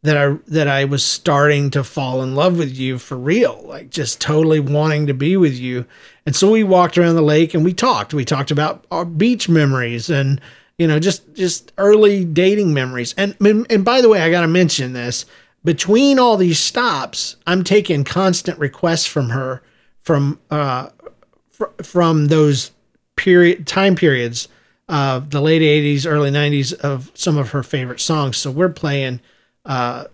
that 0.03 0.17
I 0.17 0.39
that 0.49 0.69
I 0.69 0.85
was 0.85 1.05
starting 1.05 1.71
to 1.71 1.85
fall 1.85 2.23
in 2.23 2.35
love 2.35 2.59
with 2.59 2.77
you 2.77 2.99
for 2.99 3.17
real, 3.17 3.63
like 3.67 3.91
just 3.91 4.21
totally 4.21 4.61
wanting 4.61 5.07
to 5.09 5.15
be 5.15 5.37
with 5.37 5.55
you. 5.55 5.87
And 6.25 6.35
so 6.35 6.51
we 6.51 6.65
walked 6.65 6.97
around 6.97 7.17
the 7.17 7.23
lake 7.23 7.55
and 7.55 7.65
we 7.65 7.75
talked. 7.75 8.15
We 8.15 8.25
talked 8.25 8.51
about 8.51 8.87
our 8.91 9.05
beach 9.05 9.49
memories 9.49 10.09
and 10.09 10.41
you 10.79 10.87
know 10.87 10.99
just 10.99 11.35
just 11.35 11.73
early 11.79 12.25
dating 12.25 12.75
memories. 12.75 13.15
And 13.17 13.37
and 13.41 13.85
by 13.85 14.01
the 14.01 14.09
way, 14.09 14.21
I 14.21 14.31
got 14.31 14.43
to 14.43 14.49
mention 14.49 14.93
this. 14.93 15.27
Between 15.65 16.19
all 16.19 16.37
these 16.37 16.61
stops, 16.61 17.37
I'm 17.47 17.65
taking 17.65 18.05
constant 18.05 18.59
requests 18.59 19.07
from 19.07 19.31
her 19.31 19.63
from 20.01 20.41
uh 20.51 20.91
fr- 21.51 21.83
from 21.83 22.27
those 22.27 22.71
period 23.17 23.67
time 23.67 23.97
periods 23.97 24.49
uh, 24.89 25.19
the 25.21 25.41
late 25.41 25.63
80s, 25.63 26.07
early 26.07 26.31
90s 26.31 26.73
of 26.73 27.11
some 27.15 27.37
of 27.37 27.51
her 27.51 27.63
favorite 27.63 28.01
songs. 28.01 28.37
So 28.37 28.51
we're 28.51 28.69
playing, 28.69 29.21
uh, 29.65 30.05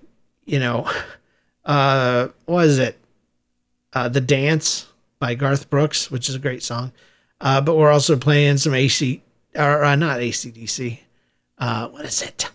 you 0.45 0.59
know, 0.59 0.91
uh, 1.65 2.29
what 2.47 2.67
is 2.67 2.79
it? 2.79 2.99
Uh, 3.93 4.09
the 4.09 4.21
Dance 4.21 4.87
by 5.19 5.35
Garth 5.35 5.69
Brooks, 5.69 6.11
which 6.11 6.29
is 6.29 6.35
a 6.35 6.39
great 6.39 6.63
song. 6.63 6.93
Uh, 7.41 7.61
but 7.61 7.77
we're 7.77 7.91
also 7.91 8.17
playing 8.17 8.57
some 8.57 8.73
AC, 8.73 9.23
or 9.55 9.85
uh, 9.85 9.97
not 9.97 10.21
ACDC. 10.21 11.01
Uh, 11.59 11.89
what 11.89 12.05
is 12.05 12.23
it? 12.23 12.51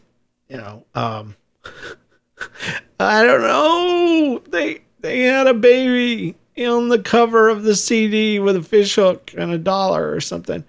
You 0.50 0.58
know, 0.58 0.86
um, 0.96 1.36
I 3.00 3.24
don't 3.24 3.42
know. 3.42 4.42
They 4.50 4.82
they 5.00 5.22
had 5.22 5.48
a 5.48 5.54
baby 5.54 6.36
on 6.60 6.90
the 6.90 7.00
cover 7.00 7.50
of 7.50 7.64
the 7.64 7.76
CD 7.76 8.40
with 8.40 8.56
a 8.56 8.64
fish 8.64 8.96
hook 8.96 9.34
and 9.38 9.52
a 9.52 9.58
dollar 9.58 10.12
or 10.12 10.22
something. 10.22 10.64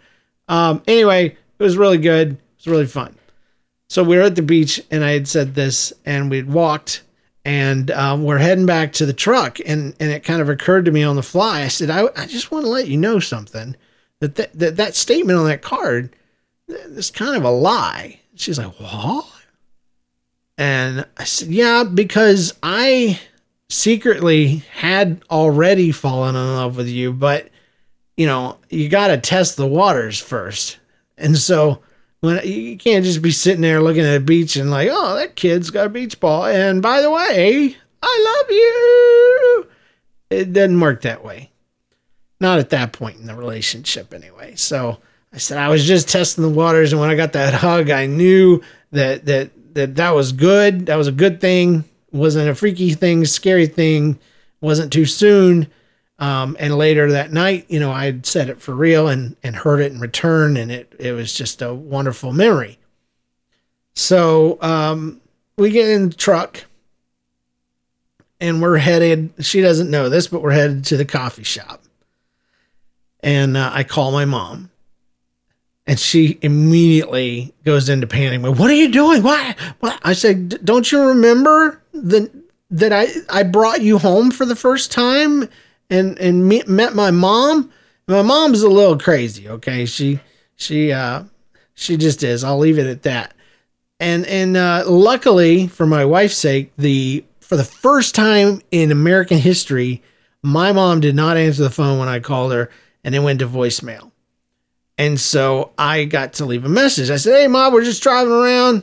Um, 0.48 0.82
anyway, 0.86 1.36
it 1.58 1.62
was 1.62 1.76
really 1.76 1.98
good. 1.98 2.32
It 2.32 2.38
was 2.58 2.66
really 2.66 2.86
fun. 2.86 3.14
So 3.88 4.04
we 4.04 4.16
were 4.16 4.24
at 4.24 4.36
the 4.36 4.42
beach, 4.42 4.82
and 4.90 5.02
I 5.02 5.12
had 5.12 5.26
said 5.26 5.54
this, 5.54 5.94
and 6.04 6.30
we'd 6.30 6.50
walked, 6.50 7.02
and 7.48 7.90
um, 7.92 8.24
we're 8.24 8.36
heading 8.36 8.66
back 8.66 8.92
to 8.92 9.06
the 9.06 9.14
truck 9.14 9.58
and 9.64 9.94
and 9.98 10.10
it 10.10 10.22
kind 10.22 10.42
of 10.42 10.50
occurred 10.50 10.84
to 10.84 10.90
me 10.90 11.02
on 11.02 11.16
the 11.16 11.22
fly 11.22 11.62
i 11.62 11.68
said 11.68 11.88
i, 11.88 12.04
I 12.14 12.26
just 12.26 12.50
want 12.50 12.66
to 12.66 12.70
let 12.70 12.88
you 12.88 12.98
know 12.98 13.20
something 13.20 13.74
that 14.20 14.34
that, 14.34 14.52
that 14.52 14.76
that 14.76 14.94
statement 14.94 15.38
on 15.38 15.46
that 15.46 15.62
card 15.62 16.14
is 16.68 17.10
kind 17.10 17.36
of 17.36 17.44
a 17.44 17.50
lie 17.50 18.20
she's 18.34 18.58
like 18.58 18.74
what 18.80 19.26
and 20.56 21.06
i 21.16 21.24
said 21.24 21.48
yeah 21.48 21.84
because 21.84 22.54
i 22.62 23.18
secretly 23.68 24.62
had 24.72 25.22
already 25.30 25.92
fallen 25.92 26.34
in 26.34 26.54
love 26.54 26.76
with 26.76 26.88
you 26.88 27.12
but 27.12 27.48
you 28.16 28.26
know 28.26 28.56
you 28.70 28.88
got 28.88 29.08
to 29.08 29.18
test 29.18 29.56
the 29.56 29.66
waters 29.66 30.18
first 30.18 30.78
and 31.16 31.36
so 31.36 31.82
when 32.20 32.44
you 32.44 32.76
can't 32.76 33.04
just 33.04 33.22
be 33.22 33.30
sitting 33.30 33.60
there 33.60 33.80
looking 33.80 34.04
at 34.04 34.16
a 34.16 34.20
beach 34.20 34.56
and 34.56 34.70
like, 34.70 34.88
oh, 34.90 35.14
that 35.16 35.36
kid's 35.36 35.70
got 35.70 35.86
a 35.86 35.90
beach 35.90 36.18
ball. 36.18 36.46
And 36.46 36.82
by 36.82 37.00
the 37.00 37.10
way, 37.10 37.76
I 38.02 38.36
love 38.40 38.50
you. 38.50 39.70
It 40.30 40.52
doesn't 40.52 40.80
work 40.80 41.02
that 41.02 41.24
way. 41.24 41.50
Not 42.40 42.58
at 42.58 42.70
that 42.70 42.92
point 42.92 43.18
in 43.18 43.26
the 43.26 43.34
relationship, 43.34 44.12
anyway. 44.12 44.54
So 44.56 44.98
I 45.32 45.38
said 45.38 45.58
I 45.58 45.68
was 45.68 45.86
just 45.86 46.08
testing 46.08 46.42
the 46.42 46.50
waters, 46.50 46.92
and 46.92 47.00
when 47.00 47.10
I 47.10 47.16
got 47.16 47.32
that 47.34 47.54
hug, 47.54 47.90
I 47.90 48.06
knew 48.06 48.62
that 48.92 49.24
that 49.26 49.74
that 49.74 49.96
that 49.96 50.14
was 50.14 50.32
good. 50.32 50.86
That 50.86 50.96
was 50.96 51.08
a 51.08 51.12
good 51.12 51.40
thing. 51.40 51.84
Wasn't 52.10 52.48
a 52.48 52.54
freaky 52.54 52.94
thing, 52.94 53.24
scary 53.26 53.66
thing. 53.66 54.18
wasn't 54.60 54.92
too 54.92 55.04
soon. 55.04 55.68
Um, 56.18 56.56
and 56.58 56.76
later 56.76 57.12
that 57.12 57.32
night, 57.32 57.66
you 57.68 57.78
know, 57.78 57.92
I 57.92 58.18
said 58.24 58.48
it 58.48 58.60
for 58.60 58.74
real 58.74 59.06
and, 59.06 59.36
and 59.42 59.54
heard 59.54 59.80
it 59.80 59.92
in 59.92 60.00
return, 60.00 60.56
and 60.56 60.72
it, 60.72 60.92
it 60.98 61.12
was 61.12 61.32
just 61.32 61.62
a 61.62 61.72
wonderful 61.72 62.32
memory. 62.32 62.78
So 63.94 64.58
um, 64.60 65.20
we 65.56 65.70
get 65.70 65.88
in 65.88 66.08
the 66.08 66.14
truck 66.14 66.64
and 68.40 68.62
we're 68.62 68.78
headed, 68.78 69.32
she 69.40 69.60
doesn't 69.60 69.90
know 69.90 70.08
this, 70.08 70.28
but 70.28 70.42
we're 70.42 70.52
headed 70.52 70.84
to 70.86 70.96
the 70.96 71.04
coffee 71.04 71.42
shop. 71.42 71.82
And 73.20 73.56
uh, 73.56 73.70
I 73.72 73.82
call 73.82 74.12
my 74.12 74.24
mom. 74.24 74.67
And 75.88 75.98
she 75.98 76.38
immediately 76.42 77.52
goes 77.64 77.88
into 77.88 78.06
panic. 78.06 78.42
What 78.42 78.70
are 78.70 78.74
you 78.74 78.92
doing? 78.92 79.22
Why? 79.24 79.56
What? 79.80 79.98
I 80.02 80.12
said, 80.12 80.64
don't 80.64 80.92
you 80.92 81.02
remember 81.02 81.82
the, 81.92 82.30
that 82.70 82.92
I, 82.92 83.06
I 83.30 83.42
brought 83.42 83.80
you 83.80 83.98
home 83.98 84.30
for 84.30 84.44
the 84.44 84.54
first 84.54 84.92
time? 84.92 85.48
and 85.90 86.18
and 86.18 86.46
me, 86.46 86.62
met 86.66 86.94
my 86.94 87.10
mom. 87.10 87.70
My 88.06 88.22
mom's 88.22 88.62
a 88.62 88.68
little 88.68 88.98
crazy. 88.98 89.48
Okay, 89.48 89.86
she 89.86 90.20
she 90.56 90.92
uh 90.92 91.24
she 91.74 91.96
just 91.96 92.22
is. 92.22 92.44
I'll 92.44 92.58
leave 92.58 92.78
it 92.78 92.86
at 92.86 93.02
that. 93.02 93.34
And 94.00 94.26
and 94.26 94.56
uh, 94.56 94.84
luckily 94.86 95.66
for 95.66 95.86
my 95.86 96.04
wife's 96.04 96.36
sake, 96.36 96.72
the 96.76 97.24
for 97.40 97.56
the 97.56 97.64
first 97.64 98.14
time 98.14 98.62
in 98.70 98.92
American 98.92 99.38
history, 99.38 100.02
my 100.42 100.72
mom 100.72 101.00
did 101.00 101.14
not 101.14 101.36
answer 101.36 101.62
the 101.62 101.70
phone 101.70 101.98
when 101.98 102.08
I 102.08 102.20
called 102.20 102.52
her, 102.52 102.70
and 103.02 103.14
it 103.14 103.20
went 103.20 103.40
to 103.40 103.48
voicemail. 103.48 104.12
And 104.98 105.18
so 105.18 105.70
I 105.78 106.04
got 106.04 106.34
to 106.34 106.44
leave 106.44 106.64
a 106.64 106.68
message. 106.68 107.08
I 107.08 107.16
said, 107.16 107.40
"Hey, 107.40 107.46
mom, 107.46 107.72
we're 107.72 107.84
just 107.84 108.02
driving 108.02 108.32
around. 108.32 108.82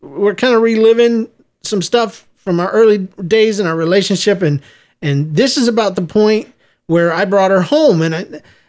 We're 0.00 0.36
kind 0.36 0.54
of 0.54 0.62
reliving 0.62 1.28
some 1.62 1.82
stuff 1.82 2.26
from 2.36 2.60
our 2.60 2.70
early 2.70 2.98
days 3.26 3.58
in 3.58 3.66
our 3.66 3.76
relationship, 3.76 4.40
and 4.40 4.62
and 5.02 5.34
this 5.34 5.56
is 5.56 5.68
about 5.68 5.96
the 5.96 6.02
point 6.02 6.52
where 6.86 7.12
I 7.12 7.24
brought 7.24 7.50
her 7.50 7.62
home, 7.62 8.02
and 8.02 8.14
I, 8.14 8.26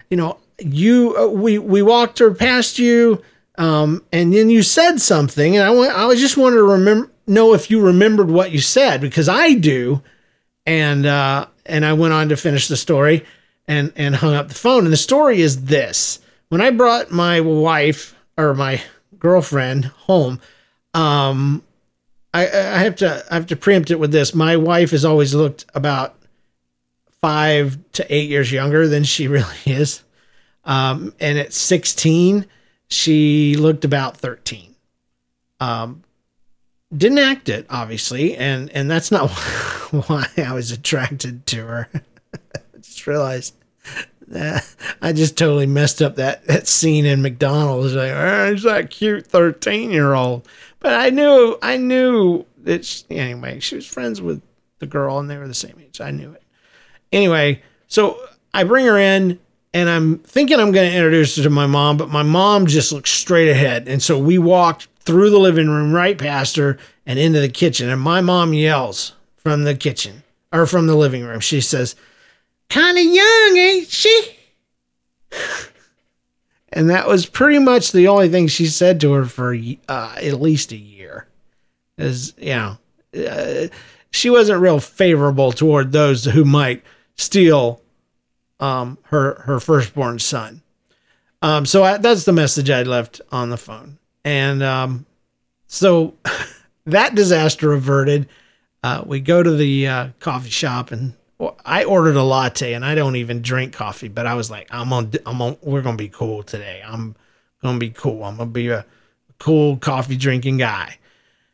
you 0.09 0.17
know, 0.17 0.37
you 0.57 1.15
uh, 1.17 1.27
we 1.27 1.59
we 1.59 1.81
walked 1.81 2.19
her 2.19 2.33
past 2.33 2.79
you, 2.79 3.21
um, 3.57 4.03
and 4.11 4.33
then 4.33 4.49
you 4.49 4.63
said 4.63 4.99
something, 4.99 5.55
and 5.55 5.63
I 5.63 5.69
went, 5.69 5.95
I 5.95 6.13
just 6.15 6.37
wanted 6.37 6.57
to 6.57 6.63
remember 6.63 7.11
know 7.27 7.53
if 7.53 7.69
you 7.69 7.79
remembered 7.79 8.31
what 8.31 8.51
you 8.51 8.59
said 8.59 8.99
because 8.99 9.29
I 9.29 9.53
do, 9.53 10.01
and 10.65 11.05
uh, 11.05 11.45
and 11.67 11.85
I 11.85 11.93
went 11.93 12.13
on 12.13 12.29
to 12.29 12.37
finish 12.37 12.67
the 12.67 12.77
story, 12.77 13.25
and 13.67 13.93
and 13.95 14.15
hung 14.15 14.33
up 14.33 14.47
the 14.47 14.55
phone, 14.55 14.85
and 14.85 14.93
the 14.93 14.97
story 14.97 15.41
is 15.41 15.65
this: 15.65 16.19
when 16.49 16.61
I 16.61 16.71
brought 16.71 17.11
my 17.11 17.39
wife 17.39 18.15
or 18.37 18.53
my 18.53 18.81
girlfriend 19.17 19.85
home, 19.85 20.41
um, 20.93 21.63
I, 22.33 22.47
I 22.47 22.79
have 22.79 22.95
to 22.97 23.23
I 23.31 23.35
have 23.35 23.47
to 23.47 23.55
preempt 23.55 23.91
it 23.91 23.99
with 23.99 24.11
this. 24.11 24.35
My 24.35 24.57
wife 24.57 24.91
has 24.91 25.05
always 25.05 25.33
looked 25.33 25.65
about 25.73 26.15
five 27.21 27.77
to 27.93 28.13
eight 28.13 28.29
years 28.29 28.51
younger 28.51 28.87
than 28.87 29.03
she 29.03 29.27
really 29.29 29.47
is. 29.65 30.03
Um, 30.65 31.13
and 31.19 31.39
at 31.39 31.53
16, 31.53 32.45
she 32.89 33.55
looked 33.55 33.85
about 33.85 34.17
13. 34.17 34.75
Um, 35.59 36.03
didn't 36.95 37.19
act 37.19 37.49
it, 37.49 37.65
obviously, 37.69 38.35
and 38.35 38.69
and 38.71 38.89
that's 38.89 39.11
not 39.11 39.29
why 39.91 40.25
I 40.37 40.53
was 40.53 40.71
attracted 40.71 41.45
to 41.47 41.65
her. 41.65 41.89
Just 42.81 43.05
realized 43.05 43.55
I 45.01 45.13
just 45.13 45.37
totally 45.37 45.65
messed 45.65 46.01
up 46.01 46.15
that, 46.17 46.45
that 46.45 46.67
scene 46.67 47.05
in 47.05 47.21
McDonald's. 47.21 47.95
Like, 47.95 48.11
oh, 48.11 48.51
it's 48.51 48.63
that 48.63 48.91
cute 48.91 49.25
13 49.25 49.91
year 49.91 50.13
old. 50.13 50.47
But 50.79 50.93
I 50.93 51.09
knew, 51.09 51.57
I 51.61 51.77
knew 51.77 52.45
that, 52.63 52.85
she, 52.85 53.03
anyway, 53.09 53.59
she 53.59 53.75
was 53.75 53.87
friends 53.87 54.21
with 54.21 54.41
the 54.79 54.85
girl 54.85 55.19
and 55.19 55.29
they 55.29 55.37
were 55.37 55.47
the 55.47 55.53
same 55.53 55.75
age. 55.79 55.99
I 55.99 56.11
knew 56.11 56.31
it. 56.31 56.43
Anyway, 57.11 57.61
so 57.87 58.19
I 58.53 58.63
bring 58.63 58.85
her 58.85 58.97
in 58.97 59.39
and 59.73 59.89
I'm 59.89 60.19
thinking 60.19 60.59
I'm 60.59 60.71
going 60.71 60.89
to 60.89 60.95
introduce 60.95 61.35
her 61.37 61.43
to 61.43 61.49
my 61.49 61.67
mom, 61.67 61.97
but 61.97 62.09
my 62.09 62.23
mom 62.23 62.65
just 62.65 62.91
looks 62.91 63.11
straight 63.11 63.49
ahead. 63.49 63.87
And 63.87 64.01
so 64.01 64.17
we 64.17 64.37
walked 64.37 64.87
through 65.01 65.31
the 65.31 65.39
living 65.39 65.69
room 65.69 65.91
right 65.91 66.17
past 66.17 66.55
her 66.55 66.77
and 67.05 67.17
into 67.17 67.39
the 67.39 67.49
kitchen. 67.49 67.89
And 67.89 68.01
my 68.01 68.21
mom 68.21 68.53
yells 68.53 69.13
from 69.37 69.63
the 69.63 69.75
kitchen 69.75 70.23
or 70.51 70.65
from 70.65 70.87
the 70.87 70.95
living 70.95 71.23
room. 71.23 71.39
She 71.39 71.61
says, 71.61 71.95
Kind 72.69 72.97
of 72.97 73.03
young, 73.03 73.57
ain't 73.57 73.87
she? 73.87 74.37
and 76.71 76.89
that 76.89 77.07
was 77.07 77.25
pretty 77.25 77.59
much 77.59 77.91
the 77.91 78.07
only 78.07 78.29
thing 78.29 78.47
she 78.47 78.67
said 78.67 79.01
to 79.01 79.13
her 79.13 79.25
for 79.25 79.55
uh, 79.87 80.15
at 80.17 80.41
least 80.41 80.71
a 80.71 80.77
year. 80.77 81.27
Is, 81.97 82.33
you 82.37 82.53
know, 82.55 82.77
uh, 83.27 83.67
she 84.11 84.29
wasn't 84.29 84.61
real 84.61 84.79
favorable 84.79 85.51
toward 85.51 85.91
those 85.91 86.25
who 86.25 86.45
might 86.45 86.83
steal 87.15 87.81
um, 88.59 88.97
her 89.03 89.41
her 89.45 89.59
firstborn 89.59 90.19
son. 90.19 90.61
Um, 91.41 91.65
so 91.65 91.83
I, 91.83 91.97
that's 91.97 92.25
the 92.25 92.33
message 92.33 92.69
I 92.69 92.83
left 92.83 93.21
on 93.31 93.49
the 93.49 93.57
phone, 93.57 93.97
and 94.23 94.61
um, 94.61 95.05
so 95.67 96.15
that 96.85 97.15
disaster 97.15 97.73
averted. 97.73 98.27
Uh, 98.81 99.03
we 99.05 99.19
go 99.19 99.43
to 99.43 99.51
the 99.51 99.87
uh, 99.87 100.07
coffee 100.19 100.49
shop, 100.49 100.91
and 100.91 101.13
I 101.65 101.85
ordered 101.85 102.17
a 102.17 102.23
latte, 102.23 102.73
and 102.73 102.83
I 102.83 102.95
don't 102.95 103.15
even 103.15 103.41
drink 103.41 103.73
coffee, 103.73 104.09
but 104.09 104.27
I 104.27 104.33
was 104.33 104.51
like, 104.51 104.67
I'm 104.71 104.91
on, 104.91 105.11
I'm 105.25 105.41
on, 105.41 105.57
we're 105.61 105.81
gonna 105.81 105.97
be 105.97 106.09
cool 106.09 106.43
today. 106.43 106.81
I'm 106.85 107.15
gonna 107.61 107.79
be 107.79 107.91
cool. 107.91 108.23
I'm 108.23 108.37
gonna 108.37 108.49
be 108.49 108.69
a 108.69 108.85
cool 109.39 109.77
coffee 109.77 110.17
drinking 110.17 110.57
guy. 110.57 110.97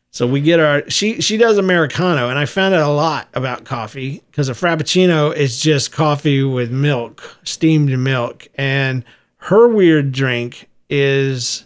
So 0.10 0.26
we 0.26 0.40
get 0.40 0.62
our 0.62 0.90
she 0.90 1.20
she 1.22 1.36
does 1.36 1.58
americano, 1.58 2.30
and 2.30 2.40
I 2.40 2.46
found 2.46 2.74
out 2.74 2.90
a 2.90 2.94
lot 2.94 3.28
about 3.34 3.66
coffee 3.66 4.24
because 4.32 4.48
a 4.48 4.54
frappuccino 4.54 5.36
is 5.36 5.60
just 5.60 5.92
coffee 5.92 6.42
with 6.42 6.72
milk, 6.72 7.38
steamed 7.44 7.98
milk, 8.00 8.48
and 8.56 9.04
her 9.38 9.68
weird 9.68 10.14
drink 10.14 10.70
is 10.90 11.66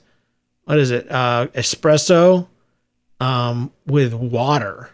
what 0.63 0.79
is 0.79 0.91
it? 0.91 1.09
Uh, 1.11 1.47
espresso 1.53 2.47
um, 3.19 3.71
with 3.85 4.13
water. 4.13 4.89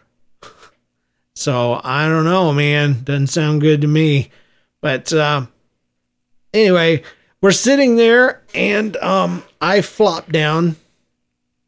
So 1.35 1.79
I 1.83 2.07
don't 2.07 2.25
know, 2.25 2.53
man. 2.53 3.03
Doesn't 3.03 3.27
sound 3.27 3.61
good 3.61 3.81
to 3.81 3.87
me. 3.87 4.31
But 4.81 5.11
uh, 5.13 5.47
anyway, 6.53 7.03
we're 7.41 7.51
sitting 7.51 7.95
there, 7.95 8.41
and 8.53 8.95
um, 8.97 9.43
I 9.59 9.81
flop 9.81 10.31
down. 10.31 10.75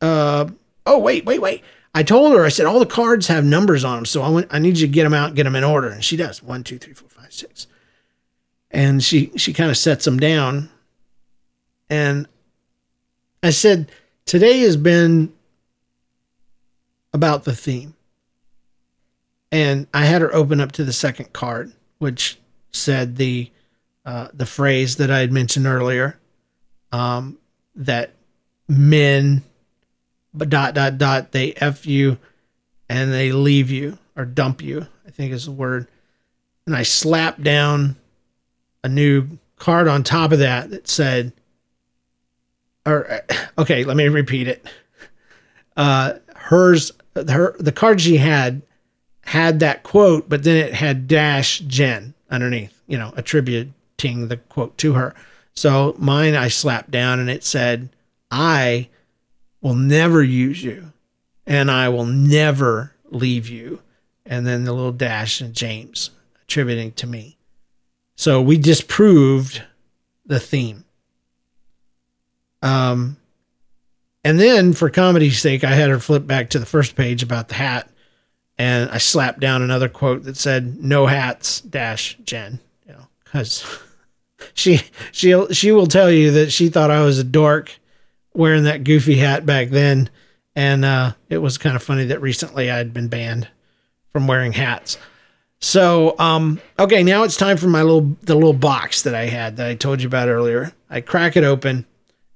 Uh, 0.02 0.50
oh 0.86 1.00
wait, 1.00 1.26
wait, 1.26 1.42
wait. 1.42 1.64
I 1.98 2.04
told 2.04 2.34
her, 2.34 2.46
I 2.46 2.50
said, 2.50 2.68
all 2.68 2.78
the 2.78 2.86
cards 2.86 3.26
have 3.26 3.44
numbers 3.44 3.84
on 3.84 3.96
them. 3.96 4.06
So 4.06 4.22
I 4.22 4.30
went, 4.30 4.48
I 4.52 4.60
need 4.60 4.78
you 4.78 4.86
to 4.86 4.94
get 4.94 5.04
them 5.04 5.16
out, 5.16 5.34
get 5.34 5.46
them 5.46 5.56
in 5.56 5.64
order. 5.64 5.90
And 5.90 6.04
she 6.04 6.16
does 6.16 6.44
one, 6.44 6.64
two, 6.64 6.78
three, 6.78 6.94
four, 6.94 7.10
five, 7.10 7.34
six. 7.34 7.66
And 8.70 9.04
she, 9.04 9.32
she 9.36 9.52
kind 9.52 9.72
of 9.72 9.78
sets 9.78 10.06
them 10.06 10.20
down. 10.20 10.70
And 11.90 12.28
I 13.42 13.50
said, 13.50 13.92
today 14.26 14.60
has 14.60 14.78
been 14.78 15.34
about 17.14 17.46
the 17.46 17.56
theme. 17.56 17.96
And 19.52 19.88
I 19.94 20.06
had 20.06 20.22
her 20.22 20.34
open 20.34 20.60
up 20.60 20.72
to 20.74 20.84
the 20.84 20.94
second 20.94 21.34
card, 21.34 21.74
which 22.00 22.38
said 22.72 23.16
the, 23.16 23.52
uh, 24.06 24.28
the 24.34 24.46
phrase 24.46 24.98
that 24.98 25.10
I 25.10 25.20
had 25.20 25.32
mentioned 25.32 25.66
earlier, 25.66 26.20
um, 26.92 27.38
that 27.76 28.12
men 28.68 29.44
but 30.34 30.50
dot 30.50 30.74
dot 30.74 30.98
dot 30.98 31.32
they 31.32 31.54
f 31.54 31.86
you 31.86 32.18
and 32.90 33.14
they 33.14 33.32
leave 33.32 33.70
you 33.70 33.98
or 34.16 34.26
dump 34.26 34.62
you 34.62 34.86
i 35.06 35.10
think 35.10 35.32
is 35.32 35.46
the 35.46 35.52
word. 35.52 35.88
And 36.66 36.76
i 36.76 36.84
slapped 36.84 37.42
down 37.44 37.96
a 38.84 38.90
new 38.90 39.40
card 39.56 39.88
on 39.88 40.04
top 40.04 40.32
of 40.32 40.40
that 40.40 40.70
that 40.70 40.88
said 40.88 41.32
or 42.86 43.22
okay 43.58 43.84
let 43.84 43.98
me 43.98 44.08
repeat 44.08 44.48
it. 44.48 44.66
Uh 45.76 46.14
hers 46.36 46.92
her 47.16 47.56
the 47.60 47.72
card 47.72 48.02
she 48.02 48.18
had 48.18 48.62
had 49.28 49.60
that 49.60 49.84
quote, 49.84 50.30
but 50.30 50.44
then 50.44 50.56
it 50.56 50.74
had 50.74 51.06
dash 51.06 51.60
Jen 51.60 52.14
underneath, 52.30 52.82
you 52.88 52.98
know, 52.98 53.12
attributing 53.18 53.74
the 54.30 54.38
quote 54.48 54.78
to 54.78 54.94
her. 54.94 55.14
So 55.54 55.96
mine 56.00 56.34
I 56.34 56.48
slapped 56.48 56.92
down 56.92 57.20
and 57.20 57.30
it 57.30 57.44
said, 57.44 57.90
I 58.32 58.88
will 59.60 59.74
never 59.74 60.24
use 60.24 60.64
you 60.64 60.94
and 61.46 61.70
I 61.70 61.90
will 61.90 62.06
never 62.06 62.94
leave 63.10 63.50
you. 63.50 63.82
And 64.26 64.48
then 64.48 64.64
the 64.64 64.72
little 64.72 64.94
dash 64.94 65.42
and 65.42 65.54
James 65.54 66.12
attributing 66.44 66.94
to 66.94 67.08
me. 67.08 67.38
So 68.16 68.42
we 68.42 68.58
disproved 68.58 69.62
the 70.26 70.40
theme. 70.40 70.86
Um, 72.62 73.18
and 74.24 74.40
then 74.40 74.72
for 74.72 74.90
comedy's 74.90 75.42
sake, 75.42 75.66
I 75.66 75.74
had 75.74 75.90
her 75.90 76.00
flip 76.00 76.26
back 76.26 76.50
to 76.52 76.60
the 76.60 76.66
first 76.66 76.96
page 76.96 77.24
about 77.24 77.50
the 77.50 77.56
hat, 77.56 77.90
and 78.58 78.90
I 78.90 78.98
slapped 78.98 79.40
down 79.40 79.62
another 79.62 79.90
quote 79.90 80.24
that 80.24 80.38
said 80.38 80.84
"No 80.84 81.08
hats 81.08 81.62
dash 81.62 82.18
Jen," 82.24 82.60
you 82.86 82.94
know, 82.94 83.08
because 83.24 83.66
she 84.54 84.82
she 85.12 85.54
she 85.54 85.72
will 85.72 85.88
tell 85.88 86.12
you 86.12 86.32
that 86.32 86.52
she 86.52 86.70
thought 86.70 86.92
I 86.92 87.02
was 87.02 87.20
a 87.20 87.24
dork 87.24 87.78
wearing 88.34 88.64
that 88.64 88.84
goofy 88.84 89.18
hat 89.18 89.46
back 89.46 89.70
then, 89.70 90.10
and 90.56 90.86
uh, 90.86 91.14
it 91.30 91.40
was 91.40 91.58
kind 91.58 91.76
of 91.76 91.84
funny 91.84 92.06
that 92.06 92.22
recently 92.22 92.70
I 92.70 92.78
had 92.78 92.94
been 92.94 93.08
banned 93.08 93.48
from 94.12 94.28
wearing 94.28 94.54
hats. 94.54 94.98
So, 95.60 96.16
um, 96.20 96.62
okay, 96.78 97.02
now 97.02 97.24
it's 97.24 97.36
time 97.36 97.58
for 97.58 97.68
my 97.68 97.82
little 97.82 98.16
the 98.22 98.36
little 98.36 98.54
box 98.54 99.02
that 99.04 99.16
I 99.16 99.26
had 99.26 99.58
that 99.58 99.68
I 99.68 99.76
told 99.76 100.02
you 100.02 100.08
about 100.08 100.30
earlier. 100.30 100.74
I 100.90 101.02
crack 101.02 101.36
it 101.36 101.44
open, 101.44 101.86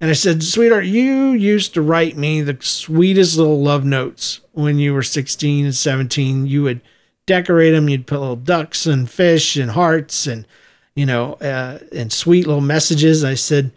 and 0.02 0.10
I 0.10 0.14
said, 0.14 0.42
"Sweetheart, 0.42 0.86
you 0.86 1.32
used 1.32 1.76
to 1.76 1.82
write 1.82 2.18
me 2.18 2.42
the 2.42 2.58
sweetest 2.60 3.38
little 3.38 3.62
love 3.62 3.86
notes 3.86 4.42
when 4.52 4.80
you 4.80 4.96
were 4.96 5.04
16 5.04 5.66
and 5.66 5.76
17. 5.76 6.48
You 6.48 6.64
would 6.64 6.82
decorate 7.28 7.74
them. 7.74 7.88
You'd 7.88 8.08
put 8.08 8.20
little 8.20 8.36
ducks 8.36 8.88
and 8.88 9.08
fish 9.08 9.56
and 9.56 9.72
hearts 9.72 10.26
and 10.26 10.48
you 10.96 11.06
know 11.06 11.34
uh, 11.34 11.80
and 11.96 12.12
sweet 12.12 12.48
little 12.48 12.62
messages." 12.62 13.24
I 13.24 13.36
said, 13.36 13.72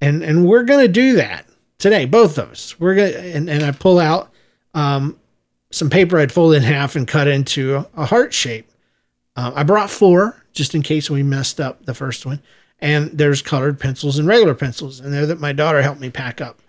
"And 0.00 0.22
and 0.22 0.46
we're 0.46 0.62
gonna 0.62 0.86
do 0.86 1.14
that 1.14 1.46
today, 1.78 2.04
both 2.04 2.38
of 2.38 2.52
us. 2.52 2.78
We're 2.78 2.94
gonna 2.94 3.08
and 3.08 3.50
and 3.50 3.64
I 3.64 3.72
pull 3.72 3.98
out 3.98 4.30
um, 4.74 5.18
some 5.72 5.90
paper 5.90 6.20
I'd 6.20 6.30
fold 6.30 6.54
in 6.54 6.62
half 6.62 6.94
and 6.94 7.08
cut 7.08 7.26
into 7.26 7.74
a, 7.74 7.86
a 8.02 8.06
heart 8.06 8.32
shape." 8.32 8.70
Uh, 9.36 9.50
I 9.56 9.64
brought 9.64 9.90
four 9.90 10.44
just 10.52 10.76
in 10.76 10.82
case 10.82 11.10
we 11.10 11.24
messed 11.24 11.60
up 11.60 11.84
the 11.84 11.94
first 11.94 12.24
one. 12.24 12.40
And 12.84 13.16
there's 13.16 13.40
colored 13.40 13.80
pencils 13.80 14.18
and 14.18 14.28
regular 14.28 14.54
pencils, 14.54 15.00
and 15.00 15.10
they're 15.10 15.24
that 15.24 15.40
my 15.40 15.54
daughter 15.54 15.80
helped 15.80 16.02
me 16.02 16.10
pack 16.10 16.42
up. 16.42 16.60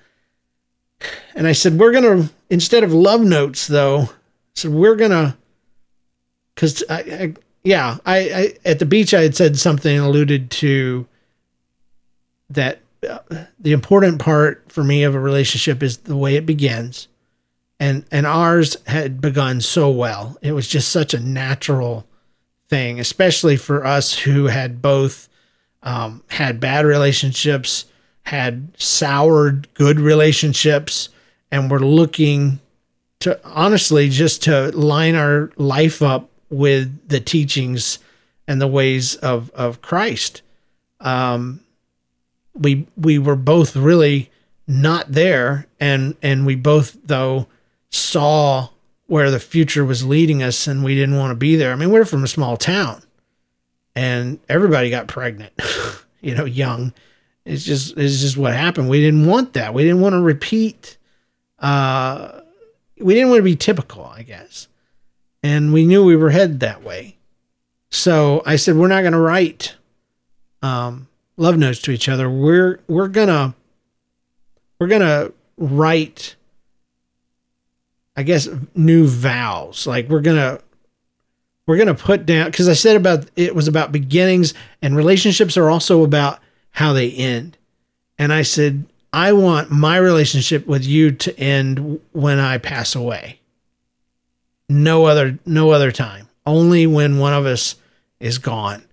And 1.35 1.45
I 1.45 1.51
said, 1.51 1.77
we're 1.77 1.91
gonna 1.91 2.29
instead 2.49 2.85
of 2.85 2.93
love 2.93 3.19
notes 3.19 3.67
though, 3.67 4.03
I 4.03 4.07
said 4.55 4.71
we're 4.71 4.95
gonna, 4.95 5.37
because 6.53 6.85
I, 6.89 6.99
I, 6.99 7.33
yeah, 7.63 7.97
I, 8.05 8.17
I 8.17 8.53
at 8.63 8.79
the 8.79 8.85
beach 8.85 9.13
I 9.13 9.23
had 9.23 9.35
said 9.35 9.57
something 9.57 9.99
alluded 9.99 10.51
to 10.51 11.05
that 12.49 12.79
uh, 13.07 13.19
the 13.59 13.73
important 13.73 14.19
part 14.19 14.63
for 14.71 14.85
me 14.85 15.03
of 15.03 15.15
a 15.15 15.19
relationship 15.19 15.83
is 15.83 15.97
the 15.97 16.15
way 16.15 16.35
it 16.35 16.45
begins 16.45 17.09
and 17.77 18.05
and 18.09 18.25
ours 18.25 18.77
had 18.87 19.19
begun 19.19 19.59
so 19.59 19.89
well 19.89 20.37
it 20.41 20.53
was 20.53 20.67
just 20.67 20.87
such 20.89 21.13
a 21.13 21.19
natural 21.19 22.07
thing, 22.69 22.99
especially 22.99 23.57
for 23.57 23.85
us 23.85 24.19
who 24.19 24.45
had 24.45 24.81
both 24.81 25.29
um, 25.85 26.23
had 26.29 26.59
bad 26.59 26.85
relationships, 26.85 27.85
had 28.23 28.69
soured 28.75 29.73
good 29.75 29.99
relationships, 29.99 31.09
and 31.51 31.69
were 31.71 31.79
looking 31.79 32.59
to 33.19 33.39
honestly 33.45 34.09
just 34.09 34.43
to 34.43 34.71
line 34.71 35.15
our 35.15 35.51
life 35.55 36.01
up 36.01 36.29
with 36.49 37.07
the 37.07 37.19
teachings 37.19 37.99
and 38.47 38.59
the 38.59 38.67
ways 38.67 39.15
of 39.15 39.51
of 39.51 39.81
Christ. 39.81 40.41
Um, 40.99 41.61
we 42.53 42.87
we 42.97 43.19
were 43.19 43.35
both 43.35 43.75
really 43.75 44.31
not 44.67 45.11
there, 45.11 45.67
and 45.79 46.15
and 46.21 46.45
we 46.45 46.55
both 46.55 46.97
though 47.03 47.47
saw 47.91 48.69
where 49.07 49.29
the 49.29 49.39
future 49.39 49.85
was 49.85 50.03
leading 50.03 50.41
us 50.41 50.65
and 50.65 50.83
we 50.83 50.95
didn't 50.95 51.15
want 51.15 51.29
to 51.29 51.35
be 51.35 51.55
there. 51.55 51.71
I 51.71 51.75
mean, 51.75 51.91
we're 51.91 52.05
from 52.05 52.23
a 52.23 52.27
small 52.27 52.57
town 52.57 53.03
and 53.95 54.39
everybody 54.49 54.89
got 54.89 55.07
pregnant, 55.07 55.53
you 56.21 56.35
know, 56.35 56.45
young. 56.45 56.93
It's 57.45 57.63
just 57.63 57.97
it's 57.97 58.21
just 58.21 58.37
what 58.37 58.53
happened. 58.53 58.89
We 58.89 59.01
didn't 59.01 59.27
want 59.27 59.53
that. 59.53 59.73
We 59.73 59.83
didn't 59.83 60.01
want 60.01 60.13
to 60.13 60.21
repeat 60.21 60.97
uh 61.59 62.41
we 62.99 63.13
didn't 63.13 63.29
want 63.29 63.39
to 63.39 63.43
be 63.43 63.55
typical, 63.55 64.05
I 64.05 64.23
guess. 64.23 64.67
And 65.43 65.73
we 65.73 65.85
knew 65.85 66.03
we 66.03 66.15
were 66.15 66.31
headed 66.31 66.61
that 66.61 66.83
way. 66.83 67.17
So 67.91 68.41
I 68.45 68.55
said 68.55 68.75
we're 68.75 68.87
not 68.87 69.01
going 69.01 69.13
to 69.13 69.19
write 69.19 69.75
um 70.61 71.07
love 71.37 71.57
notes 71.57 71.79
to 71.83 71.91
each 71.91 72.09
other. 72.09 72.29
We're 72.29 72.79
we're 72.87 73.09
to 73.09 73.53
we're 74.79 74.87
to 75.01 75.33
write 75.57 76.35
I 78.15 78.23
guess 78.23 78.47
new 78.73 79.07
vows. 79.07 79.85
Like 79.85 80.09
we're 80.09 80.21
gonna 80.21 80.59
we're 81.65 81.77
gonna 81.77 81.95
put 81.95 82.25
down 82.25 82.51
because 82.51 82.69
I 82.69 82.73
said 82.73 82.95
about 82.95 83.29
it 83.35 83.55
was 83.55 83.67
about 83.67 83.91
beginnings 83.91 84.53
and 84.81 84.95
relationships 84.95 85.57
are 85.57 85.69
also 85.69 86.03
about 86.03 86.39
how 86.71 86.93
they 86.93 87.11
end. 87.11 87.57
And 88.17 88.31
I 88.31 88.43
said 88.43 88.85
I 89.11 89.31
want 89.31 89.71
my 89.71 89.97
relationship 89.97 90.67
with 90.67 90.85
you 90.85 91.11
to 91.11 91.39
end 91.39 92.01
when 92.11 92.37
I 92.37 92.57
pass 92.57 92.95
away. 92.95 93.39
No 94.67 95.05
other 95.05 95.39
no 95.45 95.71
other 95.71 95.91
time. 95.91 96.27
Only 96.45 96.85
when 96.85 97.17
one 97.17 97.33
of 97.33 97.45
us 97.45 97.75
is 98.19 98.37
gone. 98.37 98.83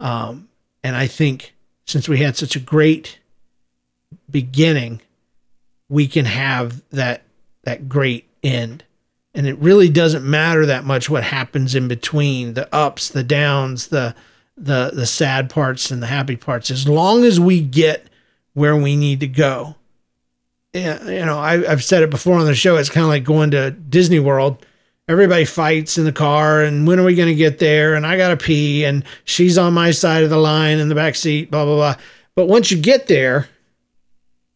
Um, 0.00 0.48
and 0.82 0.94
I 0.94 1.06
think 1.06 1.54
since 1.86 2.08
we 2.08 2.18
had 2.18 2.36
such 2.36 2.56
a 2.56 2.60
great 2.60 3.18
beginning, 4.30 5.00
we 5.88 6.08
can 6.08 6.24
have 6.24 6.82
that 6.90 7.22
that 7.62 7.88
great 7.88 8.28
end. 8.42 8.84
And 9.36 9.46
it 9.46 9.58
really 9.58 9.90
doesn't 9.90 10.24
matter 10.24 10.64
that 10.64 10.84
much 10.84 11.10
what 11.10 11.22
happens 11.22 11.74
in 11.74 11.88
between 11.88 12.54
the 12.54 12.74
ups, 12.74 13.10
the 13.10 13.22
downs, 13.22 13.88
the 13.88 14.14
the 14.56 14.90
the 14.94 15.06
sad 15.06 15.50
parts 15.50 15.90
and 15.90 16.02
the 16.02 16.06
happy 16.06 16.36
parts 16.36 16.70
as 16.70 16.88
long 16.88 17.22
as 17.22 17.38
we 17.38 17.60
get 17.60 18.08
where 18.54 18.74
we 18.74 18.96
need 18.96 19.20
to 19.20 19.28
go. 19.28 19.76
Yeah, 20.72 21.04
you 21.04 21.26
know, 21.26 21.38
I, 21.38 21.70
I've 21.70 21.84
said 21.84 22.02
it 22.02 22.08
before 22.08 22.38
on 22.38 22.46
the 22.46 22.54
show. 22.54 22.76
It's 22.76 22.88
kind 22.88 23.04
of 23.04 23.08
like 23.08 23.24
going 23.24 23.50
to 23.50 23.70
Disney 23.70 24.18
World. 24.18 24.64
Everybody 25.08 25.44
fights 25.44 25.98
in 25.98 26.04
the 26.04 26.12
car, 26.12 26.62
and 26.62 26.86
when 26.86 26.98
are 26.98 27.04
we 27.04 27.14
going 27.14 27.28
to 27.28 27.34
get 27.34 27.58
there? 27.58 27.94
And 27.94 28.06
I 28.06 28.16
got 28.16 28.28
to 28.28 28.36
pee, 28.36 28.84
and 28.84 29.04
she's 29.24 29.56
on 29.56 29.74
my 29.74 29.90
side 29.90 30.24
of 30.24 30.30
the 30.30 30.38
line 30.38 30.78
in 30.78 30.88
the 30.88 30.94
back 30.94 31.14
seat, 31.14 31.50
blah, 31.50 31.64
blah, 31.64 31.76
blah. 31.76 31.96
But 32.34 32.48
once 32.48 32.70
you 32.70 32.78
get 32.78 33.06
there, 33.06 33.48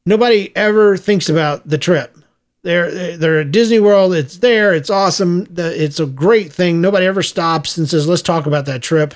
nobody 0.05 0.55
ever 0.57 0.97
thinks 0.97 1.29
about 1.29 1.69
the 1.69 1.79
trip. 1.79 2.17
They're 2.63 3.17
they're 3.17 3.41
at 3.41 3.53
Disney 3.53 3.79
World. 3.79 4.15
It's 4.15 4.39
there. 4.39 4.75
It's 4.75 4.91
awesome. 4.91 5.47
It's 5.57 5.99
a 5.99 6.07
great 6.07 6.53
thing. 6.53 6.81
Nobody 6.81 7.07
ever 7.07 7.23
stops 7.23 7.79
and 7.79 7.89
says, 7.89 8.07
"Let's 8.07 8.23
talk 8.23 8.47
about 8.47 8.67
that 8.67 8.83
trip." 8.83 9.15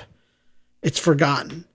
It's 0.81 0.99
forgotten, 0.99 1.65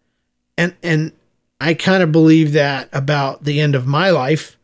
and 0.59 0.75
and 0.83 1.13
I 1.61 1.75
kind 1.75 2.03
of 2.03 2.11
believe 2.11 2.53
that 2.53 2.89
about 2.93 3.45
the 3.45 3.61
end 3.61 3.75
of 3.75 3.87
my 3.87 4.11
life 4.11 4.57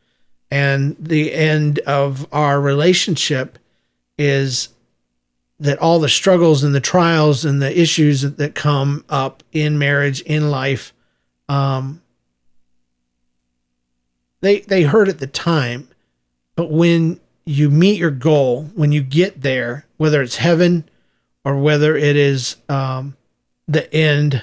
and 0.51 0.97
the 0.99 1.33
end 1.33 1.79
of 1.81 2.27
our 2.33 2.61
relationship 2.61 3.59
is 4.19 4.71
that 5.59 5.79
all 5.79 6.01
the 6.01 6.09
struggles 6.09 6.63
and 6.63 6.75
the 6.75 6.81
trials 6.81 7.45
and 7.45 7.61
the 7.61 7.81
issues 7.81 8.23
that 8.23 8.55
come 8.55 9.05
up 9.09 9.43
in 9.53 9.79
marriage 9.79 10.21
in 10.23 10.51
life 10.51 10.93
um, 11.49 12.03
they 14.41 14.61
they 14.61 14.83
hurt 14.83 15.09
at 15.09 15.19
the 15.19 15.27
time 15.27 15.89
but 16.57 16.71
when 16.71 17.21
you 17.45 17.71
meet 17.71 17.99
your 17.99 18.11
goal, 18.11 18.65
when 18.75 18.91
you 18.91 19.03
get 19.03 19.43
there, 19.43 19.87
whether 19.99 20.21
it's 20.21 20.37
heaven 20.37 20.89
or 21.45 21.57
whether 21.59 21.97
it 21.97 22.17
is 22.17 22.57
um, 22.69 23.17
the 23.69 23.93
end 23.95 24.43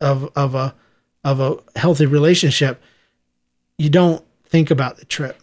of 0.00 0.32
of 0.34 0.54
a 0.54 0.74
of 1.22 1.38
a 1.38 1.58
healthy 1.76 2.06
relationship, 2.06 2.82
you 3.78 3.88
don't 3.88 4.24
think 4.44 4.70
about 4.70 4.96
the 4.96 5.04
trip. 5.04 5.40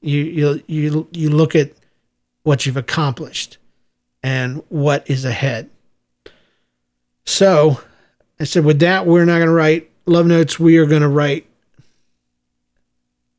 You 0.00 0.22
you 0.22 0.62
you 0.66 1.08
you 1.12 1.30
look 1.30 1.54
at 1.54 1.72
what 2.44 2.64
you've 2.64 2.76
accomplished 2.76 3.58
and 4.22 4.62
what 4.68 5.08
is 5.10 5.24
ahead. 5.24 5.68
So 7.24 7.80
I 8.40 8.44
said, 8.44 8.64
with 8.64 8.78
that, 8.80 9.06
we're 9.06 9.24
not 9.24 9.36
going 9.36 9.48
to 9.48 9.52
write 9.52 9.90
love 10.06 10.26
notes. 10.26 10.58
We 10.58 10.78
are 10.78 10.86
going 10.86 11.02
to 11.02 11.08
write 11.08 11.46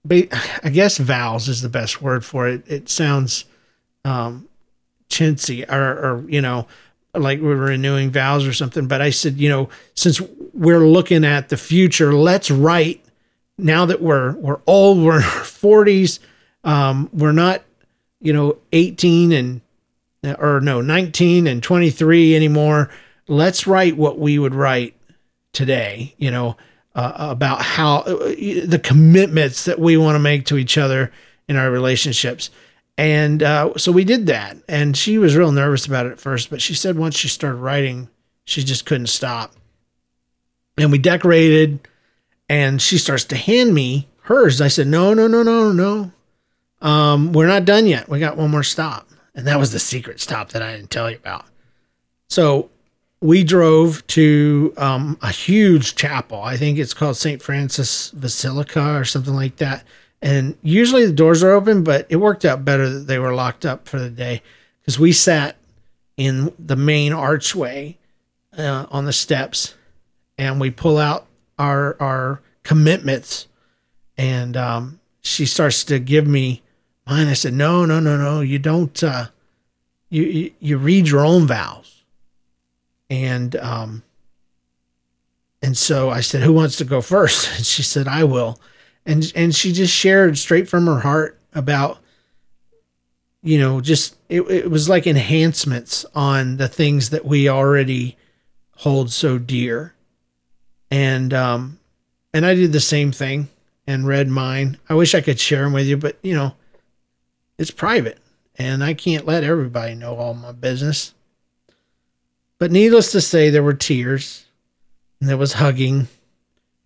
I 0.12 0.70
guess 0.72 0.98
vows 0.98 1.48
is 1.48 1.62
the 1.62 1.70
best 1.70 2.02
word 2.02 2.26
for 2.26 2.48
it. 2.48 2.64
It 2.68 2.90
sounds 2.90 3.46
um, 4.06 4.48
chintzy 5.10 5.70
or, 5.72 5.92
or, 5.92 6.30
you 6.30 6.42
know, 6.42 6.68
like 7.14 7.42
we 7.42 7.48
are 7.48 7.56
renewing 7.56 8.12
vows 8.12 8.46
or 8.46 8.54
something. 8.54 8.88
But 8.88 9.02
I 9.02 9.10
said, 9.10 9.38
you 9.38 9.50
know, 9.50 9.70
since 9.96 10.22
we're 10.54 10.88
looking 10.88 11.26
at 11.26 11.50
the 11.50 11.58
future, 11.58 12.14
let's 12.14 12.52
write 12.52 13.04
now 13.58 13.86
that 13.86 14.02
we're 14.02 14.34
we're 14.36 14.62
old, 14.68 15.04
we're 15.04 15.18
in 15.18 15.24
our 15.24 15.44
forties, 15.44 16.20
um, 16.64 17.10
we're 17.12 17.34
not, 17.34 17.62
you 18.22 18.32
know, 18.32 18.58
eighteen 18.72 19.32
and 19.32 19.62
or 20.38 20.60
no, 20.62 20.82
19 20.82 21.48
and 21.48 21.64
23 21.64 22.36
anymore. 22.36 22.90
Let's 23.28 23.68
write 23.68 23.96
what 23.96 24.20
we 24.20 24.38
would 24.38 24.54
write 24.54 24.96
today, 25.54 26.14
you 26.18 26.32
know, 26.32 26.58
uh, 27.00 27.32
about 27.32 27.62
how 27.62 28.00
uh, 28.00 28.18
the 28.66 28.82
commitments 28.84 29.66
that 29.66 29.80
we 29.80 29.96
want 29.96 30.16
to 30.16 30.20
make 30.20 30.46
to 30.46 30.58
each 30.58 30.78
other 30.78 31.12
in 31.48 31.56
our 31.56 31.72
relationships. 31.72 32.50
And 32.98 33.42
uh, 33.42 33.78
so 33.78 33.92
we 33.92 34.04
did 34.04 34.28
that. 34.28 34.58
And 34.68 34.98
she 34.98 35.18
was 35.18 35.36
real 35.36 35.52
nervous 35.54 35.86
about 35.86 36.06
it 36.06 36.12
at 36.12 36.20
first, 36.20 36.50
but 36.50 36.62
she 36.62 36.74
said 36.74 36.98
once 36.98 37.16
she 37.16 37.30
started 37.30 37.58
writing, 37.58 38.10
she 38.44 38.64
just 38.64 38.86
couldn't 38.86 39.08
stop. 39.08 39.54
And 40.78 40.92
we 40.92 40.98
decorated, 40.98 41.88
and 42.50 42.82
she 42.82 42.98
starts 42.98 43.26
to 43.26 43.36
hand 43.36 43.74
me 43.74 44.08
hers. 44.24 44.62
I 44.62 44.68
said, 44.68 44.88
No, 44.88 45.14
no, 45.14 45.28
no, 45.28 45.44
no, 45.44 45.72
no. 45.72 46.12
Um, 46.82 47.34
we're 47.34 47.48
not 47.48 47.66
done 47.66 47.88
yet. 47.88 48.10
We 48.10 48.20
got 48.20 48.38
one 48.38 48.52
more 48.52 48.64
stop. 48.64 49.10
And 49.36 49.48
that 49.48 49.60
was 49.60 49.72
the 49.72 49.80
secret 49.80 50.20
stop 50.20 50.50
that 50.50 50.62
I 50.62 50.76
didn't 50.76 50.90
tell 50.90 51.10
you 51.10 51.18
about. 51.18 51.46
So 52.28 52.70
we 53.22 53.44
drove 53.44 54.06
to 54.08 54.74
um, 54.78 55.18
a 55.22 55.32
huge 55.32 55.96
chapel. 55.96 56.42
I 56.42 56.58
think 56.58 56.78
it's 56.78 56.94
called 56.94 57.18
St. 57.18 57.42
Francis 57.42 58.12
Basilica 58.12 58.96
or 58.96 59.06
something 59.06 59.36
like 59.36 59.58
that. 59.58 59.84
And 60.22 60.58
usually 60.62 61.06
the 61.06 61.14
doors 61.14 61.44
are 61.44 61.52
open, 61.52 61.84
but 61.84 62.06
it 62.10 62.18
worked 62.18 62.46
out 62.46 62.66
better 62.66 62.90
that 62.90 63.08
they 63.08 63.20
were 63.20 63.34
locked 63.34 63.66
up 63.66 63.88
for 63.88 64.00
the 64.00 64.10
day 64.10 64.42
because 64.82 65.00
we 65.00 65.12
sat 65.12 65.56
in 66.18 66.54
the 66.60 66.76
main 66.76 67.14
archway 67.14 67.98
uh, 68.58 68.86
on 68.92 69.06
the 69.06 69.14
steps 69.14 69.76
and 70.38 70.60
we 70.60 70.72
pull 70.72 70.98
out 70.98 71.26
our 71.58 71.96
our 72.02 72.42
commitments 72.64 73.48
and 74.18 74.58
um, 74.58 75.00
she 75.22 75.46
starts 75.46 75.84
to 75.86 75.98
give 75.98 76.28
me 76.28 76.62
mine. 77.08 77.28
I 77.28 77.34
said, 77.34 77.54
no, 77.54 77.86
no, 77.86 78.00
no, 78.00 78.18
no, 78.18 78.42
you 78.42 78.60
don't. 78.60 79.02
Uh, 79.02 79.28
you, 80.10 80.24
you, 80.24 80.52
you 80.60 80.78
read 80.78 81.08
your 81.08 81.24
own 81.24 81.48
vows, 81.48 81.99
and 83.10 83.56
um, 83.58 84.04
and 85.62 85.78
so 85.78 86.10
I 86.10 86.22
said, 86.22 86.42
who 86.42 86.54
wants 86.54 86.78
to 86.78 86.86
go 86.86 87.02
first? 87.02 87.50
And 87.58 87.66
she 87.66 87.84
said, 87.84 88.08
I 88.08 88.24
will, 88.24 88.60
and 89.06 89.32
and 89.36 89.56
she 89.56 89.72
just 89.72 89.94
shared 89.94 90.38
straight 90.38 90.68
from 90.68 90.86
her 90.86 91.00
heart 91.00 91.40
about, 91.54 92.00
you 93.42 93.60
know, 93.60 93.82
just 93.82 94.16
it, 94.30 94.42
it 94.42 94.72
was 94.72 94.90
like 94.90 95.08
enhancements 95.08 96.06
on 96.16 96.58
the 96.58 96.68
things 96.68 97.10
that 97.10 97.26
we 97.26 97.50
already 97.50 98.18
hold 98.78 99.12
so 99.12 99.38
dear, 99.38 99.94
and 100.92 101.34
um, 101.34 101.80
and 102.34 102.46
I 102.46 102.56
did 102.56 102.72
the 102.72 102.80
same 102.80 103.12
thing 103.12 103.50
and 103.88 104.08
read 104.08 104.30
mine. 104.30 104.78
I 104.88 104.94
wish 104.94 105.16
I 105.16 105.22
could 105.22 105.40
share 105.40 105.64
them 105.64 105.74
with 105.74 105.88
you, 105.88 105.98
but 105.98 106.18
you 106.22 106.36
know, 106.36 106.54
it's 107.58 107.72
private 107.72 108.20
and 108.60 108.84
I 108.84 108.94
can't 108.94 109.26
let 109.26 109.44
everybody 109.44 109.96
know 109.96 110.16
all 110.16 110.34
my 110.34 110.52
business. 110.52 111.16
But 112.60 112.72
needless 112.72 113.12
to 113.14 113.22
say, 113.22 113.50
there 113.50 113.64
were 113.64 113.74
tears, 113.74 114.46
there 115.22 115.38
was 115.38 115.54
hugging, 115.54 116.10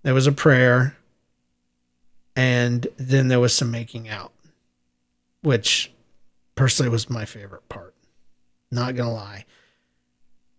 there 0.04 0.14
was 0.14 0.28
a 0.28 0.32
prayer, 0.32 0.96
and 2.36 2.86
then 2.98 3.28
there 3.28 3.40
was 3.40 3.56
some 3.56 3.72
making 3.72 4.08
out, 4.08 4.32
which 5.42 5.92
personally 6.56 6.90
was 6.90 7.10
my 7.10 7.26
favorite 7.26 7.68
part. 7.70 7.94
Not 8.72 8.96
gonna 8.96 9.14
lie. 9.14 9.46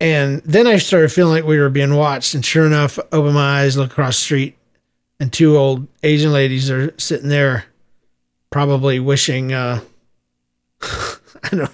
And 0.00 0.42
then 0.42 0.66
I 0.66 0.78
started 0.78 1.12
feeling 1.12 1.32
like 1.32 1.44
we 1.44 1.58
were 1.58 1.70
being 1.70 1.94
watched, 1.94 2.34
and 2.34 2.44
sure 2.44 2.66
enough, 2.66 2.98
open 3.12 3.34
my 3.34 3.60
eyes, 3.60 3.76
look 3.76 3.92
across 3.92 4.16
the 4.16 4.24
street, 4.24 4.58
and 5.20 5.32
two 5.32 5.56
old 5.56 5.86
Asian 6.02 6.32
ladies 6.32 6.70
are 6.70 6.92
sitting 6.98 7.28
there, 7.28 7.66
probably 8.50 8.98
wishing. 8.98 9.52
Uh, 9.52 9.80
I 10.82 11.48
don't. 11.52 11.70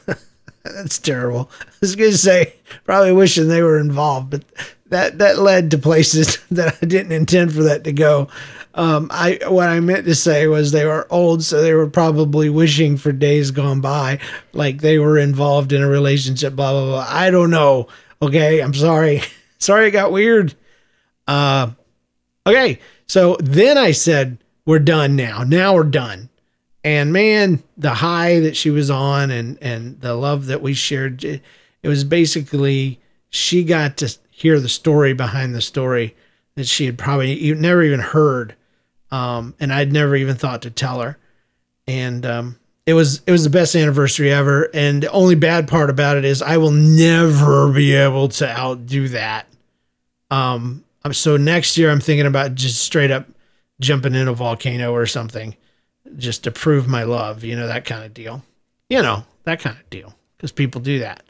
That's 0.74 0.98
terrible. 0.98 1.50
I 1.60 1.64
was 1.80 1.96
going 1.96 2.10
to 2.12 2.18
say 2.18 2.54
probably 2.84 3.12
wishing 3.12 3.48
they 3.48 3.62
were 3.62 3.78
involved, 3.78 4.30
but 4.30 4.44
that 4.86 5.18
that 5.18 5.38
led 5.38 5.70
to 5.70 5.78
places 5.78 6.38
that 6.50 6.76
I 6.82 6.86
didn't 6.86 7.12
intend 7.12 7.52
for 7.52 7.62
that 7.64 7.84
to 7.84 7.92
go. 7.92 8.28
Um, 8.72 9.08
I 9.10 9.40
what 9.48 9.68
I 9.68 9.80
meant 9.80 10.04
to 10.06 10.14
say 10.14 10.46
was 10.46 10.70
they 10.70 10.86
were 10.86 11.06
old, 11.10 11.42
so 11.42 11.60
they 11.60 11.74
were 11.74 11.88
probably 11.88 12.48
wishing 12.48 12.96
for 12.96 13.10
days 13.12 13.50
gone 13.50 13.80
by, 13.80 14.20
like 14.52 14.80
they 14.80 14.98
were 14.98 15.18
involved 15.18 15.72
in 15.72 15.82
a 15.82 15.88
relationship. 15.88 16.54
Blah 16.54 16.72
blah 16.72 16.86
blah. 16.86 17.06
I 17.08 17.30
don't 17.30 17.50
know. 17.50 17.88
Okay, 18.22 18.60
I'm 18.60 18.74
sorry. 18.74 19.22
sorry, 19.58 19.88
it 19.88 19.92
got 19.92 20.12
weird. 20.12 20.54
Uh, 21.26 21.70
okay. 22.46 22.78
So 23.06 23.36
then 23.40 23.76
I 23.76 23.90
said, 23.90 24.38
We're 24.66 24.78
done 24.78 25.16
now. 25.16 25.42
Now 25.42 25.74
we're 25.74 25.82
done. 25.82 26.28
And 26.82 27.12
man, 27.12 27.62
the 27.76 27.94
high 27.94 28.40
that 28.40 28.56
she 28.56 28.70
was 28.70 28.90
on 28.90 29.30
and, 29.30 29.58
and 29.62 30.00
the 30.00 30.14
love 30.14 30.46
that 30.46 30.62
we 30.62 30.74
shared, 30.74 31.22
it 31.24 31.42
was 31.84 32.04
basically 32.04 33.00
she 33.28 33.64
got 33.64 33.98
to 33.98 34.16
hear 34.30 34.58
the 34.58 34.68
story 34.68 35.12
behind 35.12 35.54
the 35.54 35.60
story 35.60 36.16
that 36.54 36.66
she 36.66 36.86
had 36.86 36.98
probably 36.98 37.52
never 37.54 37.82
even 37.82 38.00
heard. 38.00 38.54
Um, 39.10 39.54
and 39.60 39.72
I'd 39.72 39.92
never 39.92 40.16
even 40.16 40.36
thought 40.36 40.62
to 40.62 40.70
tell 40.70 41.00
her. 41.00 41.18
And 41.86 42.24
um, 42.24 42.58
it 42.86 42.94
was 42.94 43.22
it 43.26 43.32
was 43.32 43.44
the 43.44 43.50
best 43.50 43.74
anniversary 43.74 44.32
ever. 44.32 44.70
And 44.72 45.02
the 45.02 45.10
only 45.10 45.34
bad 45.34 45.68
part 45.68 45.90
about 45.90 46.16
it 46.16 46.24
is 46.24 46.42
I 46.42 46.56
will 46.56 46.70
never 46.70 47.72
be 47.72 47.94
able 47.94 48.28
to 48.28 48.48
outdo 48.48 49.08
that. 49.08 49.46
Um, 50.30 50.84
so 51.12 51.36
next 51.36 51.76
year, 51.76 51.90
I'm 51.90 52.00
thinking 52.00 52.26
about 52.26 52.54
just 52.54 52.80
straight 52.80 53.10
up 53.10 53.26
jumping 53.80 54.14
in 54.14 54.28
a 54.28 54.32
volcano 54.32 54.92
or 54.92 55.06
something, 55.06 55.56
just 56.16 56.44
to 56.44 56.50
prove 56.50 56.88
my 56.88 57.04
love. 57.04 57.44
You 57.44 57.56
know 57.56 57.66
that 57.66 57.84
kind 57.84 58.04
of 58.04 58.14
deal. 58.14 58.42
You 58.88 59.02
know 59.02 59.24
that 59.44 59.60
kind 59.60 59.76
of 59.76 59.88
deal 59.90 60.14
because 60.36 60.52
people 60.52 60.80
do 60.80 61.00
that. 61.00 61.22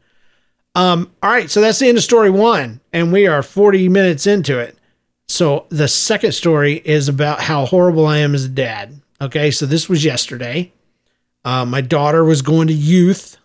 Um, 0.74 1.10
all 1.22 1.30
right, 1.30 1.50
so 1.50 1.60
that's 1.60 1.80
the 1.80 1.88
end 1.88 1.98
of 1.98 2.04
story 2.04 2.30
one, 2.30 2.80
and 2.92 3.12
we 3.12 3.26
are 3.26 3.42
40 3.42 3.88
minutes 3.88 4.26
into 4.26 4.58
it. 4.58 4.78
So 5.26 5.66
the 5.68 5.88
second 5.88 6.32
story 6.32 6.80
is 6.84 7.08
about 7.08 7.42
how 7.42 7.66
horrible 7.66 8.06
I 8.06 8.18
am 8.18 8.34
as 8.34 8.44
a 8.44 8.48
dad. 8.48 9.00
Okay, 9.20 9.50
so 9.50 9.66
this 9.66 9.88
was 9.88 10.04
yesterday. 10.04 10.72
Uh, 11.44 11.64
my 11.64 11.80
daughter 11.80 12.24
was 12.24 12.42
going 12.42 12.68
to 12.68 12.74
youth, 12.74 13.36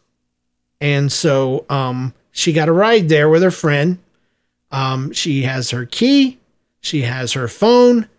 and 0.79 1.11
so 1.11 1.65
um, 1.69 2.13
she 2.31 2.53
got 2.53 2.69
a 2.69 2.73
ride 2.73 3.09
there 3.09 3.27
with 3.27 3.41
her 3.41 3.51
friend 3.51 3.99
um, 4.75 5.13
she 5.13 5.43
has 5.43 5.71
her 5.71 5.85
key, 5.85 6.37
she 6.81 7.03
has 7.03 7.31
her 7.31 7.47
phone, 7.47 8.09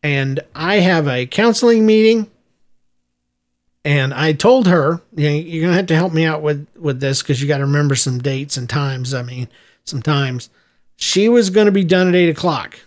and 0.00 0.38
I 0.54 0.76
have 0.76 1.08
a 1.08 1.26
counseling 1.26 1.86
meeting. 1.86 2.30
And 3.84 4.14
I 4.14 4.32
told 4.32 4.66
her, 4.66 5.02
you 5.14 5.28
know, 5.28 5.34
you're 5.36 5.62
gonna 5.64 5.76
have 5.76 5.86
to 5.86 5.96
help 5.96 6.12
me 6.12 6.24
out 6.24 6.42
with 6.42 6.66
with 6.76 7.00
this 7.00 7.22
because 7.22 7.40
you 7.42 7.48
got 7.48 7.58
to 7.58 7.66
remember 7.66 7.94
some 7.94 8.18
dates 8.18 8.56
and 8.56 8.68
times. 8.68 9.12
I 9.12 9.22
mean, 9.22 9.48
sometimes 9.84 10.48
she 10.96 11.28
was 11.28 11.50
to 11.66 11.72
be 11.72 11.84
done 11.84 12.08
at 12.08 12.14
eight 12.14 12.30
o'clock. 12.30 12.80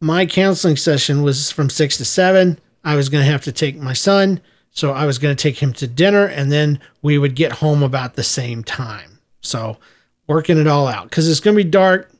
My 0.00 0.26
counseling 0.26 0.76
session 0.76 1.22
was 1.22 1.50
from 1.50 1.70
six 1.70 1.96
to 1.98 2.04
seven. 2.04 2.58
I 2.84 2.96
was 2.96 3.08
to 3.24 3.30
have 3.30 3.44
to 3.44 3.52
take 3.52 3.76
my 3.76 3.92
son, 3.92 4.40
so 4.70 4.92
I 4.92 5.06
was 5.06 5.18
to 5.34 5.40
take 5.40 5.62
him 5.62 5.72
to 5.74 5.86
dinner, 5.86 6.26
and 6.26 6.50
then 6.50 6.80
we 7.00 7.16
would 7.16 7.36
get 7.36 7.52
home 7.52 7.82
about 7.82 8.14
the 8.14 8.24
same 8.24 8.64
time. 8.64 9.20
So 9.40 9.78
working 10.26 10.58
it 10.58 10.66
all 10.66 10.88
out 10.88 11.08
because 11.08 11.28
it's 11.28 11.40
to 11.56 11.64
be 11.64 11.68
dark 11.68 12.12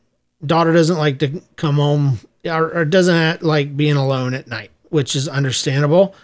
daughter 0.44 0.72
doesn't 0.72 0.98
like 0.98 1.18
to 1.20 1.40
come 1.56 1.76
home 1.76 2.18
or, 2.44 2.74
or 2.74 2.84
doesn't 2.84 3.42
like 3.42 3.76
being 3.76 3.96
alone 3.96 4.34
at 4.34 4.48
night, 4.48 4.70
which 4.90 5.14
is 5.14 5.28
understandable. 5.28 6.14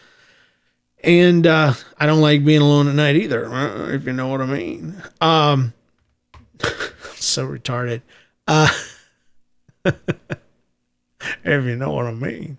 And 1.00 1.46
uh, 1.46 1.74
I 1.98 2.06
don't 2.06 2.20
like 2.20 2.44
being 2.44 2.60
alone 2.60 2.88
at 2.88 2.94
night 2.94 3.16
either, 3.16 3.46
uh, 3.46 3.88
if 3.90 4.04
you 4.04 4.12
know 4.12 4.28
what 4.28 4.40
I 4.40 4.46
mean. 4.46 5.00
Um, 5.20 5.72
so 7.14 7.46
retarded. 7.46 8.02
Uh, 8.46 8.68
if 9.84 11.64
you 11.64 11.76
know 11.76 11.92
what 11.92 12.06
I 12.06 12.12
mean. 12.12 12.58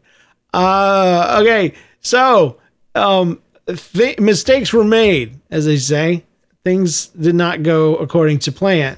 Uh, 0.54 1.40
okay, 1.42 1.74
so 2.00 2.58
um, 2.96 3.42
th- 3.68 4.20
mistakes 4.20 4.74
were 4.74 4.84
made, 4.84 5.40
as 5.52 5.66
they 5.66 5.78
say. 5.78 6.24
Things 6.64 7.08
did 7.08 7.36
not 7.36 7.64
go 7.64 7.96
according 7.96 8.40
to 8.40 8.52
plan 8.52 8.98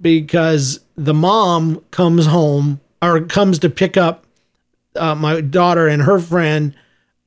because 0.00 0.80
the 0.96 1.14
mom 1.14 1.84
comes 1.90 2.26
home 2.26 2.80
or 3.02 3.20
comes 3.22 3.58
to 3.60 3.70
pick 3.70 3.96
up 3.96 4.26
uh, 4.96 5.14
my 5.14 5.40
daughter 5.40 5.86
and 5.86 6.02
her 6.02 6.18
friend 6.18 6.74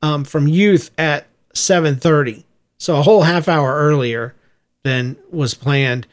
um, 0.02 0.24
from 0.24 0.48
youth 0.48 0.92
at 0.98 1.28
7.30 1.54 2.44
so 2.82 2.98
a 2.98 3.04
whole 3.04 3.22
half 3.22 3.48
hour 3.48 3.76
earlier 3.76 4.34
than 4.82 5.16
was 5.30 5.54
planned. 5.54 6.08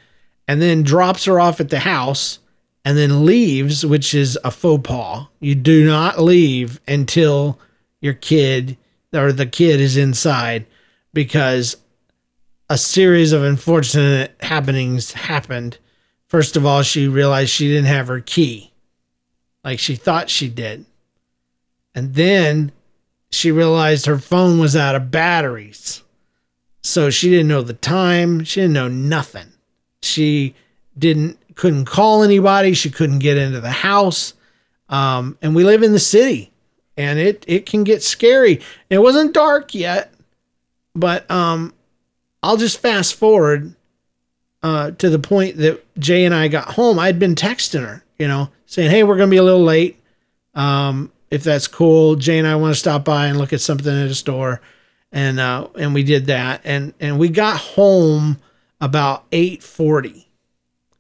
And 0.47 0.61
then 0.61 0.83
drops 0.83 1.25
her 1.25 1.41
off 1.41 1.61
at 1.61 1.71
the 1.71 1.79
house 1.79 2.41
and 2.85 2.95
then 2.99 3.25
leaves 3.25 3.87
which 3.87 4.13
is 4.13 4.39
a 4.45 4.51
faux 4.51 4.87
pas. 4.87 5.29
You 5.41 5.55
do 5.55 5.87
not 5.87 6.21
leave 6.21 6.79
until 6.87 7.59
your 8.03 8.13
kid 8.13 8.77
or 9.15 9.33
the 9.33 9.47
kid 9.47 9.81
is 9.81 9.97
inside 9.97 10.67
because 11.15 11.79
a 12.69 12.77
series 12.77 13.33
of 13.33 13.43
unfortunate 13.43 14.37
happenings 14.41 15.13
happened. 15.13 15.79
First 16.27 16.55
of 16.55 16.67
all, 16.67 16.83
she 16.83 17.09
realized 17.09 17.49
she 17.49 17.69
didn't 17.69 17.87
have 17.87 18.09
her 18.09 18.21
key 18.21 18.75
like 19.65 19.79
she 19.79 19.97
thought 19.97 20.29
she 20.29 20.51
did. 20.51 20.85
And 21.95 22.15
then 22.15 22.73
she 23.31 23.51
realized 23.51 24.07
her 24.07 24.19
phone 24.19 24.59
was 24.59 24.75
out 24.77 24.95
of 24.95 25.11
batteries. 25.11 26.03
So 26.83 27.11
she 27.11 27.29
didn't 27.29 27.49
know 27.49 27.63
the 27.63 27.75
time, 27.75 28.45
she 28.45 28.61
didn't 28.61 28.75
know 28.75 28.89
nothing. 28.89 29.53
She 30.03 30.55
didn't 30.97 31.39
couldn't 31.55 31.87
call 31.87 32.23
anybody. 32.23 32.73
She 32.73 32.89
couldn't 32.89 33.19
get 33.19 33.37
into 33.37 33.61
the 33.61 33.71
house. 33.71 34.35
Um, 34.89 35.37
and 35.43 35.55
we 35.55 35.65
live 35.65 35.83
in 35.83 35.93
the 35.93 35.99
city, 35.99 36.53
and 36.97 37.19
it 37.19 37.45
it 37.47 37.67
can 37.67 37.85
get 37.85 38.03
scary. 38.03 38.61
It 38.89 38.99
wasn't 38.99 39.35
dark 39.35 39.75
yet, 39.75 40.15
but 40.95 41.31
um, 41.31 41.75
I'll 42.43 42.57
just 42.57 42.81
fast 42.81 43.17
forward 43.17 43.75
uh, 44.63 44.93
to 44.93 45.11
the 45.11 45.19
point 45.19 45.57
that 45.59 45.85
Jay 45.99 46.25
and 46.25 46.35
I 46.35 46.49
got 46.49 46.75
home. 46.75 46.99
I'd 46.99 47.19
been 47.19 47.35
texting 47.35 47.85
her, 47.85 48.05
you 48.19 48.29
know, 48.29 48.51
saying, 48.67 48.91
"Hey, 48.91 49.03
we're 49.03 49.19
gonna 49.19 49.31
be 49.31 49.37
a 49.37 49.43
little 49.43 49.65
late. 49.65 50.01
Um, 50.55 51.13
if 51.31 51.45
that's 51.45 51.69
cool, 51.69 52.17
Jay 52.17 52.39
and 52.39 52.49
I 52.49 52.57
want 52.57 52.75
to 52.75 52.81
stop 52.81 53.05
by 53.05 53.27
and 53.27 53.39
look 53.39 53.53
at 53.53 53.61
something 53.61 53.93
at 53.93 54.11
a 54.11 54.15
store." 54.15 54.61
And 55.11 55.41
uh, 55.41 55.69
and 55.79 55.95
we 55.95 56.03
did 56.03 56.27
that, 56.27 56.61
and 56.65 56.93
and 57.01 57.19
we 57.19 57.29
got 57.31 57.57
home 57.59 58.39
about 58.81 59.25
eight 59.33 59.63
forty, 59.63 60.29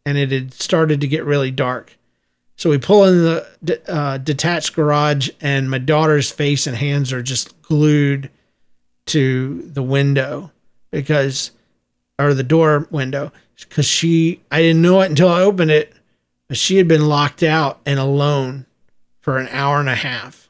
and 0.06 0.16
it 0.16 0.32
had 0.32 0.54
started 0.54 1.00
to 1.02 1.08
get 1.08 1.24
really 1.24 1.50
dark. 1.50 1.98
So 2.56 2.70
we 2.70 2.78
pull 2.78 3.04
in 3.04 3.42
the 3.62 3.82
uh, 3.88 4.18
detached 4.18 4.74
garage, 4.74 5.30
and 5.40 5.70
my 5.70 5.78
daughter's 5.78 6.30
face 6.30 6.66
and 6.66 6.76
hands 6.76 7.12
are 7.12 7.22
just 7.22 7.60
glued 7.62 8.30
to 9.06 9.62
the 9.62 9.82
window 9.82 10.50
because, 10.90 11.52
or 12.18 12.34
the 12.34 12.42
door 12.42 12.88
window, 12.90 13.30
because 13.68 13.86
she, 13.86 14.40
I 14.50 14.60
didn't 14.60 14.82
know 14.82 15.00
it 15.02 15.10
until 15.10 15.28
I 15.28 15.42
opened 15.42 15.70
it, 15.70 15.92
but 16.48 16.56
she 16.56 16.78
had 16.78 16.88
been 16.88 17.06
locked 17.06 17.44
out 17.44 17.78
and 17.86 18.00
alone 18.00 18.66
for 19.28 19.36
an 19.36 19.48
hour 19.48 19.78
and 19.78 19.90
a 19.90 19.94
half. 19.94 20.48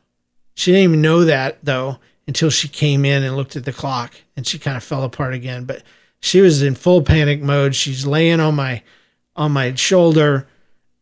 She 0.54 0.70
didn't 0.70 0.84
even 0.84 1.02
know 1.02 1.24
that 1.24 1.58
though 1.64 1.98
until 2.28 2.48
she 2.48 2.68
came 2.68 3.04
in 3.04 3.24
and 3.24 3.36
looked 3.36 3.56
at 3.56 3.64
the 3.64 3.72
clock 3.72 4.14
and 4.36 4.46
she 4.46 4.56
kind 4.56 4.76
of 4.76 4.84
fell 4.84 5.02
apart 5.02 5.34
again. 5.34 5.64
But 5.64 5.82
she 6.20 6.40
was 6.40 6.62
in 6.62 6.76
full 6.76 7.02
panic 7.02 7.42
mode. 7.42 7.74
She's 7.74 8.06
laying 8.06 8.38
on 8.38 8.54
my 8.54 8.84
on 9.34 9.50
my 9.50 9.74
shoulder 9.74 10.46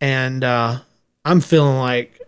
and 0.01 0.43
uh 0.43 0.79
I'm 1.27 1.43
feeling 1.43 1.77
like 1.77 2.19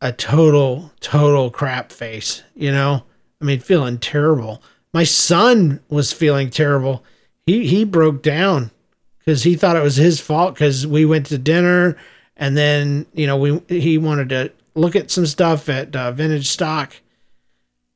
a 0.00 0.10
total, 0.10 0.90
total 0.98 1.52
crap 1.52 1.92
face, 1.92 2.42
you 2.56 2.72
know? 2.72 3.04
I 3.40 3.44
mean, 3.44 3.60
feeling 3.60 3.98
terrible. 3.98 4.64
My 4.92 5.04
son 5.04 5.78
was 5.88 6.12
feeling 6.12 6.50
terrible. 6.50 7.04
He 7.46 7.68
he 7.68 7.84
broke 7.84 8.20
down 8.20 8.72
because 9.20 9.44
he 9.44 9.54
thought 9.54 9.76
it 9.76 9.82
was 9.84 9.94
his 9.94 10.18
fault 10.20 10.54
because 10.54 10.88
we 10.88 11.04
went 11.04 11.26
to 11.26 11.38
dinner 11.38 11.96
and 12.36 12.56
then 12.56 13.06
you 13.12 13.28
know 13.28 13.36
we 13.36 13.62
he 13.68 13.96
wanted 13.96 14.28
to 14.30 14.52
look 14.78 14.96
at 14.96 15.10
some 15.10 15.26
stuff 15.26 15.68
at 15.68 15.94
uh, 15.94 16.12
vintage 16.12 16.48
stock 16.48 16.94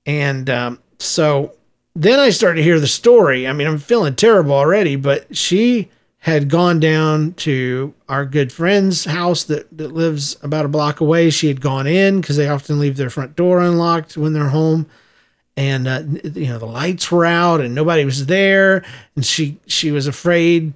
and 0.06 0.50
um, 0.50 0.78
so 0.98 1.54
then 1.94 2.18
I 2.18 2.30
started 2.30 2.56
to 2.56 2.62
hear 2.62 2.80
the 2.80 2.86
story. 2.86 3.46
I 3.46 3.52
mean, 3.52 3.66
I'm 3.66 3.78
feeling 3.78 4.14
terrible 4.14 4.52
already, 4.52 4.96
but 4.96 5.36
she 5.36 5.90
had 6.18 6.48
gone 6.48 6.78
down 6.78 7.32
to 7.34 7.92
our 8.08 8.24
good 8.24 8.52
friend's 8.52 9.04
house 9.04 9.44
that, 9.44 9.76
that 9.76 9.92
lives 9.92 10.36
about 10.42 10.64
a 10.64 10.68
block 10.68 11.00
away. 11.00 11.30
She 11.30 11.48
had 11.48 11.60
gone 11.60 11.86
in 11.86 12.20
because 12.20 12.36
they 12.36 12.48
often 12.48 12.78
leave 12.78 12.96
their 12.96 13.10
front 13.10 13.36
door 13.36 13.60
unlocked 13.60 14.16
when 14.16 14.32
they're 14.32 14.48
home. 14.48 14.86
And 15.56 15.86
uh, 15.86 16.02
you 16.24 16.46
know 16.46 16.58
the 16.58 16.64
lights 16.64 17.10
were 17.10 17.26
out 17.26 17.60
and 17.60 17.74
nobody 17.74 18.06
was 18.06 18.24
there, 18.24 18.82
and 19.14 19.22
she 19.22 19.58
she 19.66 19.90
was 19.90 20.06
afraid, 20.06 20.72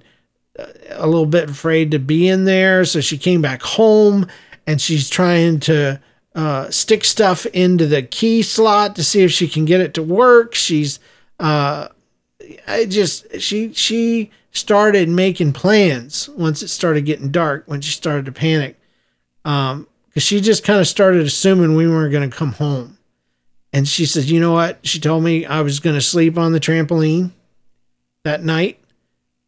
uh, 0.59 0.67
a 0.91 1.07
little 1.07 1.25
bit 1.25 1.49
afraid 1.49 1.89
to 1.91 1.99
be 1.99 2.27
in 2.27 2.45
there. 2.45 2.85
So 2.85 3.01
she 3.01 3.17
came 3.17 3.41
back 3.41 3.63
home 3.63 4.27
and 4.67 4.81
she's 4.81 5.09
trying 5.09 5.59
to 5.61 5.99
uh, 6.35 6.69
stick 6.69 7.03
stuff 7.03 7.45
into 7.47 7.87
the 7.87 8.03
key 8.03 8.43
slot 8.43 8.95
to 8.97 9.03
see 9.03 9.23
if 9.23 9.31
she 9.31 9.47
can 9.47 9.65
get 9.65 9.81
it 9.81 9.93
to 9.95 10.03
work. 10.03 10.53
She's 10.53 10.99
uh, 11.39 11.87
I 12.67 12.85
just 12.85 13.39
she 13.39 13.73
she 13.73 14.29
started 14.51 15.09
making 15.09 15.53
plans 15.53 16.29
once 16.29 16.61
it 16.61 16.67
started 16.67 17.05
getting 17.05 17.31
dark 17.31 17.63
when 17.65 17.81
she 17.81 17.91
started 17.91 18.25
to 18.25 18.31
panic 18.31 18.75
um 19.45 19.87
because 20.07 20.23
she 20.23 20.41
just 20.41 20.63
kind 20.63 20.79
of 20.79 20.87
started 20.87 21.23
assuming 21.25 21.75
we 21.75 21.87
weren't 21.87 22.11
going 22.11 22.27
to 22.27 22.35
come 22.35 22.53
home. 22.53 22.97
And 23.71 23.87
she 23.87 24.05
says 24.05 24.31
you 24.31 24.39
know 24.39 24.53
what? 24.53 24.79
She 24.85 24.99
told 24.99 25.23
me 25.23 25.45
i 25.45 25.61
was 25.61 25.79
going 25.79 25.95
to 25.95 26.01
sleep 26.01 26.37
on 26.37 26.51
the 26.51 26.59
trampoline 26.59 27.31
that 28.23 28.43
night 28.43 28.79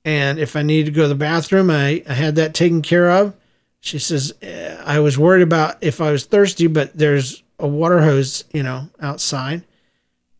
and 0.06 0.40
if 0.40 0.56
i 0.56 0.62
needed 0.62 0.86
to 0.86 0.96
go 0.96 1.04
to 1.04 1.08
the 1.10 1.16
bathroom 1.16 1.70
i, 1.70 2.04
I 2.08 2.14
had 2.14 2.36
that 2.36 2.54
taken 2.54 2.82
care 2.82 3.10
of 3.10 3.34
she 3.80 4.00
says 4.00 4.34
eh, 4.42 4.76
i 4.86 5.00
was 5.00 5.18
worried 5.18 5.44
about 5.44 5.78
if 5.82 6.02
i 6.02 6.12
was 6.12 6.26
thirsty 6.26 6.68
but 6.68 6.98
there's 6.98 7.44
a 7.60 7.68
water 7.68 8.02
hose 8.02 8.44
you 8.54 8.64
know 8.64 8.90
outside 9.02 9.64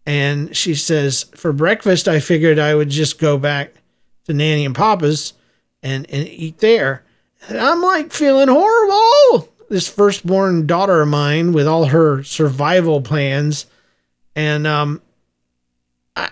and 0.06 0.56
she 0.56 0.74
says 0.76 1.24
for 1.36 1.52
breakfast 1.54 2.08
i 2.08 2.20
figured 2.20 2.60
i 2.60 2.74
would 2.74 2.90
just 2.90 3.20
go 3.20 3.38
back 3.38 3.74
to 4.30 4.34
Nanny 4.36 4.64
and 4.64 4.76
Papa's 4.76 5.34
and, 5.82 6.10
and 6.12 6.28
eat 6.28 6.60
there. 6.60 7.04
And 7.48 7.58
I'm 7.58 7.82
like 7.82 8.14
feeling 8.14 8.48
horrible. 8.48 9.50
This 9.70 9.88
firstborn 9.88 10.68
daughter 10.68 11.02
of 11.02 11.08
mine 11.08 11.52
with 11.52 11.68
all 11.68 11.86
her 11.86 12.24
survival 12.24 13.02
plans. 13.02 13.66
And 14.36 14.68
um, 14.68 15.02
I, 16.16 16.30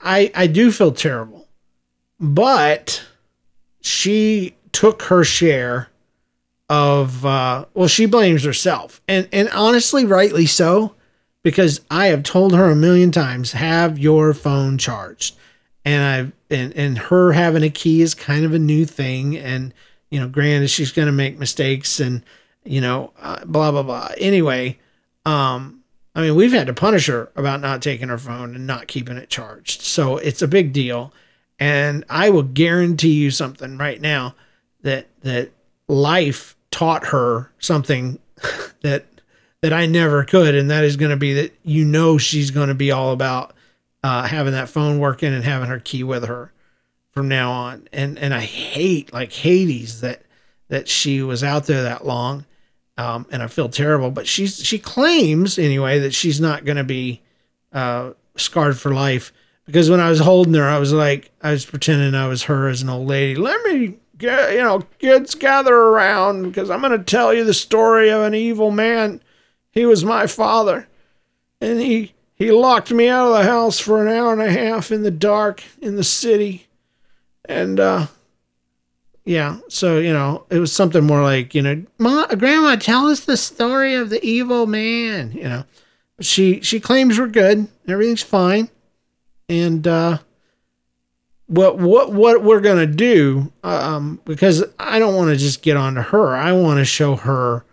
I, 0.00 0.32
I 0.34 0.46
do 0.48 0.72
feel 0.72 0.92
terrible. 0.92 1.46
But 2.18 3.04
she 3.80 4.56
took 4.72 5.02
her 5.02 5.22
share 5.22 5.87
of 6.68 7.24
uh, 7.24 7.64
well 7.74 7.88
she 7.88 8.06
blames 8.06 8.44
herself 8.44 9.00
and 9.08 9.28
and 9.32 9.48
honestly 9.50 10.04
rightly 10.04 10.46
so 10.46 10.94
because 11.42 11.80
i 11.90 12.06
have 12.06 12.22
told 12.22 12.54
her 12.54 12.70
a 12.70 12.76
million 12.76 13.10
times 13.10 13.52
have 13.52 13.98
your 13.98 14.34
phone 14.34 14.76
charged 14.76 15.34
and 15.88 16.04
I've 16.04 16.32
and 16.50 16.76
and 16.76 16.98
her 16.98 17.32
having 17.32 17.62
a 17.62 17.70
key 17.70 18.02
is 18.02 18.14
kind 18.14 18.44
of 18.44 18.52
a 18.52 18.58
new 18.58 18.84
thing, 18.84 19.38
and 19.38 19.72
you 20.10 20.20
know, 20.20 20.28
granted 20.28 20.68
she's 20.68 20.92
going 20.92 21.06
to 21.06 21.12
make 21.12 21.38
mistakes 21.38 21.98
and 21.98 22.22
you 22.64 22.82
know, 22.82 23.12
uh, 23.20 23.42
blah 23.46 23.70
blah 23.70 23.82
blah. 23.82 24.10
Anyway, 24.18 24.78
um, 25.24 25.82
I 26.14 26.20
mean, 26.20 26.34
we've 26.34 26.52
had 26.52 26.66
to 26.66 26.74
punish 26.74 27.06
her 27.06 27.30
about 27.36 27.62
not 27.62 27.80
taking 27.80 28.08
her 28.08 28.18
phone 28.18 28.54
and 28.54 28.66
not 28.66 28.86
keeping 28.86 29.16
it 29.16 29.30
charged, 29.30 29.80
so 29.80 30.18
it's 30.18 30.42
a 30.42 30.48
big 30.48 30.74
deal. 30.74 31.12
And 31.58 32.04
I 32.10 32.28
will 32.28 32.42
guarantee 32.42 33.14
you 33.14 33.30
something 33.30 33.78
right 33.78 34.00
now 34.00 34.34
that 34.82 35.08
that 35.22 35.52
life 35.88 36.54
taught 36.70 37.08
her 37.08 37.52
something 37.58 38.18
that 38.82 39.06
that 39.60 39.72
I 39.72 39.86
never 39.86 40.24
could, 40.24 40.54
and 40.54 40.70
that 40.70 40.84
is 40.84 40.96
going 40.96 41.10
to 41.10 41.16
be 41.16 41.34
that 41.34 41.52
you 41.62 41.84
know 41.84 42.18
she's 42.18 42.50
going 42.50 42.68
to 42.68 42.74
be 42.74 42.90
all 42.90 43.12
about 43.12 43.54
uh, 44.02 44.26
having 44.26 44.52
that 44.52 44.68
phone 44.68 44.98
working 44.98 45.34
and 45.34 45.44
having 45.44 45.68
her 45.68 45.80
key 45.80 46.04
with 46.04 46.26
her 46.26 46.52
from 47.10 47.28
now 47.28 47.50
on. 47.50 47.88
And 47.92 48.18
and 48.18 48.32
I 48.32 48.40
hate 48.40 49.12
like 49.12 49.32
Hades 49.32 50.00
that 50.00 50.22
that 50.68 50.88
she 50.88 51.22
was 51.22 51.42
out 51.42 51.66
there 51.66 51.82
that 51.82 52.06
long. 52.06 52.44
Um, 52.96 53.26
and 53.30 53.42
I 53.42 53.46
feel 53.46 53.68
terrible, 53.68 54.10
but 54.10 54.26
she's 54.26 54.64
she 54.64 54.78
claims 54.78 55.58
anyway 55.58 56.00
that 56.00 56.14
she's 56.14 56.40
not 56.40 56.64
going 56.64 56.78
to 56.78 56.84
be 56.84 57.22
uh, 57.72 58.12
scarred 58.36 58.78
for 58.78 58.92
life 58.92 59.32
because 59.66 59.90
when 59.90 60.00
I 60.00 60.08
was 60.08 60.18
holding 60.18 60.54
her, 60.54 60.64
I 60.64 60.78
was 60.78 60.92
like 60.92 61.30
I 61.42 61.52
was 61.52 61.64
pretending 61.64 62.14
I 62.14 62.26
was 62.26 62.44
her 62.44 62.68
as 62.68 62.82
an 62.82 62.88
old 62.88 63.06
lady. 63.06 63.36
Let 63.36 63.62
me 63.64 63.98
get 64.18 64.52
you 64.52 64.58
know 64.58 64.82
kids 64.98 65.34
gather 65.34 65.74
around 65.74 66.42
because 66.42 66.70
I'm 66.70 66.80
going 66.80 66.92
to 66.92 67.02
tell 67.02 67.32
you 67.32 67.44
the 67.44 67.54
story 67.54 68.10
of 68.10 68.22
an 68.22 68.34
evil 68.34 68.70
man. 68.70 69.22
He 69.70 69.86
was 69.86 70.04
my 70.04 70.26
father, 70.26 70.88
and 71.60 71.80
he 71.80 72.12
he 72.38 72.52
locked 72.52 72.92
me 72.92 73.08
out 73.08 73.26
of 73.26 73.36
the 73.36 73.50
house 73.50 73.80
for 73.80 74.00
an 74.00 74.14
hour 74.14 74.32
and 74.32 74.40
a 74.40 74.50
half 74.50 74.92
in 74.92 75.02
the 75.02 75.10
dark 75.10 75.64
in 75.82 75.96
the 75.96 76.04
city. 76.04 76.68
And, 77.46 77.80
uh, 77.80 78.06
yeah, 79.24 79.58
so, 79.68 79.98
you 79.98 80.12
know, 80.12 80.44
it 80.48 80.60
was 80.60 80.72
something 80.72 81.04
more 81.04 81.22
like, 81.22 81.52
you 81.54 81.62
know, 81.62 81.84
Ma, 81.98 82.26
Grandma, 82.26 82.76
tell 82.76 83.08
us 83.08 83.20
the 83.20 83.36
story 83.36 83.94
of 83.94 84.08
the 84.10 84.24
evil 84.24 84.66
man, 84.66 85.32
you 85.32 85.44
know. 85.44 85.64
She 86.20 86.60
she 86.62 86.80
claims 86.80 87.18
we're 87.18 87.28
good, 87.28 87.68
everything's 87.86 88.22
fine. 88.22 88.70
And 89.48 89.86
uh 89.86 90.18
what 91.48 91.78
what 91.78 92.12
what 92.12 92.42
we're 92.42 92.60
gonna 92.60 92.86
do 92.86 93.52
um 93.64 94.20
because 94.24 94.62
i 94.78 94.98
don't 94.98 95.16
want 95.16 95.30
to 95.30 95.36
just 95.36 95.62
get 95.62 95.76
on 95.76 95.94
to 95.94 96.02
her 96.02 96.36
i 96.36 96.52
want 96.52 96.78
to 96.78 96.84
show 96.84 97.16
her 97.16 97.64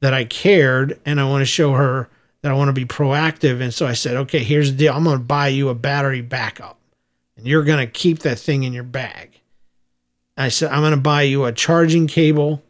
that 0.00 0.14
i 0.14 0.24
cared 0.24 0.98
and 1.04 1.20
i 1.20 1.28
want 1.28 1.42
to 1.42 1.46
show 1.46 1.72
her 1.72 2.08
that 2.44 2.52
I 2.52 2.56
want 2.56 2.68
to 2.68 2.74
be 2.74 2.84
proactive. 2.84 3.62
And 3.62 3.72
so 3.72 3.86
I 3.86 3.94
said, 3.94 4.16
okay, 4.16 4.40
here's 4.40 4.70
the 4.70 4.76
deal. 4.76 4.92
I'm 4.92 5.02
to 5.16 5.24
buy 5.24 5.48
you 5.48 5.70
a 5.70 5.74
battery 5.74 6.20
backup 6.20 6.78
and 7.38 7.46
you're 7.46 7.64
to 7.78 7.90
keep 7.90 8.18
that 8.18 8.38
thing 8.38 8.64
in 8.64 8.74
your 8.74 8.84
bag. 8.84 9.40
I 10.36 10.50
said, 10.50 10.70
I'm 10.70 10.82
to 10.92 11.00
buy 11.00 11.22
you 11.22 11.46
a 11.46 11.52
charging 11.52 12.06
cable 12.06 12.62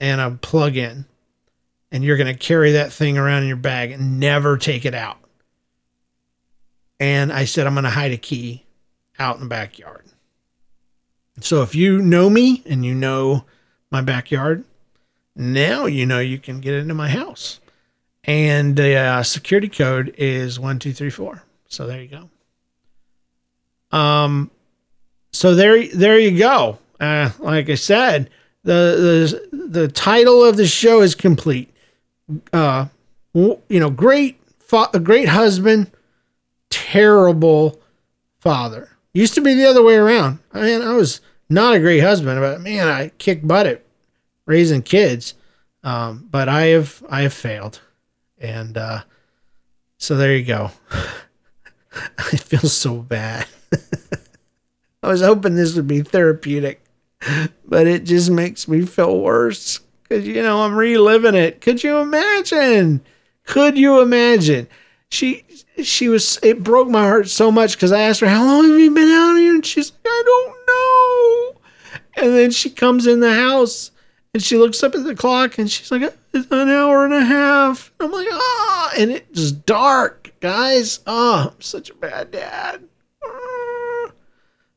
and 0.00 0.20
a 0.20 0.32
plug 0.32 0.76
in 0.76 1.04
and 1.92 2.02
you're 2.02 2.16
to 2.34 2.34
carry 2.34 2.72
that 2.72 2.92
thing 2.92 3.16
around 3.16 3.42
in 3.42 3.48
your 3.48 3.58
bag 3.58 3.92
and 3.92 4.18
never 4.18 4.58
take 4.58 4.84
it 4.84 4.92
out. 4.92 5.18
And 6.98 7.32
I 7.32 7.44
said, 7.44 7.68
I'm 7.68 7.74
to 7.84 7.90
hide 7.90 8.10
a 8.10 8.16
key 8.16 8.64
out 9.18 9.36
in 9.36 9.42
the 9.42 9.48
backyard. 9.48 10.06
So 11.40 11.62
if 11.62 11.74
you 11.74 12.00
know 12.02 12.28
me 12.30 12.62
and 12.66 12.84
you 12.84 12.94
know 12.94 13.44
my 13.90 14.00
backyard, 14.00 14.64
now 15.34 15.86
you 15.86 16.06
know 16.06 16.18
you 16.18 16.38
can 16.38 16.60
get 16.60 16.74
into 16.74 16.94
my 16.94 17.08
house 17.08 17.60
and 18.24 18.76
the 18.76 18.94
uh, 18.94 19.22
security 19.22 19.68
code 19.68 20.14
is 20.16 20.60
one 20.60 20.78
two 20.78 20.92
three 20.92 21.10
four. 21.10 21.42
So 21.68 21.86
there 21.86 22.00
you 22.00 22.08
go. 22.08 23.96
Um, 23.96 24.50
so 25.32 25.54
there 25.54 25.86
there 25.88 26.18
you 26.18 26.38
go. 26.38 26.78
uh, 27.00 27.30
like 27.40 27.68
I 27.68 27.74
said, 27.74 28.30
the 28.62 29.40
the 29.50 29.56
the 29.56 29.88
title 29.88 30.44
of 30.44 30.56
the 30.56 30.66
show 30.66 31.00
is 31.02 31.14
complete. 31.14 31.74
Uh, 32.52 32.86
you 33.34 33.58
know, 33.68 33.90
great, 33.90 34.40
a 34.94 35.00
great 35.00 35.28
husband, 35.28 35.90
terrible 36.70 37.80
father. 38.38 38.88
Used 39.14 39.34
to 39.34 39.40
be 39.40 39.54
the 39.54 39.66
other 39.66 39.82
way 39.82 39.96
around. 39.96 40.38
I 40.52 40.62
mean, 40.62 40.82
I 40.82 40.94
was 40.94 41.20
not 41.48 41.74
a 41.74 41.80
great 41.80 42.00
husband, 42.00 42.40
but 42.40 42.60
man, 42.60 42.88
I 42.88 43.10
kicked 43.18 43.46
butt 43.46 43.66
at 43.66 43.84
raising 44.46 44.82
kids. 44.82 45.34
Um, 45.84 46.28
but 46.30 46.48
I 46.48 46.66
have 46.66 47.02
I 47.08 47.22
have 47.22 47.32
failed, 47.32 47.80
and 48.38 48.78
uh, 48.78 49.02
so 49.98 50.16
there 50.16 50.36
you 50.36 50.44
go. 50.44 50.70
I 52.18 52.36
feel 52.36 52.60
so 52.60 52.98
bad. 52.98 53.46
I 55.02 55.08
was 55.08 55.20
hoping 55.20 55.56
this 55.56 55.74
would 55.74 55.88
be 55.88 56.02
therapeutic, 56.02 56.84
but 57.64 57.88
it 57.88 58.04
just 58.04 58.30
makes 58.30 58.68
me 58.68 58.86
feel 58.86 59.20
worse 59.20 59.80
because 60.02 60.26
you 60.26 60.40
know 60.42 60.62
I'm 60.62 60.76
reliving 60.76 61.34
it. 61.34 61.60
Could 61.60 61.82
you 61.82 61.98
imagine? 61.98 63.00
Could 63.44 63.76
you 63.76 64.00
imagine? 64.00 64.68
She 65.10 65.44
she 65.84 66.08
was 66.08 66.38
it 66.42 66.62
broke 66.62 66.88
my 66.88 67.02
heart 67.02 67.28
so 67.28 67.50
much 67.50 67.74
because 67.74 67.92
I 67.92 68.00
asked 68.02 68.20
her 68.20 68.28
how 68.28 68.44
long 68.44 68.68
have 68.68 68.78
you 68.78 68.90
been 68.90 69.08
out 69.08 69.36
here 69.36 69.54
and 69.54 69.64
she's 69.64 69.92
like 69.92 70.00
I 70.06 70.22
don't 70.24 70.56
know, 70.66 71.60
and 72.16 72.34
then 72.36 72.50
she 72.50 72.70
comes 72.70 73.06
in 73.06 73.20
the 73.20 73.34
house 73.34 73.90
and 74.34 74.42
she 74.42 74.56
looks 74.56 74.82
up 74.82 74.94
at 74.94 75.04
the 75.04 75.14
clock 75.14 75.58
and 75.58 75.70
she's 75.70 75.90
like 75.90 76.02
it's 76.32 76.50
an 76.50 76.68
hour 76.68 77.04
and 77.04 77.14
a 77.14 77.24
half. 77.24 77.92
I'm 78.00 78.10
like 78.10 78.28
ah, 78.30 78.92
and 78.98 79.10
it's 79.10 79.52
dark, 79.52 80.32
guys. 80.40 81.00
Oh, 81.06 81.50
I'm 81.52 81.60
such 81.60 81.90
a 81.90 81.94
bad 81.94 82.30
dad. 82.30 82.82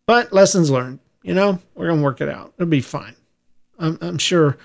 But 0.06 0.32
lessons 0.32 0.70
learned. 0.70 1.00
You 1.24 1.34
know, 1.34 1.60
we're 1.74 1.88
gonna 1.88 2.04
work 2.04 2.22
it 2.22 2.30
out. 2.30 2.54
It'll 2.58 2.70
be 2.70 2.82
fine. 2.82 3.16
I'm, 3.80 3.98
I'm 4.02 4.18
sure 4.18 4.58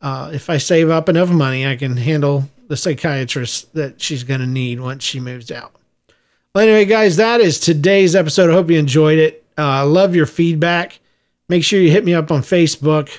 uh, 0.00 0.30
if 0.32 0.48
I 0.48 0.56
save 0.56 0.88
up 0.88 1.08
enough 1.08 1.28
money, 1.28 1.66
I 1.66 1.76
can 1.76 1.96
handle 1.96 2.48
the 2.68 2.76
psychiatrist 2.76 3.74
that 3.74 4.00
she's 4.00 4.24
gonna 4.24 4.46
need 4.46 4.80
once 4.80 5.04
she 5.04 5.20
moves 5.20 5.50
out. 5.50 5.72
Well, 6.56 6.66
anyway, 6.66 6.86
guys, 6.86 7.16
that 7.16 7.42
is 7.42 7.60
today's 7.60 8.16
episode. 8.16 8.48
I 8.48 8.54
hope 8.54 8.70
you 8.70 8.78
enjoyed 8.78 9.18
it. 9.18 9.44
I 9.58 9.80
uh, 9.80 9.84
love 9.84 10.16
your 10.16 10.24
feedback. 10.24 11.00
Make 11.50 11.62
sure 11.62 11.78
you 11.78 11.90
hit 11.90 12.02
me 12.02 12.14
up 12.14 12.30
on 12.30 12.40
Facebook. 12.40 13.10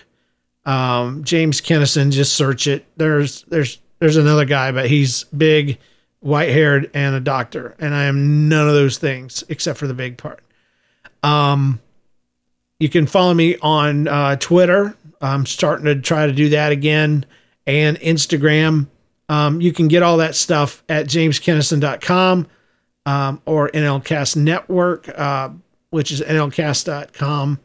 Um, 0.65 1.23
James 1.23 1.61
Kennison, 1.61 2.11
just 2.11 2.33
search 2.33 2.65
it. 2.65 2.88
There's 2.97 3.43
there's 3.43 3.77
there's 3.99 4.17
another 4.17 4.43
guy, 4.43 4.71
but 4.71 4.89
he's 4.89 5.25
big, 5.25 5.77
white 6.19 6.49
haired, 6.49 6.89
and 6.95 7.13
a 7.13 7.19
doctor, 7.19 7.75
and 7.77 7.93
I 7.93 8.05
am 8.05 8.49
none 8.49 8.67
of 8.67 8.73
those 8.73 8.97
things 8.97 9.43
except 9.49 9.77
for 9.77 9.85
the 9.85 9.93
big 9.93 10.17
part. 10.17 10.39
Um, 11.21 11.79
you 12.79 12.89
can 12.89 13.05
follow 13.05 13.35
me 13.35 13.55
on 13.61 14.07
uh, 14.07 14.38
Twitter. 14.38 14.95
I'm 15.21 15.45
starting 15.45 15.85
to 15.85 16.01
try 16.01 16.25
to 16.25 16.33
do 16.33 16.49
that 16.49 16.71
again, 16.71 17.23
and 17.67 17.99
Instagram. 17.99 18.88
Um, 19.29 19.61
you 19.61 19.73
can 19.73 19.89
get 19.89 20.01
all 20.01 20.17
that 20.17 20.33
stuff 20.33 20.83
at 20.89 21.05
jameskennison.com 21.05 22.47
um, 23.08 23.41
or 23.45 23.70
NLCast 23.70 24.36
Network, 24.36 25.08
uh, 25.18 25.49
which 25.91 26.12
is 26.12 26.20
nlcast.com, 26.20 27.60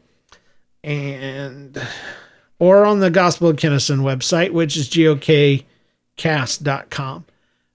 and 0.85 1.83
or 2.61 2.85
on 2.85 3.01
the 3.01 3.11
Gospel 3.11 3.49
of 3.49 3.57
Kennison 3.57 4.03
website, 4.03 4.53
which 4.53 4.77
is 4.77 4.89
gokcast.com. 4.89 5.65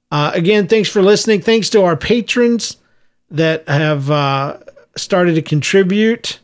Uh, 0.10 0.32
again, 0.34 0.70
thanks 0.70 0.88
for 0.88 1.02
listening. 1.02 1.42
Thanks 1.42 1.70
to 1.72 1.84
our 1.84 1.98
patrons 1.98 2.78
that 3.30 3.68
have 3.68 4.10
uh, 4.10 4.60
started 4.96 5.36
to 5.36 5.42
contribute 5.42 6.40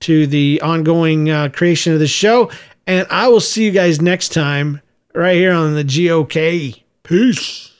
to 0.00 0.26
the 0.26 0.60
ongoing 0.60 1.30
uh, 1.30 1.50
creation 1.50 1.92
of 1.92 2.00
the 2.00 2.08
show. 2.08 2.50
And 2.88 3.06
I 3.10 3.28
will 3.28 3.40
see 3.40 3.64
you 3.64 3.70
guys 3.70 4.02
next 4.02 4.32
time 4.32 4.80
right 5.14 5.36
here 5.36 5.52
on 5.52 5.74
the 5.74 5.84
GOK. 5.84 6.82
Peace. 7.04 7.73